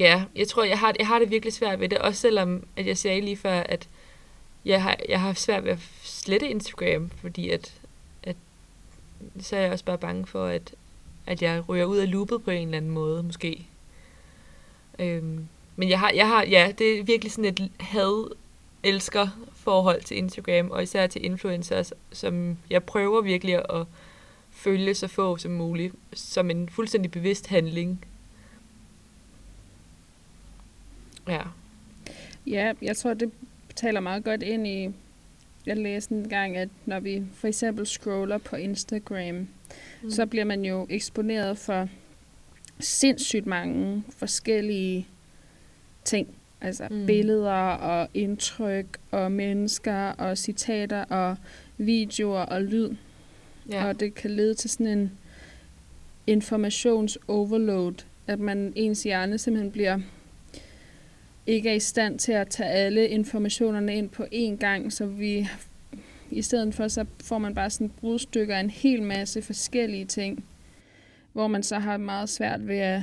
ja, 0.00 0.24
jeg 0.36 0.48
tror, 0.48 0.64
jeg 0.64 0.78
har, 0.78 0.94
jeg 0.98 1.06
har 1.06 1.18
det 1.18 1.30
virkelig 1.30 1.52
svært 1.52 1.80
ved 1.80 1.88
det, 1.88 1.98
også 1.98 2.20
selvom, 2.20 2.66
at 2.76 2.86
jeg 2.86 2.98
sagde 2.98 3.20
lige 3.20 3.36
før, 3.36 3.60
at 3.60 3.88
jeg 4.64 4.82
har, 4.82 4.96
jeg 5.08 5.20
har 5.20 5.32
svært 5.32 5.64
ved 5.64 5.70
at 5.72 5.78
slette 6.02 6.48
Instagram, 6.48 7.10
fordi 7.20 7.50
at, 7.50 7.74
at 8.22 8.36
så 9.40 9.56
er 9.56 9.60
jeg 9.60 9.72
også 9.72 9.84
bare 9.84 9.98
bange 9.98 10.26
for, 10.26 10.46
at, 10.46 10.74
at 11.26 11.42
jeg 11.42 11.68
ryger 11.68 11.84
ud 11.84 11.96
af 11.96 12.10
loopet 12.10 12.44
på 12.44 12.50
en 12.50 12.68
eller 12.68 12.76
anden 12.76 12.90
måde, 12.90 13.22
måske. 13.22 13.66
Øhm, 14.98 15.48
men 15.76 15.88
jeg 15.88 16.00
har, 16.00 16.10
jeg 16.10 16.28
har, 16.28 16.44
ja, 16.44 16.72
det 16.78 16.98
er 16.98 17.02
virkelig 17.02 17.32
sådan 17.32 17.44
et 17.44 17.70
had 17.80 18.34
elsker 18.82 19.28
forhold 19.54 20.02
til 20.02 20.16
Instagram, 20.16 20.70
og 20.70 20.82
især 20.82 21.06
til 21.06 21.24
influencers, 21.24 21.92
som 22.12 22.58
jeg 22.70 22.84
prøver 22.84 23.20
virkelig 23.20 23.54
at 23.54 23.86
følge 24.56 24.94
så 24.94 25.06
få 25.06 25.36
som 25.36 25.50
muligt, 25.50 25.94
som 26.12 26.50
en 26.50 26.68
fuldstændig 26.68 27.10
bevidst 27.10 27.46
handling. 27.46 28.04
Ja. 31.28 31.42
Ja, 32.46 32.72
jeg 32.82 32.96
tror, 32.96 33.14
det 33.14 33.30
taler 33.76 34.00
meget 34.00 34.24
godt 34.24 34.42
ind 34.42 34.66
i, 34.66 34.90
jeg 35.66 35.76
læste 35.76 36.14
en 36.14 36.28
gang, 36.28 36.56
at 36.56 36.68
når 36.86 37.00
vi 37.00 37.22
for 37.34 37.48
eksempel 37.48 37.86
scroller 37.86 38.38
på 38.38 38.56
Instagram, 38.56 39.34
mm. 40.02 40.10
så 40.10 40.26
bliver 40.26 40.44
man 40.44 40.64
jo 40.64 40.86
eksponeret 40.90 41.58
for 41.58 41.88
sindssygt 42.80 43.46
mange 43.46 44.04
forskellige 44.10 45.08
ting. 46.04 46.28
Altså 46.60 46.88
mm. 46.90 47.06
billeder 47.06 47.52
og 47.70 48.08
indtryk 48.14 48.98
og 49.10 49.32
mennesker 49.32 50.08
og 50.08 50.38
citater 50.38 51.04
og 51.04 51.36
videoer 51.78 52.40
og 52.40 52.62
lyd. 52.62 52.90
Ja. 53.70 53.86
Og 53.86 54.00
det 54.00 54.14
kan 54.14 54.30
lede 54.30 54.54
til 54.54 54.70
sådan 54.70 54.98
en 54.98 55.12
informations-overload, 56.26 58.04
at 58.26 58.40
man 58.40 58.72
ens 58.76 59.02
hjerne 59.02 59.38
simpelthen 59.38 59.72
bliver 59.72 60.00
ikke 61.46 61.70
er 61.70 61.74
i 61.74 61.80
stand 61.80 62.18
til 62.18 62.32
at 62.32 62.48
tage 62.48 62.70
alle 62.70 63.08
informationerne 63.08 63.96
ind 63.96 64.08
på 64.08 64.24
én 64.32 64.56
gang, 64.56 64.92
så 64.92 65.06
vi 65.06 65.48
i 66.30 66.42
stedet 66.42 66.74
for, 66.74 66.88
så 66.88 67.04
får 67.24 67.38
man 67.38 67.54
bare 67.54 67.70
sådan 67.70 67.92
brudstykker 68.00 68.56
af 68.56 68.60
en 68.60 68.70
hel 68.70 69.02
masse 69.02 69.42
forskellige 69.42 70.04
ting, 70.04 70.44
hvor 71.32 71.46
man 71.46 71.62
så 71.62 71.78
har 71.78 71.96
meget 71.96 72.28
svært 72.28 72.68
ved 72.68 72.78
at 72.78 73.02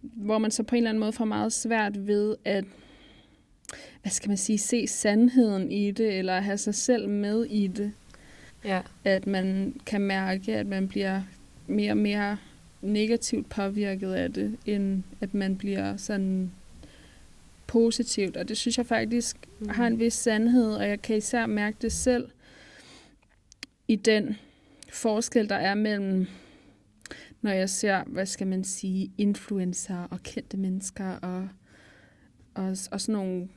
hvor 0.00 0.38
man 0.38 0.50
så 0.50 0.62
på 0.62 0.74
en 0.74 0.76
eller 0.76 0.90
anden 0.90 1.00
måde 1.00 1.12
får 1.12 1.24
meget 1.24 1.52
svært 1.52 2.06
ved 2.06 2.36
at 2.44 2.64
hvad 4.04 4.10
skal 4.10 4.28
man 4.28 4.36
sige, 4.36 4.58
se 4.58 4.86
sandheden 4.86 5.72
i 5.72 5.90
det, 5.90 6.18
eller 6.18 6.40
have 6.40 6.58
sig 6.58 6.74
selv 6.74 7.08
med 7.08 7.44
i 7.44 7.66
det. 7.66 7.92
Ja. 8.64 8.80
At 9.04 9.26
man 9.26 9.76
kan 9.86 10.00
mærke, 10.00 10.56
at 10.56 10.66
man 10.66 10.88
bliver 10.88 11.22
mere 11.66 11.92
og 11.92 11.96
mere 11.96 12.38
negativt 12.82 13.48
påvirket 13.48 14.12
af 14.12 14.32
det, 14.32 14.56
end 14.66 15.02
at 15.20 15.34
man 15.34 15.56
bliver 15.56 15.96
sådan 15.96 16.52
positivt. 17.66 18.36
Og 18.36 18.48
det 18.48 18.56
synes 18.56 18.78
jeg 18.78 18.86
faktisk 18.86 19.36
mm. 19.58 19.68
har 19.68 19.86
en 19.86 19.98
vis 19.98 20.14
sandhed, 20.14 20.74
og 20.74 20.88
jeg 20.88 21.02
kan 21.02 21.16
især 21.16 21.46
mærke 21.46 21.76
det 21.82 21.92
selv 21.92 22.28
i 23.88 23.96
den 23.96 24.36
forskel, 24.88 25.48
der 25.48 25.56
er 25.56 25.74
mellem, 25.74 26.26
når 27.42 27.50
jeg 27.50 27.70
ser, 27.70 28.04
hvad 28.06 28.26
skal 28.26 28.46
man 28.46 28.64
sige, 28.64 29.12
influencer 29.18 30.08
og 30.10 30.22
kendte 30.22 30.56
mennesker 30.56 31.10
og, 31.10 31.48
og, 32.54 32.76
og 32.90 33.00
sådan 33.00 33.12
nogle 33.12 33.48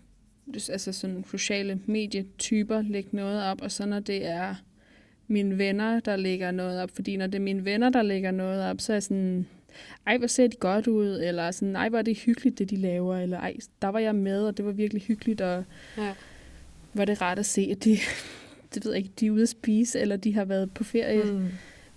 altså 0.53 0.91
sådan 0.91 1.25
sociale 1.31 1.79
medietyper 1.85 2.81
lægge 2.81 3.09
noget 3.11 3.43
op, 3.43 3.61
og 3.61 3.71
så 3.71 3.85
når 3.85 3.99
det 3.99 4.25
er 4.25 4.55
mine 5.27 5.57
venner, 5.57 5.99
der 5.99 6.15
lægger 6.15 6.51
noget 6.51 6.81
op. 6.81 6.91
Fordi 6.95 7.17
når 7.17 7.27
det 7.27 7.35
er 7.35 7.39
mine 7.43 7.65
venner, 7.65 7.89
der 7.89 8.01
lægger 8.01 8.31
noget 8.31 8.63
op, 8.63 8.81
så 8.81 8.93
er 8.93 8.99
sådan, 8.99 9.47
ej, 10.07 10.17
hvor 10.17 10.27
ser 10.27 10.47
de 10.47 10.55
godt 10.55 10.87
ud, 10.87 11.19
eller 11.23 11.51
sådan, 11.51 11.75
ej, 11.75 11.89
hvor 11.89 11.97
er 11.97 12.01
det 12.01 12.17
hyggeligt, 12.17 12.59
det 12.59 12.69
de 12.69 12.75
laver, 12.75 13.17
eller 13.17 13.39
ej, 13.39 13.55
der 13.81 13.87
var 13.87 13.99
jeg 13.99 14.15
med, 14.15 14.47
og 14.47 14.57
det 14.57 14.65
var 14.65 14.71
virkelig 14.71 15.01
hyggeligt, 15.01 15.41
og 15.41 15.63
ja. 15.97 16.13
var 16.93 17.05
det 17.05 17.21
rart 17.21 17.39
at 17.39 17.45
se, 17.45 17.67
at 17.71 17.83
de, 17.83 17.97
det 18.73 18.85
ved 18.85 18.91
jeg 18.91 19.03
ikke, 19.03 19.13
de 19.19 19.27
er 19.27 19.31
ude 19.31 19.43
at 19.43 19.49
spise, 19.49 19.99
eller 19.99 20.15
de 20.15 20.33
har 20.33 20.45
været 20.45 20.71
på 20.73 20.83
ferie, 20.83 21.23
mm. 21.23 21.47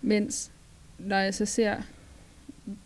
mens 0.02 0.52
når 0.98 1.16
jeg 1.16 1.34
så 1.34 1.44
ser 1.44 1.76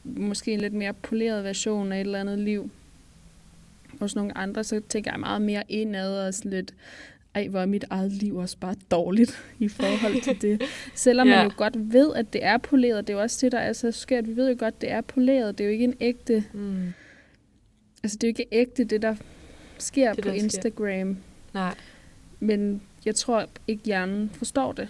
måske 0.05 0.53
en 0.53 0.61
lidt 0.61 0.73
mere 0.73 0.95
poleret 0.95 1.45
version 1.45 1.93
af 1.93 1.97
et 1.97 2.01
eller 2.01 2.21
andet 2.21 2.39
liv, 2.39 2.71
hos 4.01 4.17
nogle 4.17 4.39
andre, 4.39 4.65
så 4.65 4.81
tænker 4.89 5.11
jeg 5.13 5.21
meget 5.21 5.43
mere 5.43 5.63
indad 5.69 6.27
og 6.27 6.35
sådan 6.35 6.51
lidt, 6.51 6.75
ej, 7.35 7.49
hvor 7.49 7.61
er 7.61 7.67
mit 7.67 7.85
eget 7.91 8.13
liv 8.13 8.37
også 8.37 8.57
bare 8.59 8.75
dårligt 8.91 9.45
i 9.59 9.69
forhold 9.69 10.23
til 10.23 10.43
det. 10.43 10.63
Selvom 10.95 11.29
ja. 11.29 11.37
man 11.37 11.47
jo 11.47 11.53
godt 11.57 11.93
ved, 11.93 12.15
at 12.15 12.33
det 12.33 12.45
er 12.45 12.59
poleret. 12.59 13.07
Det 13.07 13.13
er 13.13 13.17
jo 13.17 13.23
også 13.23 13.39
det, 13.47 13.53
der 13.53 13.59
er 13.59 13.73
så 13.73 13.93
skørt. 13.93 14.29
Vi 14.29 14.37
ved 14.37 14.51
jo 14.51 14.57
godt, 14.59 14.75
at 14.75 14.81
det 14.81 14.91
er 14.91 15.01
poleret. 15.01 15.59
Det 15.59 15.65
er 15.65 15.69
jo 15.69 15.73
ikke 15.73 15.85
en 15.85 15.97
ægte... 16.01 16.45
Mm. 16.53 16.93
Altså, 18.03 18.19
det 18.19 18.25
er 18.25 18.29
jo 18.29 18.31
ikke 18.39 18.47
ægte, 18.53 18.85
det 18.85 19.03
der 19.03 19.17
sker 19.79 20.13
det, 20.13 20.25
på 20.25 20.29
der 20.29 20.35
Instagram. 20.35 21.15
Sker. 21.15 21.15
Nej. 21.55 21.75
Men 22.41 22.83
jeg 23.05 23.15
tror 23.15 23.47
ikke, 23.69 23.83
hjernen 23.85 24.31
forstår 24.31 24.73
det. 24.73 24.89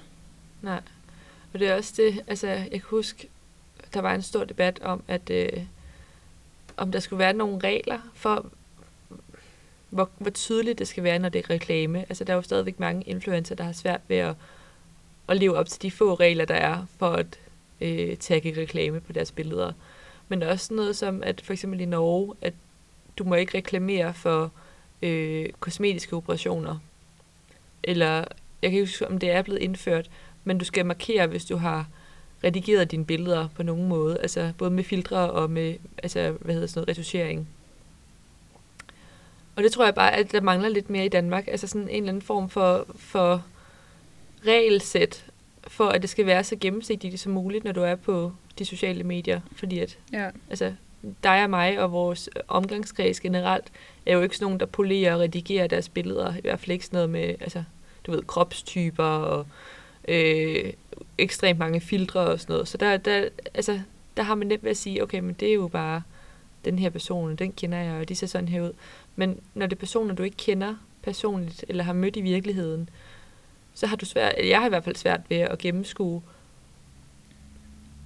Nej. 0.62 0.80
Og 1.52 1.61
det 1.61 1.68
er 1.68 1.74
også 1.74 1.94
det, 1.96 2.22
altså, 2.26 2.46
jeg 2.46 2.70
kan 2.70 2.82
huske, 2.82 3.28
der 3.94 4.00
var 4.00 4.14
en 4.14 4.22
stor 4.22 4.44
debat 4.44 4.80
om, 4.82 5.02
at 5.09 5.30
øh, 5.30 5.48
om 6.76 6.92
der 6.92 7.00
skulle 7.00 7.18
være 7.18 7.32
nogle 7.32 7.59
regler 7.59 8.11
for, 8.14 8.52
hvor, 9.95 10.11
hvor 10.18 10.30
tydeligt 10.30 10.78
det 10.78 10.88
skal 10.88 11.05
være, 11.05 11.18
når 11.18 11.28
det 11.28 11.45
er 11.45 11.51
reklame. 11.51 12.01
Altså, 12.01 12.24
der 12.24 12.32
er 12.32 12.36
jo 12.36 12.42
stadigvæk 12.42 12.80
mange 12.80 13.03
influencer, 13.03 13.55
der 13.55 13.64
har 13.64 13.72
svært 13.72 14.01
ved 14.09 14.16
at, 14.16 14.34
at 15.28 15.36
leve 15.36 15.57
op 15.57 15.68
til 15.68 15.82
de 15.82 15.90
få 15.90 16.14
regler, 16.14 16.45
der 16.45 16.55
er 16.55 16.86
for 16.99 17.11
at 17.11 17.38
øh, 17.80 18.16
tagge 18.16 18.61
reklame 18.61 19.01
på 19.01 19.12
deres 19.12 19.32
billeder. 19.32 19.72
Men 20.28 20.42
også 20.42 20.74
noget 20.74 20.97
som, 20.97 21.22
at 21.22 21.40
for 21.40 21.53
eksempel 21.53 21.80
i 21.80 21.84
Norge, 21.84 22.34
at 22.42 22.55
du 23.18 23.24
må 23.24 23.34
ikke 23.34 23.59
reklamere 23.59 24.14
for 24.14 24.53
øh, 25.03 25.49
kosmetiske 25.61 26.16
operationer. 26.16 26.78
Eller, 27.82 28.14
jeg 28.62 28.70
kan 28.70 28.72
ikke 28.72 28.82
huske, 28.82 29.09
om 29.09 29.18
det 29.18 29.30
er 29.30 29.42
blevet 29.42 29.62
indført, 29.62 30.11
men 30.45 30.59
du 30.59 30.64
skal 30.64 30.86
markere, 30.86 31.26
hvis 31.26 31.45
du 31.45 31.57
har 31.57 31.88
redigeret 32.45 32.90
dine 32.90 33.05
billeder 33.05 33.49
på 33.57 33.62
nogen 33.62 33.88
måde. 33.88 34.18
Altså 34.18 34.53
både 34.59 34.70
med 34.70 34.84
filtre 34.84 35.30
og 35.30 35.51
med, 35.51 35.74
altså, 36.03 36.36
hvad 36.40 36.55
hedder 36.55 36.68
sådan 36.68 36.80
noget, 36.80 36.88
retuschering. 36.88 37.49
Og 39.57 39.62
det 39.62 39.72
tror 39.72 39.84
jeg 39.84 39.94
bare, 39.94 40.12
at 40.14 40.32
der 40.32 40.40
mangler 40.40 40.68
lidt 40.68 40.90
mere 40.90 41.05
i 41.05 41.09
Danmark. 41.09 41.48
Altså 41.48 41.66
sådan 41.66 41.88
en 41.88 41.96
eller 41.96 42.09
anden 42.09 42.22
form 42.22 42.48
for, 42.50 42.86
for 42.96 43.44
regelsæt, 44.46 45.24
for 45.68 45.88
at 45.88 46.02
det 46.02 46.11
skal 46.11 46.26
være 46.26 46.44
så 46.44 46.57
gennemsigtigt 46.61 47.20
som 47.20 47.32
muligt, 47.32 47.64
når 47.64 47.72
du 47.72 47.82
er 47.82 47.94
på 47.94 48.32
de 48.59 48.64
sociale 48.64 49.05
medier. 49.05 49.40
Fordi 49.57 49.78
at, 49.78 49.98
Ja. 50.12 50.30
altså, 50.50 50.72
dig 51.22 51.44
og 51.44 51.50
mig 51.50 51.78
og 51.80 51.92
vores 51.92 52.30
omgangskreds 52.48 53.20
generelt, 53.20 53.72
er 54.07 54.14
jo 54.14 54.22
ikke 54.22 54.36
sådan 54.36 54.44
nogen, 54.44 54.61
der 54.61 54.66
polerer 54.66 55.14
og 55.14 55.20
redigerer 55.20 55.66
deres 55.66 55.88
billeder. 55.88 56.36
I 56.36 56.40
hvert 56.40 56.61
fald 56.61 56.70
ikke 56.70 56.84
sådan 56.86 56.96
noget 56.96 57.11
med, 57.11 57.34
altså, 57.40 57.64
du 58.07 58.11
ved, 58.11 58.22
kropstyper 58.22 59.05
og 59.05 59.46
øh, 60.09 60.72
ekstremt 61.18 61.59
mange 61.59 61.80
filtre 61.80 62.20
og 62.20 62.40
sådan 62.40 62.52
noget. 62.52 62.68
Så 62.68 62.76
der, 62.78 62.96
der, 62.96 63.28
altså, 63.55 63.80
der 64.16 64.22
har 64.22 64.34
man 64.34 64.46
nemt 64.46 64.62
ved 64.64 64.70
at 64.70 64.76
sige, 64.76 65.02
okay, 65.02 65.18
men 65.18 65.36
det 65.40 65.48
er 65.48 65.55
jo 65.55 65.68
bare 65.68 66.02
den 66.64 66.78
her 66.78 66.90
person, 66.90 67.36
den 67.36 67.52
kender 67.52 67.78
jeg, 67.78 68.00
og 68.00 68.09
de 68.09 68.14
ser 68.14 68.26
sådan 68.26 68.48
her 68.48 68.62
ud. 68.62 68.72
Men 69.16 69.40
når 69.54 69.66
det 69.66 69.76
er 69.76 69.80
personer, 69.80 70.14
du 70.14 70.22
ikke 70.22 70.36
kender 70.36 70.74
personligt, 71.02 71.64
eller 71.68 71.84
har 71.84 71.92
mødt 71.92 72.16
i 72.16 72.20
virkeligheden, 72.20 72.88
så 73.74 73.86
har 73.86 73.96
du 73.96 74.04
svært, 74.04 74.34
eller 74.36 74.48
jeg 74.48 74.58
har 74.58 74.66
i 74.66 74.68
hvert 74.68 74.84
fald 74.84 74.96
svært 74.96 75.20
ved 75.28 75.36
at 75.36 75.58
gennemskue, 75.58 76.22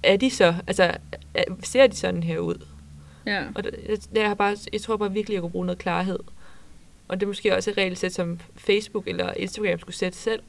er 0.03 0.17
de 0.17 0.29
så, 0.29 0.55
altså, 0.67 0.97
er, 1.33 1.43
ser 1.63 1.87
de 1.87 1.95
sådan 1.95 2.23
her 2.23 2.39
ud? 2.39 2.65
Ja. 3.25 3.47
Og 3.55 3.63
det, 3.63 3.75
jeg, 3.89 3.97
jeg, 4.15 4.27
har 4.27 4.35
bare, 4.35 4.57
jeg 4.73 4.81
tror 4.81 4.97
bare 4.97 5.13
virkelig, 5.13 5.33
at 5.33 5.35
jeg 5.35 5.41
kunne 5.41 5.51
bruge 5.51 5.65
noget 5.65 5.79
klarhed. 5.79 6.19
Og 7.07 7.19
det 7.19 7.25
er 7.25 7.27
måske 7.27 7.55
også 7.55 7.69
et 7.69 7.77
regelsæt, 7.77 8.13
som 8.13 8.39
Facebook 8.55 9.07
eller 9.07 9.33
Instagram 9.33 9.79
skulle 9.79 9.95
sætte 9.95 10.17
selv, 10.17 10.41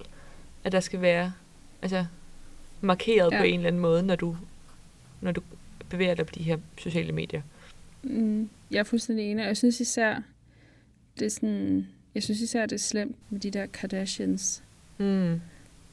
at 0.65 0.73
der 0.73 0.81
skal 0.81 1.01
være 1.01 1.33
altså, 1.83 2.07
markeret. 2.81 3.33
Ja. 3.33 3.39
på 3.39 3.45
en 3.45 3.55
eller 3.55 3.67
anden 3.67 3.83
måde, 3.83 4.03
når 4.03 4.17
du, 4.17 4.37
når 5.21 5.33
du 5.33 5.41
bevæger 5.89 6.15
dig 6.15 6.27
på 6.27 6.35
de 6.35 6.43
her 6.43 6.59
sociale 6.79 7.13
medier. 7.13 7.43
Mm, 8.03 8.51
jeg 8.71 8.79
er 8.79 8.85
fuldstændig 8.85 9.31
enig, 9.31 9.45
og 9.45 9.49
jeg 9.49 9.57
synes 9.57 9.81
især, 9.81 10.23
det 11.21 11.27
er 11.27 11.31
sådan, 11.31 11.87
jeg 12.15 12.23
synes 12.23 12.41
især, 12.41 12.67
det 12.67 12.73
er 12.73 12.79
slemt 12.79 13.17
med 13.31 13.41
de 13.41 13.51
der 13.51 13.67
Kardashians, 13.67 14.63
Mm. 14.99 15.41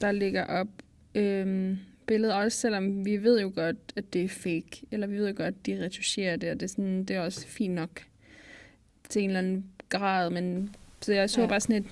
der 0.02 0.12
ligger 0.12 0.44
op 0.46 0.68
øhm, 1.16 1.78
billedet, 2.08 2.36
også 2.36 2.58
selvom 2.58 3.06
vi 3.06 3.24
ved 3.24 3.42
jo 3.42 3.52
godt, 3.56 3.76
at 3.96 4.14
det 4.14 4.24
er 4.24 4.30
fake, 4.30 4.70
eller 4.92 5.08
vi 5.08 5.18
ved 5.18 5.28
jo 5.28 5.34
godt, 5.38 5.48
at 5.60 5.66
de 5.66 5.84
retuscherer 5.86 6.36
det, 6.36 6.50
og 6.50 6.56
det 6.60 6.64
er, 6.64 6.68
sådan, 6.68 7.04
det 7.04 7.16
er 7.16 7.20
også 7.22 7.48
fint 7.48 7.74
nok 7.74 8.02
til 9.10 9.22
en 9.22 9.30
eller 9.30 9.40
anden 9.40 9.66
grad, 9.90 10.30
men 10.30 10.76
så 11.02 11.14
jeg 11.14 11.30
så 11.30 11.42
Ja. 11.42 11.48
bare 11.48 11.60
sådan 11.60 11.76
et, 11.76 11.86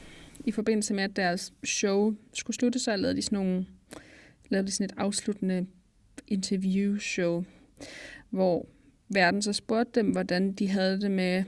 i 0.45 0.51
forbindelse 0.51 0.93
med, 0.93 1.03
at 1.03 1.15
deres 1.15 1.53
show 1.63 2.15
skulle 2.33 2.55
slutte, 2.57 2.79
så 2.79 2.95
lavede 2.95 3.17
de 3.17 3.21
sådan 3.21 3.36
nogle, 3.39 3.65
lavede 4.49 4.67
de 4.67 4.71
sådan 4.71 4.86
et 4.86 4.93
afsluttende 4.97 5.65
interview-show, 6.27 7.43
hvor 8.29 8.65
verden 9.09 9.41
så 9.41 9.53
spurgte 9.53 9.99
dem, 9.99 10.09
hvordan 10.11 10.51
de 10.53 10.67
havde 10.67 11.01
det 11.01 11.11
med 11.11 11.43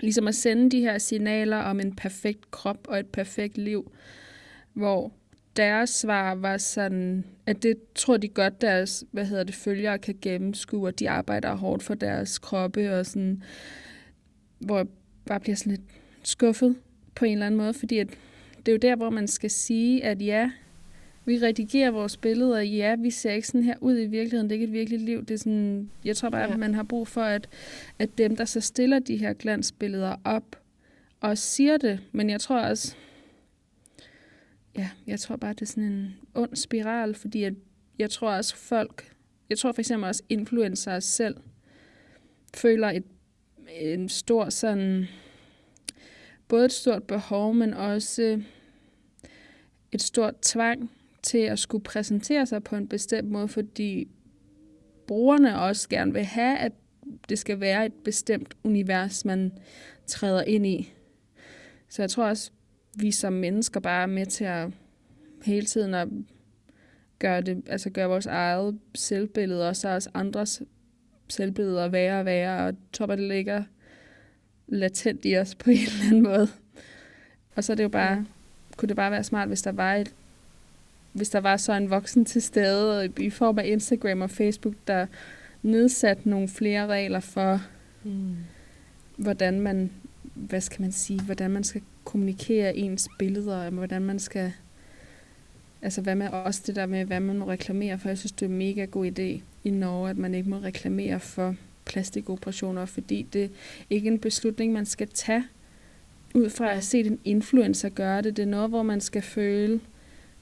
ligesom 0.00 0.28
at 0.28 0.34
sende 0.34 0.70
de 0.70 0.80
her 0.80 0.98
signaler 0.98 1.56
om 1.56 1.80
en 1.80 1.96
perfekt 1.96 2.50
krop 2.50 2.88
og 2.88 2.98
et 2.98 3.06
perfekt 3.06 3.58
liv, 3.58 3.92
hvor 4.72 5.12
deres 5.56 5.90
svar 5.90 6.34
var 6.34 6.56
sådan, 6.56 7.24
at 7.46 7.62
det 7.62 7.76
tror 7.94 8.16
de 8.16 8.28
godt, 8.28 8.60
deres 8.60 9.04
hvad 9.10 9.24
hedder 9.24 9.44
det, 9.44 9.54
følgere 9.54 9.98
kan 9.98 10.14
gennemskue, 10.22 10.88
og 10.88 10.98
de 10.98 11.10
arbejder 11.10 11.54
hårdt 11.54 11.82
for 11.82 11.94
deres 11.94 12.38
kroppe, 12.38 12.94
og 12.94 13.06
sådan, 13.06 13.42
hvor 14.58 14.76
jeg 14.76 14.86
bare 15.26 15.40
bliver 15.40 15.56
sådan 15.56 15.70
lidt 15.70 15.84
skuffet 16.22 16.76
på 17.14 17.24
en 17.24 17.32
eller 17.32 17.46
anden 17.46 17.58
måde, 17.58 17.74
fordi 17.74 17.98
at 17.98 18.08
det 18.58 18.68
er 18.68 18.72
jo 18.72 18.78
der, 18.78 18.96
hvor 18.96 19.10
man 19.10 19.28
skal 19.28 19.50
sige, 19.50 20.04
at 20.04 20.22
ja, 20.22 20.50
vi 21.26 21.38
redigerer 21.38 21.90
vores 21.90 22.16
billeder, 22.16 22.60
ja, 22.60 22.96
vi 22.96 23.10
ser 23.10 23.32
ikke 23.32 23.46
sådan 23.46 23.62
her 23.62 23.74
ud 23.80 23.98
i 23.98 24.06
virkeligheden, 24.06 24.50
det 24.50 24.52
er 24.56 24.60
ikke 24.60 24.64
et 24.66 24.72
virkeligt 24.72 25.02
liv. 25.02 25.24
Det 25.24 25.34
er 25.34 25.38
sådan, 25.38 25.90
jeg 26.04 26.16
tror 26.16 26.30
bare, 26.30 26.40
Ja. 26.42 26.52
at 26.52 26.58
man 26.58 26.74
har 26.74 26.82
brug 26.82 27.08
for, 27.08 27.22
at, 27.22 27.48
at 27.98 28.18
dem, 28.18 28.36
der 28.36 28.44
så 28.44 28.60
stiller 28.60 28.98
de 28.98 29.16
her 29.16 29.32
glansbilleder 29.32 30.16
op, 30.24 30.56
og 31.20 31.38
siger 31.38 31.76
det, 31.76 32.00
men 32.12 32.30
jeg 32.30 32.40
tror 32.40 32.60
også, 32.60 32.96
ja, 34.76 34.90
jeg 35.06 35.20
tror 35.20 35.36
bare, 35.36 35.52
det 35.52 35.62
er 35.62 35.66
sådan 35.66 35.84
en 35.84 36.16
ond 36.34 36.56
spiral, 36.56 37.14
fordi 37.14 37.44
at 37.44 37.54
jeg 37.98 38.10
tror 38.10 38.30
også 38.30 38.56
folk, 38.56 39.12
jeg 39.50 39.58
tror 39.58 39.72
for 39.72 39.80
eksempel 39.80 40.08
også 40.08 40.22
influencer 40.28 41.00
selv, 41.00 41.36
føler 42.54 42.88
et, 42.88 43.04
en 43.80 44.08
stor 44.08 44.48
sådan, 44.50 45.06
både 46.48 46.64
et 46.64 46.72
stort 46.72 47.02
behov, 47.02 47.54
men 47.54 47.74
også 47.74 48.40
et 49.92 50.02
stort 50.02 50.34
tvang 50.42 50.90
til 51.26 51.38
at 51.38 51.58
skulle 51.58 51.84
præsentere 51.84 52.46
sig 52.46 52.64
på 52.64 52.76
en 52.76 52.88
bestemt 52.88 53.30
måde, 53.30 53.48
fordi 53.48 54.08
brugerne 55.06 55.60
også 55.60 55.88
gerne 55.88 56.12
vil 56.12 56.24
have, 56.24 56.58
at 56.58 56.72
det 57.28 57.38
skal 57.38 57.60
være 57.60 57.86
et 57.86 57.92
bestemt 57.92 58.56
univers, 58.64 59.24
man 59.24 59.52
træder 60.06 60.42
ind 60.42 60.66
i. 60.66 60.92
Så 61.88 62.02
jeg 62.02 62.10
tror 62.10 62.24
også, 62.24 62.50
vi 62.94 63.10
som 63.10 63.32
mennesker 63.32 63.80
bare 63.80 64.02
er 64.02 64.06
med 64.06 64.26
til 64.26 64.44
at 64.44 64.70
hele 65.44 65.66
tiden 65.66 65.94
at 65.94 66.08
gøre, 67.18 67.40
det, 67.40 67.62
altså 67.66 67.90
gøre 67.90 68.08
vores 68.08 68.26
eget 68.26 68.78
selvbillede, 68.94 69.68
og 69.68 69.76
så 69.76 69.88
også 69.88 70.10
andres 70.14 70.62
selvbilleder 71.28 71.88
værre 71.88 72.20
og 72.20 72.24
værre, 72.24 72.66
og 72.68 72.74
tror 72.92 73.06
det 73.06 73.18
ligger 73.18 73.64
latent 74.68 75.24
i 75.24 75.36
os 75.36 75.54
på 75.54 75.70
en 75.70 75.76
eller 75.76 76.06
anden 76.06 76.22
måde. 76.22 76.48
Og 77.54 77.64
så 77.64 77.72
er 77.72 77.74
det 77.74 77.84
jo 77.84 77.88
bare, 77.88 78.26
kunne 78.76 78.88
det 78.88 78.96
bare 78.96 79.10
være 79.10 79.24
smart, 79.24 79.48
hvis 79.48 79.62
der 79.62 79.72
var 79.72 79.94
et, 79.94 80.14
hvis 81.16 81.30
der 81.30 81.40
var 81.40 81.56
så 81.56 81.72
en 81.72 81.90
voksen 81.90 82.24
til 82.24 82.42
stede 82.42 83.12
i 83.20 83.30
form 83.30 83.58
af 83.58 83.66
Instagram 83.66 84.20
og 84.20 84.30
Facebook, 84.30 84.74
der 84.86 85.06
nedsat 85.62 86.26
nogle 86.26 86.48
flere 86.48 86.86
regler 86.86 87.20
for, 87.20 87.60
Mm. 88.04 88.34
hvordan 89.16 89.60
man, 89.60 89.90
hvad 90.34 90.60
skal 90.60 90.82
man 90.82 90.92
sige, 90.92 91.20
hvordan 91.22 91.50
man 91.50 91.64
skal 91.64 91.82
kommunikere 92.04 92.76
ens 92.76 93.08
billeder, 93.18 93.56
og 93.56 93.70
hvordan 93.70 94.02
man 94.02 94.18
skal, 94.18 94.52
altså 95.82 96.00
hvad 96.00 96.14
med 96.14 96.28
også 96.28 96.62
det 96.66 96.76
der 96.76 96.86
med, 96.86 97.04
hvad 97.04 97.20
man 97.20 97.38
må 97.38 97.48
reklamere 97.48 97.98
for. 97.98 98.08
Jeg 98.08 98.18
synes, 98.18 98.32
det 98.32 98.46
er 98.46 98.50
en 98.50 98.58
mega 98.58 98.84
god 98.84 99.06
idé 99.06 99.40
i 99.64 99.70
Norge, 99.70 100.10
at 100.10 100.18
man 100.18 100.34
ikke 100.34 100.50
må 100.50 100.56
reklamere 100.56 101.20
for 101.20 101.54
plastikoperationer, 101.84 102.84
fordi 102.84 103.26
det 103.32 103.44
er 103.44 103.48
ikke 103.90 104.08
en 104.08 104.18
beslutning, 104.18 104.72
man 104.72 104.86
skal 104.86 105.08
tage 105.08 105.44
ud 106.34 106.50
fra 106.50 106.72
at 106.72 106.84
set 106.84 107.06
en 107.06 107.18
influencer 107.24 107.88
gøre 107.88 108.22
det. 108.22 108.36
Det 108.36 108.42
er 108.42 108.46
noget, 108.46 108.68
hvor 108.68 108.82
man 108.82 109.00
skal 109.00 109.22
føle, 109.22 109.80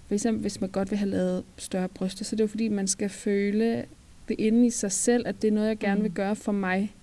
for 0.06 0.14
eksempel 0.14 0.40
hvis 0.40 0.60
man 0.60 0.70
godt 0.70 0.90
vil 0.90 0.98
have 0.98 1.10
lavet 1.10 1.44
større 1.56 1.88
bryster, 1.88 2.24
så 2.24 2.36
det 2.36 2.40
er 2.40 2.44
jo 2.44 2.48
fordi, 2.48 2.68
man 2.68 2.88
skal 2.88 3.08
føle 3.08 3.84
det 4.28 4.36
inde 4.38 4.66
i 4.66 4.70
sig 4.70 4.92
selv, 4.92 5.28
at 5.28 5.42
det 5.42 5.48
er 5.48 5.52
noget, 5.52 5.68
jeg 5.68 5.78
gerne 5.78 6.00
vil 6.00 6.10
Mm. 6.10 6.14
gøre 6.14 6.36
for 6.36 6.52
mig. 6.52 6.94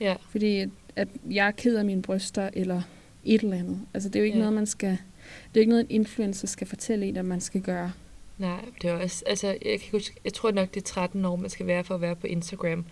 Ja. 0.00 0.14
Fordi 0.30 0.66
at, 0.96 1.08
jeg 1.30 1.46
er 1.46 1.50
ked 1.50 1.76
af 1.76 1.84
mine 1.84 2.02
bryster, 2.02 2.50
eller 2.52 2.82
et 3.24 3.40
eller 3.42 3.56
andet. 3.56 3.80
Altså, 3.94 4.08
det 4.08 4.16
er 4.16 4.20
jo 4.20 4.24
ikke 4.24 4.36
ja. 4.38 4.42
noget, 4.42 4.54
man 4.54 4.66
skal... 4.66 4.90
Det 4.90 4.98
er 5.28 5.50
jo 5.54 5.60
ikke 5.60 5.70
noget, 5.70 5.86
en 5.88 5.90
influencer 5.90 6.46
skal 6.46 6.66
fortælle 6.66 7.06
en, 7.06 7.16
at 7.16 7.24
man 7.24 7.40
skal 7.40 7.60
gøre. 7.60 7.92
Nej, 8.38 8.60
det 8.82 8.90
er 8.90 8.94
også, 8.94 9.24
altså, 9.26 9.46
jeg, 9.46 9.80
kan 9.80 9.88
huske, 9.92 10.16
jeg 10.24 10.32
tror 10.32 10.50
nok, 10.50 10.74
det 10.74 10.80
er 10.80 10.84
13 10.84 11.24
år, 11.24 11.36
man 11.36 11.50
skal 11.50 11.66
være 11.66 11.84
for 11.84 11.94
at 11.94 12.00
være 12.00 12.16
på 12.16 12.26
Instagram. 12.26 12.84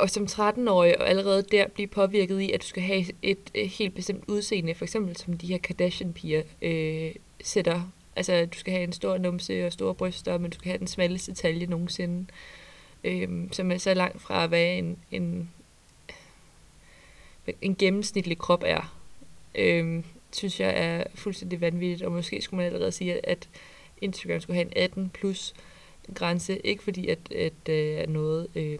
Og 0.00 0.10
som 0.10 0.24
13-årig, 0.24 1.00
og 1.00 1.08
allerede 1.08 1.42
der 1.42 1.68
blive 1.68 1.88
påvirket 1.88 2.40
i, 2.40 2.52
at 2.52 2.62
du 2.62 2.66
skal 2.66 2.82
have 2.82 3.04
et, 3.22 3.38
et 3.54 3.68
helt 3.68 3.94
bestemt 3.94 4.24
udseende, 4.28 4.74
for 4.74 4.84
eksempel 4.84 5.16
som 5.16 5.38
de 5.38 5.46
her 5.46 5.58
Kardashian-piger 5.58 6.42
øh, 6.62 7.14
sætter. 7.42 7.92
Altså, 8.16 8.46
du 8.46 8.58
skal 8.58 8.72
have 8.72 8.84
en 8.84 8.92
stor 8.92 9.18
numse 9.18 9.66
og 9.66 9.72
store 9.72 9.94
bryster, 9.94 10.38
men 10.38 10.50
du 10.50 10.54
skal 10.54 10.68
have 10.68 10.78
den 10.78 10.86
smalleste 10.86 11.34
talje 11.34 11.66
nogensinde. 11.66 12.26
Øh, 13.04 13.28
som 13.52 13.72
er 13.72 13.78
så 13.78 13.94
langt 13.94 14.22
fra, 14.22 14.46
hvad 14.46 14.66
en, 14.78 14.98
en, 15.10 15.50
en 17.62 17.76
gennemsnitlig 17.76 18.38
krop 18.38 18.62
er. 18.66 18.96
Øh, 19.54 20.04
synes 20.32 20.60
jeg 20.60 20.72
er 20.76 21.04
fuldstændig 21.14 21.60
vanvittigt, 21.60 22.02
og 22.02 22.12
måske 22.12 22.42
skulle 22.42 22.58
man 22.58 22.66
allerede 22.66 22.92
sige, 22.92 23.26
at 23.26 23.48
Instagram 24.00 24.40
skulle 24.40 24.54
have 24.54 24.66
en 24.66 24.72
18 24.76 25.10
plus 25.10 25.54
grænse, 26.14 26.58
ikke 26.66 26.82
fordi 26.82 27.08
at, 27.08 27.32
at 27.32 27.52
det 27.66 28.00
er 28.00 28.06
noget 28.06 28.48
øh, 28.54 28.78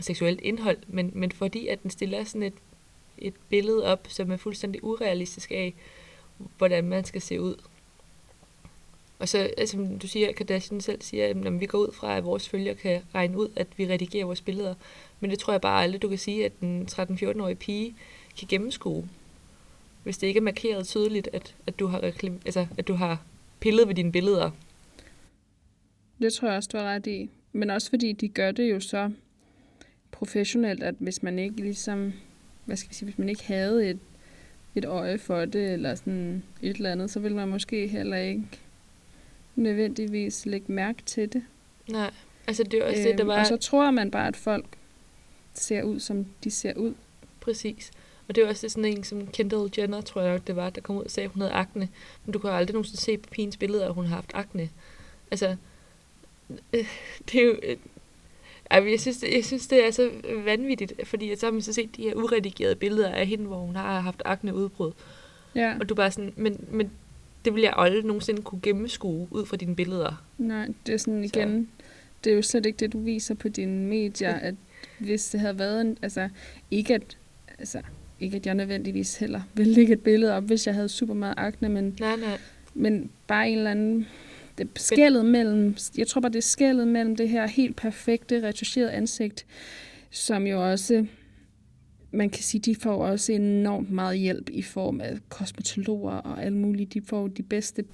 seksuelt 0.00 0.40
indhold, 0.40 0.78
men, 0.88 1.10
men 1.14 1.32
fordi 1.32 1.66
at 1.66 1.82
den 1.82 1.90
stiller 1.90 2.24
sådan 2.24 2.42
et, 2.42 2.54
et 3.18 3.34
billede 3.48 3.84
op, 3.84 4.06
som 4.08 4.30
er 4.30 4.36
fuldstændig 4.36 4.84
urealistisk 4.84 5.50
af, 5.50 5.74
hvordan 6.58 6.84
man 6.84 7.04
skal 7.04 7.20
se 7.20 7.40
ud. 7.40 7.54
Og 9.18 9.28
så, 9.28 9.38
altså, 9.58 9.76
som 9.76 9.98
du 9.98 10.06
siger, 10.06 10.32
Kardashian 10.32 10.80
selv 10.80 11.02
siger, 11.02 11.26
at 11.26 11.36
når 11.36 11.50
vi 11.50 11.66
går 11.66 11.78
ud 11.78 11.92
fra, 11.92 12.16
at 12.16 12.24
vores 12.24 12.48
følgere 12.48 12.74
kan 12.74 13.02
regne 13.14 13.38
ud, 13.38 13.48
at 13.56 13.66
vi 13.76 13.86
redigerer 13.86 14.24
vores 14.24 14.40
billeder. 14.40 14.74
Men 15.20 15.30
det 15.30 15.38
tror 15.38 15.52
jeg 15.52 15.60
bare 15.60 15.82
aldrig, 15.82 16.02
du 16.02 16.08
kan 16.08 16.18
sige, 16.18 16.44
at 16.44 16.52
en 16.60 16.88
13-14-årig 16.90 17.58
pige 17.58 17.94
kan 18.38 18.48
gennemskue. 18.48 19.08
Hvis 20.02 20.18
det 20.18 20.26
ikke 20.26 20.38
er 20.38 20.42
markeret 20.42 20.86
tydeligt, 20.86 21.28
at, 21.32 21.54
at, 21.66 21.78
du, 21.78 21.86
har 21.86 22.02
reklam, 22.02 22.40
altså, 22.44 22.66
at 22.78 22.88
du 22.88 22.94
har 22.94 23.22
pillet 23.60 23.88
ved 23.88 23.94
dine 23.94 24.12
billeder. 24.12 24.50
Det 26.22 26.32
tror 26.32 26.48
jeg 26.48 26.56
også, 26.56 26.70
du 26.72 26.76
har 26.76 26.84
ret 26.84 27.06
i. 27.06 27.30
Men 27.52 27.70
også 27.70 27.90
fordi 27.90 28.12
de 28.12 28.28
gør 28.28 28.50
det 28.50 28.70
jo 28.70 28.80
så 28.80 29.10
professionelt, 30.12 30.82
at 30.82 30.94
hvis 30.98 31.22
man 31.22 31.38
ikke 31.38 31.56
ligesom, 31.56 32.12
hvad 32.64 32.76
skal 32.76 32.90
vi 32.90 32.94
sige, 32.94 33.06
hvis 33.06 33.18
man 33.18 33.28
ikke 33.28 33.44
havde 33.44 33.90
et, 33.90 33.98
et 34.74 34.84
øje 34.84 35.18
for 35.18 35.44
det, 35.44 35.72
eller 35.72 35.94
sådan 35.94 36.42
et 36.62 36.76
eller 36.76 36.92
andet, 36.92 37.10
så 37.10 37.20
ville 37.20 37.36
man 37.36 37.48
måske 37.48 37.86
heller 37.86 38.16
ikke 38.16 38.44
nødvendigvis 39.56 40.46
lægge 40.46 40.72
mærke 40.72 41.02
til 41.02 41.32
det. 41.32 41.42
Nej, 41.88 42.10
altså 42.46 42.64
det 42.64 42.74
er 42.74 42.84
også 42.84 43.00
øhm, 43.00 43.08
det, 43.08 43.18
der 43.18 43.24
var... 43.24 43.40
Og 43.40 43.46
så 43.46 43.56
tror 43.56 43.90
man 43.90 44.10
bare, 44.10 44.28
at 44.28 44.36
folk 44.36 44.66
ser 45.54 45.82
ud, 45.82 46.00
som 46.00 46.26
de 46.44 46.50
ser 46.50 46.74
ud. 46.74 46.94
Præcis. 47.40 47.90
Og 48.28 48.34
det 48.34 48.44
er 48.44 48.48
også 48.48 48.68
sådan 48.68 48.84
en 48.84 49.04
som 49.04 49.26
Kendall 49.26 49.70
Jenner, 49.78 50.00
tror 50.00 50.22
jeg 50.22 50.32
nok 50.32 50.46
det 50.46 50.56
var, 50.56 50.70
der 50.70 50.80
kom 50.80 50.96
ud 50.96 51.04
og 51.04 51.10
sagde, 51.10 51.24
at 51.24 51.32
hun 51.32 51.40
havde 51.40 51.52
akne. 51.52 51.88
Men 52.24 52.32
du 52.32 52.38
kan 52.38 52.50
aldrig 52.50 52.74
nogensinde 52.74 53.00
se 53.00 53.18
på 53.18 53.30
pigens 53.30 53.56
billeder, 53.56 53.86
at 53.86 53.94
hun 53.94 54.06
har 54.06 54.14
haft 54.14 54.30
akne. 54.34 54.68
Altså, 55.30 55.56
øh, 56.72 56.86
det 57.32 57.40
er 57.40 57.44
jo... 57.44 57.56
Øh, 58.78 58.90
jeg 58.90 59.00
synes, 59.00 59.18
det, 59.18 59.34
jeg 59.34 59.44
synes, 59.44 59.66
det 59.66 59.86
er 59.86 59.90
så 59.90 60.10
vanvittigt, 60.44 60.92
fordi 61.04 61.36
så 61.36 61.46
har 61.46 61.52
man 61.52 61.62
så 61.62 61.72
set 61.72 61.96
de 61.96 62.02
her 62.02 62.14
uredigerede 62.14 62.76
billeder 62.76 63.08
af 63.08 63.26
hende, 63.26 63.46
hvor 63.46 63.58
hun 63.58 63.76
har 63.76 64.00
haft 64.00 64.22
akne 64.24 64.54
udbrud. 64.54 64.92
Ja. 65.54 65.74
Og 65.80 65.88
du 65.88 65.94
bare 65.94 66.10
sådan, 66.10 66.32
men, 66.36 66.64
men 66.70 66.90
det 67.44 67.54
vil 67.54 67.62
jeg 67.62 67.72
aldrig 67.76 68.04
nogensinde 68.04 68.42
kunne 68.42 68.60
gennemskue 68.62 69.28
ud 69.30 69.46
fra 69.46 69.56
dine 69.56 69.76
billeder. 69.76 70.24
Nej, 70.38 70.68
det 70.86 70.92
er 70.92 70.98
sådan 70.98 71.24
igen, 71.24 71.68
så. 71.78 71.84
det 72.24 72.32
er 72.32 72.36
jo 72.36 72.42
slet 72.42 72.66
ikke 72.66 72.76
det, 72.76 72.92
du 72.92 73.00
viser 73.00 73.34
på 73.34 73.48
dine 73.48 73.86
medier, 73.86 74.34
at 74.34 74.54
hvis 74.98 75.28
det 75.28 75.40
havde 75.40 75.58
været 75.58 75.80
en, 75.80 75.98
altså 76.02 76.28
ikke 76.70 76.94
at, 76.94 77.16
altså 77.58 77.82
ikke 78.20 78.36
at 78.36 78.46
jeg 78.46 78.54
nødvendigvis 78.54 79.16
heller 79.16 79.40
ville 79.54 79.72
lægge 79.72 79.92
et 79.92 80.02
billede 80.02 80.34
op, 80.34 80.44
hvis 80.44 80.66
jeg 80.66 80.74
havde 80.74 80.88
super 80.88 81.14
meget 81.14 81.34
akne, 81.36 81.68
men, 81.68 81.96
nej, 82.00 82.16
nej. 82.16 82.38
men 82.74 83.10
bare 83.26 83.50
en 83.50 83.58
eller 83.58 83.70
anden, 83.70 84.06
det 84.66 84.82
skældet 84.82 85.26
mellem, 85.26 85.76
jeg 85.98 86.06
tror 86.06 86.20
bare, 86.20 86.32
det 86.32 86.38
er 86.38 86.42
skældet 86.42 86.88
mellem 86.88 87.16
det 87.16 87.28
her 87.28 87.46
helt 87.46 87.76
perfekte, 87.76 88.48
retuscherede 88.48 88.92
ansigt, 88.92 89.46
som 90.10 90.46
jo 90.46 90.70
også 90.70 91.06
man 92.12 92.30
kan 92.30 92.42
sige, 92.42 92.60
de 92.60 92.74
får 92.74 93.04
også 93.04 93.32
enormt 93.32 93.90
meget 93.90 94.18
hjælp 94.18 94.50
i 94.50 94.62
form 94.62 95.00
af 95.00 95.18
kosmetologer 95.28 96.12
og 96.12 96.44
alt 96.44 96.56
muligt. 96.56 96.94
De 96.94 97.02
får 97.02 97.28
de 97.28 97.42
bedste 97.42 97.84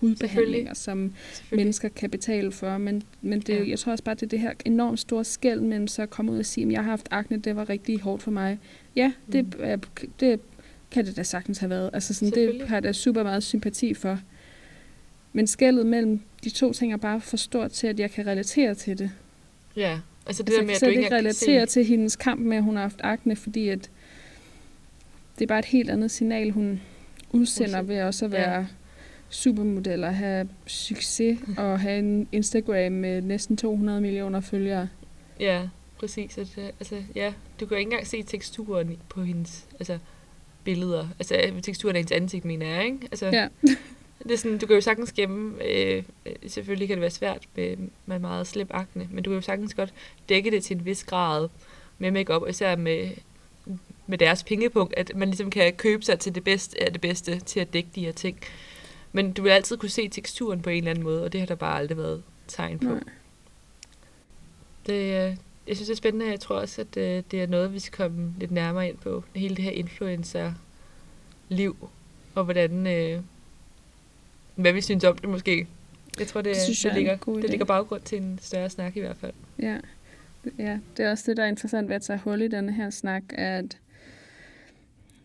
hudbehandlinger, 0.00 0.74
som 0.74 1.12
mennesker 1.52 1.88
kan 1.88 2.10
betale 2.10 2.52
for. 2.52 2.78
Men, 2.78 3.02
men 3.22 3.40
det, 3.40 3.54
ja. 3.54 3.68
jeg 3.68 3.78
tror 3.78 3.92
også 3.92 4.04
bare, 4.04 4.14
det 4.14 4.22
er 4.22 4.26
det 4.26 4.40
her 4.40 4.52
enormt 4.64 5.00
store 5.00 5.24
skæld 5.24 5.60
mellem 5.60 5.86
så 5.86 6.02
at 6.02 6.10
komme 6.10 6.32
ud 6.32 6.38
og 6.38 6.46
sige, 6.46 6.66
at 6.66 6.72
jeg 6.72 6.84
har 6.84 6.90
haft 6.90 7.08
akne, 7.10 7.38
det 7.38 7.56
var 7.56 7.68
rigtig 7.68 8.00
hårdt 8.00 8.22
for 8.22 8.30
mig. 8.30 8.58
Ja, 8.96 9.12
det, 9.32 9.44
mm. 9.44 9.80
det 10.20 10.40
kan 10.90 11.06
det 11.06 11.16
da 11.16 11.22
sagtens 11.22 11.58
have 11.58 11.70
været. 11.70 11.90
Altså 11.92 12.14
sådan, 12.14 12.34
det 12.34 12.68
har 12.68 12.76
jeg 12.76 12.82
da 12.82 12.92
super 12.92 13.22
meget 13.22 13.42
sympati 13.42 13.94
for. 13.94 14.18
Men 15.36 15.46
skældet 15.46 15.86
mellem 15.86 16.20
de 16.44 16.50
to 16.50 16.72
ting 16.72 16.92
er 16.92 16.96
bare 16.96 17.20
for 17.20 17.36
stort 17.36 17.70
til, 17.70 17.86
at 17.86 18.00
jeg 18.00 18.10
kan 18.10 18.26
relatere 18.26 18.74
til 18.74 18.98
det. 18.98 19.10
Ja, 19.76 19.98
Altså 20.26 20.42
det 20.42 20.48
altså, 20.48 20.60
der 20.60 20.66
med, 20.66 20.74
at 20.74 20.80
du 20.80 20.86
ikke 20.86 21.16
relatere 21.16 21.66
til 21.66 21.84
hendes 21.84 22.16
kamp 22.16 22.40
med, 22.40 22.56
at 22.56 22.62
hun 22.62 22.76
har 22.76 22.82
haft 22.82 23.00
akne, 23.02 23.36
fordi 23.36 23.68
at 23.68 23.90
det 25.38 25.44
er 25.44 25.46
bare 25.46 25.58
et 25.58 25.64
helt 25.64 25.90
andet 25.90 26.10
signal, 26.10 26.50
hun 26.50 26.80
udsender 27.30 27.82
ved 27.82 28.02
også 28.02 28.24
at 28.24 28.32
være 28.32 28.58
ja. 28.58 28.66
supermodel 29.30 30.04
og 30.04 30.14
have 30.14 30.48
succes 30.66 31.38
og 31.56 31.80
have 31.80 31.98
en 31.98 32.28
Instagram 32.32 32.92
med 32.92 33.22
næsten 33.22 33.56
200 33.56 34.00
millioner 34.00 34.40
følgere. 34.40 34.88
Ja, 35.40 35.68
præcis. 35.98 36.38
Altså, 36.38 36.60
altså, 36.60 37.02
ja, 37.14 37.32
du 37.60 37.66
kan 37.66 37.78
ikke 37.78 37.88
engang 37.88 38.06
se 38.06 38.22
teksturen 38.22 38.96
på 39.08 39.22
hendes 39.22 39.66
altså, 39.78 39.98
billeder. 40.64 41.08
Altså 41.18 41.52
teksturen 41.62 41.96
af 41.96 42.00
hendes 42.00 42.12
ansigt, 42.12 42.44
mener 42.44 42.66
jeg, 42.66 42.84
ikke? 42.84 42.98
Altså, 43.02 43.26
ja. 43.26 43.48
Det 44.24 44.32
er 44.32 44.36
sådan, 44.36 44.58
du 44.58 44.66
kan 44.66 44.74
jo 44.74 44.80
sagtens 44.80 45.12
gemme, 45.12 45.64
øh, 45.64 46.02
selvfølgelig 46.46 46.88
kan 46.88 46.96
det 46.96 47.00
være 47.00 47.10
svært 47.10 47.48
med, 47.56 47.76
med 48.06 48.18
meget 48.18 48.46
slip 48.46 48.68
akne, 48.70 49.08
men 49.10 49.24
du 49.24 49.30
kan 49.30 49.34
jo 49.34 49.40
sagtens 49.40 49.74
godt 49.74 49.94
dække 50.28 50.50
det 50.50 50.64
til 50.64 50.76
en 50.76 50.84
vis 50.84 51.04
grad 51.04 51.48
med 51.98 52.10
makeup, 52.10 52.48
især 52.48 52.76
med, 52.76 53.10
med 54.06 54.18
deres 54.18 54.44
pengepunkt, 54.44 54.94
at 54.96 55.12
man 55.16 55.28
ligesom 55.28 55.50
kan 55.50 55.72
købe 55.72 56.02
sig 56.02 56.18
til 56.18 56.34
det 56.34 56.44
bedste 56.44 56.82
af 56.82 56.92
det 56.92 57.00
bedste 57.00 57.40
til 57.40 57.60
at 57.60 57.72
dække 57.72 57.88
de 57.94 58.04
her 58.04 58.12
ting. 58.12 58.38
Men 59.12 59.32
du 59.32 59.42
vil 59.42 59.50
altid 59.50 59.76
kunne 59.76 59.88
se 59.88 60.08
teksturen 60.08 60.62
på 60.62 60.70
en 60.70 60.76
eller 60.76 60.90
anden 60.90 61.04
måde, 61.04 61.24
og 61.24 61.32
det 61.32 61.40
har 61.40 61.46
der 61.46 61.54
bare 61.54 61.78
aldrig 61.78 61.98
været 61.98 62.22
tegn 62.48 62.78
på. 62.78 62.88
Nej. 62.88 63.00
Det, 64.86 64.92
øh, 64.92 65.36
jeg 65.66 65.76
synes, 65.76 65.88
det 65.88 65.90
er 65.90 65.96
spændende. 65.96 66.26
Jeg 66.26 66.40
tror 66.40 66.56
også, 66.56 66.80
at 66.80 66.96
øh, 66.96 67.22
det 67.30 67.42
er 67.42 67.46
noget, 67.46 67.74
vi 67.74 67.78
skal 67.78 67.96
komme 67.96 68.34
lidt 68.38 68.50
nærmere 68.50 68.88
ind 68.88 68.98
på. 68.98 69.24
Hele 69.34 69.56
det 69.56 69.64
her 69.64 69.70
influencer-liv, 69.70 71.88
og 72.34 72.44
hvordan, 72.44 72.86
øh, 72.86 73.20
hvad 74.54 74.72
vi 74.72 74.80
synes 74.80 75.04
om 75.04 75.18
det 75.18 75.28
måske. 75.28 75.66
Jeg 76.18 76.26
tror, 76.26 76.42
det, 76.42 76.54
det, 76.54 76.62
synes 76.62 76.78
det, 76.78 76.84
jeg 76.84 76.94
ligger, 76.94 77.16
det 77.16 77.50
ligger 77.50 77.66
baggrund 77.66 78.02
til 78.02 78.18
en 78.22 78.38
større 78.42 78.70
snak 78.70 78.96
i 78.96 79.00
hvert 79.00 79.16
fald. 79.16 79.32
Ja. 79.58 79.78
ja, 80.58 80.78
det 80.96 81.04
er 81.04 81.10
også 81.10 81.24
det, 81.26 81.36
der 81.36 81.44
er 81.44 81.48
interessant 81.48 81.88
ved 81.88 81.96
at 81.96 82.02
tage 82.02 82.18
hul 82.18 82.42
i 82.42 82.48
denne 82.48 82.72
her 82.72 82.90
snak, 82.90 83.22
at 83.28 83.78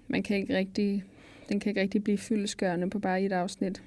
man 0.07 0.23
kan 0.23 0.37
ikke 0.37 0.57
rigtig, 0.57 1.03
den 1.49 1.59
kan 1.59 1.69
ikke 1.69 1.81
rigtig 1.81 2.03
blive 2.03 2.17
fyldeskørende 2.17 2.89
på 2.89 2.99
bare 2.99 3.21
et 3.21 3.31
afsnit. 3.31 3.81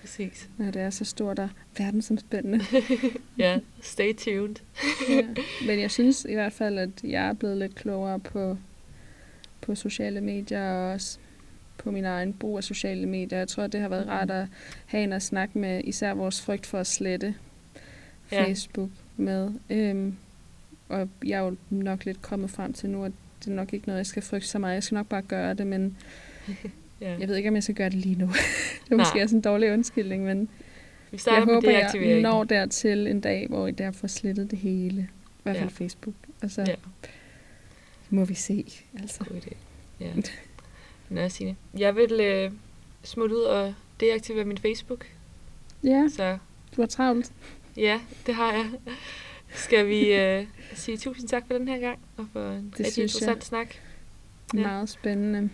Præcis. 0.00 0.48
Når 0.56 0.70
det 0.70 0.82
er 0.82 0.90
så 0.90 1.04
stort 1.04 1.38
og 1.38 1.48
verdensomspændende. 1.78 2.64
ja, 3.38 3.58
stay 3.82 4.14
tuned. 4.14 4.54
ja. 5.08 5.26
Men 5.66 5.80
jeg 5.80 5.90
synes 5.90 6.26
i 6.28 6.34
hvert 6.34 6.52
fald, 6.52 6.78
at 6.78 6.90
jeg 7.04 7.28
er 7.28 7.32
blevet 7.32 7.56
lidt 7.56 7.74
klogere 7.74 8.20
på, 8.20 8.58
på 9.60 9.74
sociale 9.74 10.20
medier 10.20 10.72
og 10.72 10.92
også 10.92 11.18
på 11.78 11.90
min 11.90 12.04
egen 12.04 12.32
brug 12.32 12.56
af 12.56 12.64
sociale 12.64 13.06
medier. 13.06 13.38
Jeg 13.38 13.48
tror, 13.48 13.66
det 13.66 13.80
har 13.80 13.88
været 13.88 14.08
rart 14.08 14.30
at 14.30 14.46
have 14.86 15.04
en 15.04 15.12
at 15.12 15.22
snakke 15.22 15.58
med, 15.58 15.80
især 15.84 16.14
vores 16.14 16.40
frygt 16.42 16.66
for 16.66 16.78
at 16.78 16.86
slette 16.86 17.34
ja. 18.32 18.44
Facebook 18.44 18.90
med. 19.16 19.50
Øhm, 19.70 20.16
og 20.88 21.08
jeg 21.24 21.38
er 21.38 21.42
jo 21.44 21.56
nok 21.70 22.04
lidt 22.04 22.22
kommet 22.22 22.50
frem 22.50 22.72
til 22.72 22.90
nu, 22.90 23.04
at 23.04 23.12
det 23.44 23.50
er 23.50 23.54
nok 23.54 23.72
ikke 23.72 23.86
noget, 23.86 23.98
jeg 23.98 24.06
skal 24.06 24.22
frygte 24.22 24.48
så 24.48 24.58
meget. 24.58 24.74
Jeg 24.74 24.82
skal 24.82 24.94
nok 24.94 25.08
bare 25.08 25.22
gøre 25.22 25.54
det, 25.54 25.66
men 25.66 25.96
ja. 27.00 27.16
jeg 27.18 27.28
ved 27.28 27.36
ikke, 27.36 27.48
om 27.48 27.54
jeg 27.54 27.62
skal 27.62 27.74
gøre 27.74 27.90
det 27.90 27.98
lige 27.98 28.14
nu. 28.14 28.26
det 28.84 28.92
er 28.92 28.96
måske 28.96 29.22
også 29.22 29.36
en 29.36 29.42
dårlig 29.42 29.72
undskyldning, 29.72 30.24
men 30.24 30.48
jeg 31.26 31.42
håber, 31.42 31.70
jeg 31.70 32.20
når 32.20 32.44
dertil 32.44 33.06
en 33.06 33.20
dag, 33.20 33.46
hvor 33.48 33.70
jeg 33.78 33.94
får 33.94 34.08
slettet 34.08 34.50
det 34.50 34.58
hele. 34.58 35.08
I 35.38 35.42
hvert 35.42 35.56
fald 35.56 35.70
ja. 35.70 35.84
Facebook. 35.84 36.14
Og 36.42 36.50
så 36.50 36.62
ja. 36.62 36.74
må 38.10 38.24
vi 38.24 38.34
se. 38.34 38.82
Altså. 39.00 39.24
God 39.24 39.36
idé. 39.36 39.56
Ja. 40.00 40.12
Nå, 41.10 41.28
Signe. 41.28 41.56
Jeg 41.78 41.96
vil 41.96 42.20
øh, 42.20 42.50
smutte 43.02 43.36
ud 43.36 43.40
og 43.40 43.74
deaktivere 44.00 44.44
min 44.44 44.58
Facebook. 44.58 45.06
Ja, 45.84 46.08
så. 46.08 46.38
du 46.76 46.82
har 46.82 46.86
travlt. 46.86 47.32
Ja, 47.76 48.00
det 48.26 48.34
har 48.34 48.52
jeg. 48.52 48.66
Skal 49.54 49.88
vi 49.88 50.14
øh, 50.14 50.46
sige 50.74 50.96
tusind 50.96 51.28
tak 51.28 51.46
for 51.46 51.54
den 51.58 51.68
her 51.68 51.78
gang, 51.78 51.98
og 52.16 52.26
for 52.32 52.50
en 52.50 52.72
det 52.76 52.86
rigtig 52.86 53.02
interessant 53.02 53.36
jeg. 53.36 53.42
snak. 53.42 53.74
Ja. 54.54 54.60
Meget 54.60 54.88
spændende. 54.88 55.50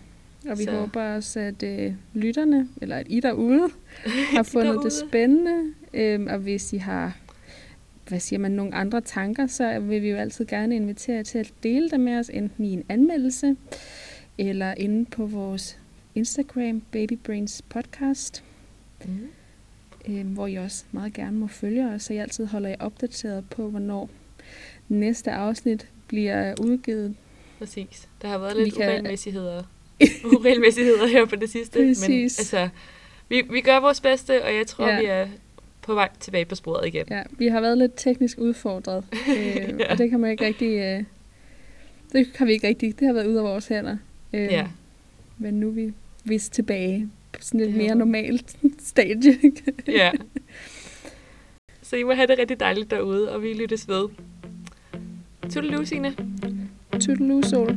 Og 0.49 0.59
vi 0.59 0.65
så. 0.65 0.71
håber 0.71 1.15
også, 1.15 1.41
at 1.41 1.63
øh, 1.63 1.93
lytterne, 2.15 2.69
eller 2.83 2.97
at 2.97 3.07
I 3.11 3.21
derude, 3.21 3.69
har 4.37 4.43
fundet 4.43 4.73
derude. 4.75 4.85
det 4.85 4.93
spændende. 4.93 5.75
Øhm, 5.95 6.27
og 6.27 6.39
hvis 6.39 6.73
I 6.73 6.77
har 6.77 7.17
hvad 8.09 8.21
siger 8.21 8.41
man, 8.41 8.51
nogle 8.51 8.75
andre 8.75 9.01
tanker, 9.01 9.47
så 9.47 9.81
vil 9.81 10.03
vi 10.03 10.09
jo 10.09 10.17
altid 10.17 10.47
gerne 10.47 10.77
invitere 10.77 11.17
jer 11.17 11.23
til 11.23 11.39
at 11.39 11.53
dele 11.63 11.91
dem 11.91 12.01
med 12.01 12.19
os, 12.19 12.29
enten 12.29 12.65
i 12.65 12.73
en 12.73 12.85
anmeldelse, 12.89 13.57
eller 14.49 14.75
inde 14.77 15.05
på 15.11 15.27
vores 15.27 15.79
Instagram, 16.15 16.83
Baby 16.93 17.19
Brains 17.25 17.63
Podcast, 17.69 18.45
mm. 19.05 19.29
øh, 20.09 20.27
hvor 20.27 20.47
I 20.47 20.55
også 20.55 20.85
meget 20.93 21.13
gerne 21.13 21.37
må 21.39 21.47
følge 21.47 21.89
os, 21.89 22.03
så 22.03 22.13
jeg 22.13 22.23
altid 22.23 22.47
holder 22.47 22.69
jer 22.69 22.77
opdateret 22.81 23.45
på, 23.51 23.69
hvornår 23.69 24.11
næste 24.89 25.31
afsnit 25.31 25.89
bliver 26.09 26.55
udgivet. 26.61 27.15
Præcis. 27.59 28.09
Der 28.23 28.29
har 28.29 28.39
været 28.39 28.57
lidt 28.57 28.75
kan... 28.75 28.89
uregelmæssigheder. 28.89 29.63
uregelmæssigheder 30.37 31.07
her 31.07 31.25
på 31.27 31.37
det 31.37 31.51
sidste. 31.51 31.79
Præcis. 31.79 32.09
Men 32.09 32.23
altså, 32.23 32.69
vi, 33.29 33.43
vi 33.51 33.61
gør 33.61 33.81
vores 33.81 34.01
bedste, 34.01 34.45
og 34.45 34.55
jeg 34.55 34.67
tror, 34.67 34.89
ja. 34.89 35.01
vi 35.01 35.07
er 35.07 35.29
på 35.83 35.95
vej 35.95 36.09
tilbage 36.21 36.45
på 36.45 36.55
sporet 36.55 36.87
igen. 36.87 37.07
Ja, 37.11 37.23
vi 37.31 37.47
har 37.49 37.61
været 37.61 37.79
lidt 37.79 37.93
teknisk 37.97 38.39
udfordret, 38.39 39.05
øh, 39.37 39.57
ja. 39.57 39.93
og 39.93 39.99
det 39.99 40.11
kan 40.11 40.21
man 40.21 40.31
ikke 40.31 40.47
rigtig... 40.47 40.79
Øh, 40.79 41.05
det 42.13 42.31
har 42.37 42.47
vi 42.47 42.53
ikke 42.53 42.69
rigtig... 42.69 42.99
Det 43.01 43.07
har 43.07 43.15
været 43.15 43.27
ud 43.27 43.35
af 43.35 43.45
vores 43.45 43.69
hænder. 43.69 43.97
Øh, 44.33 44.43
ja. 44.43 44.67
Men 45.39 45.55
nu 45.55 45.69
er 45.69 45.73
vi 45.73 45.93
vist 46.25 46.53
tilbage 46.53 47.09
på 47.33 47.39
sådan 47.43 47.61
et 47.61 47.75
mere 47.75 47.95
normalt 47.95 48.57
stadie. 48.89 49.39
ja. 50.01 50.11
Så 51.83 51.97
I 51.97 52.03
må 52.03 52.13
have 52.13 52.27
det 52.27 52.39
rigtig 52.39 52.61
dejligt 52.61 52.91
derude, 52.91 53.33
og 53.33 53.43
vi 53.43 53.53
lyttes 53.53 53.89
ved. 53.89 54.09
Tudelu, 55.51 55.85
Signe. 55.85 56.17
Tudelu, 57.01 57.43
Sol. 57.43 57.77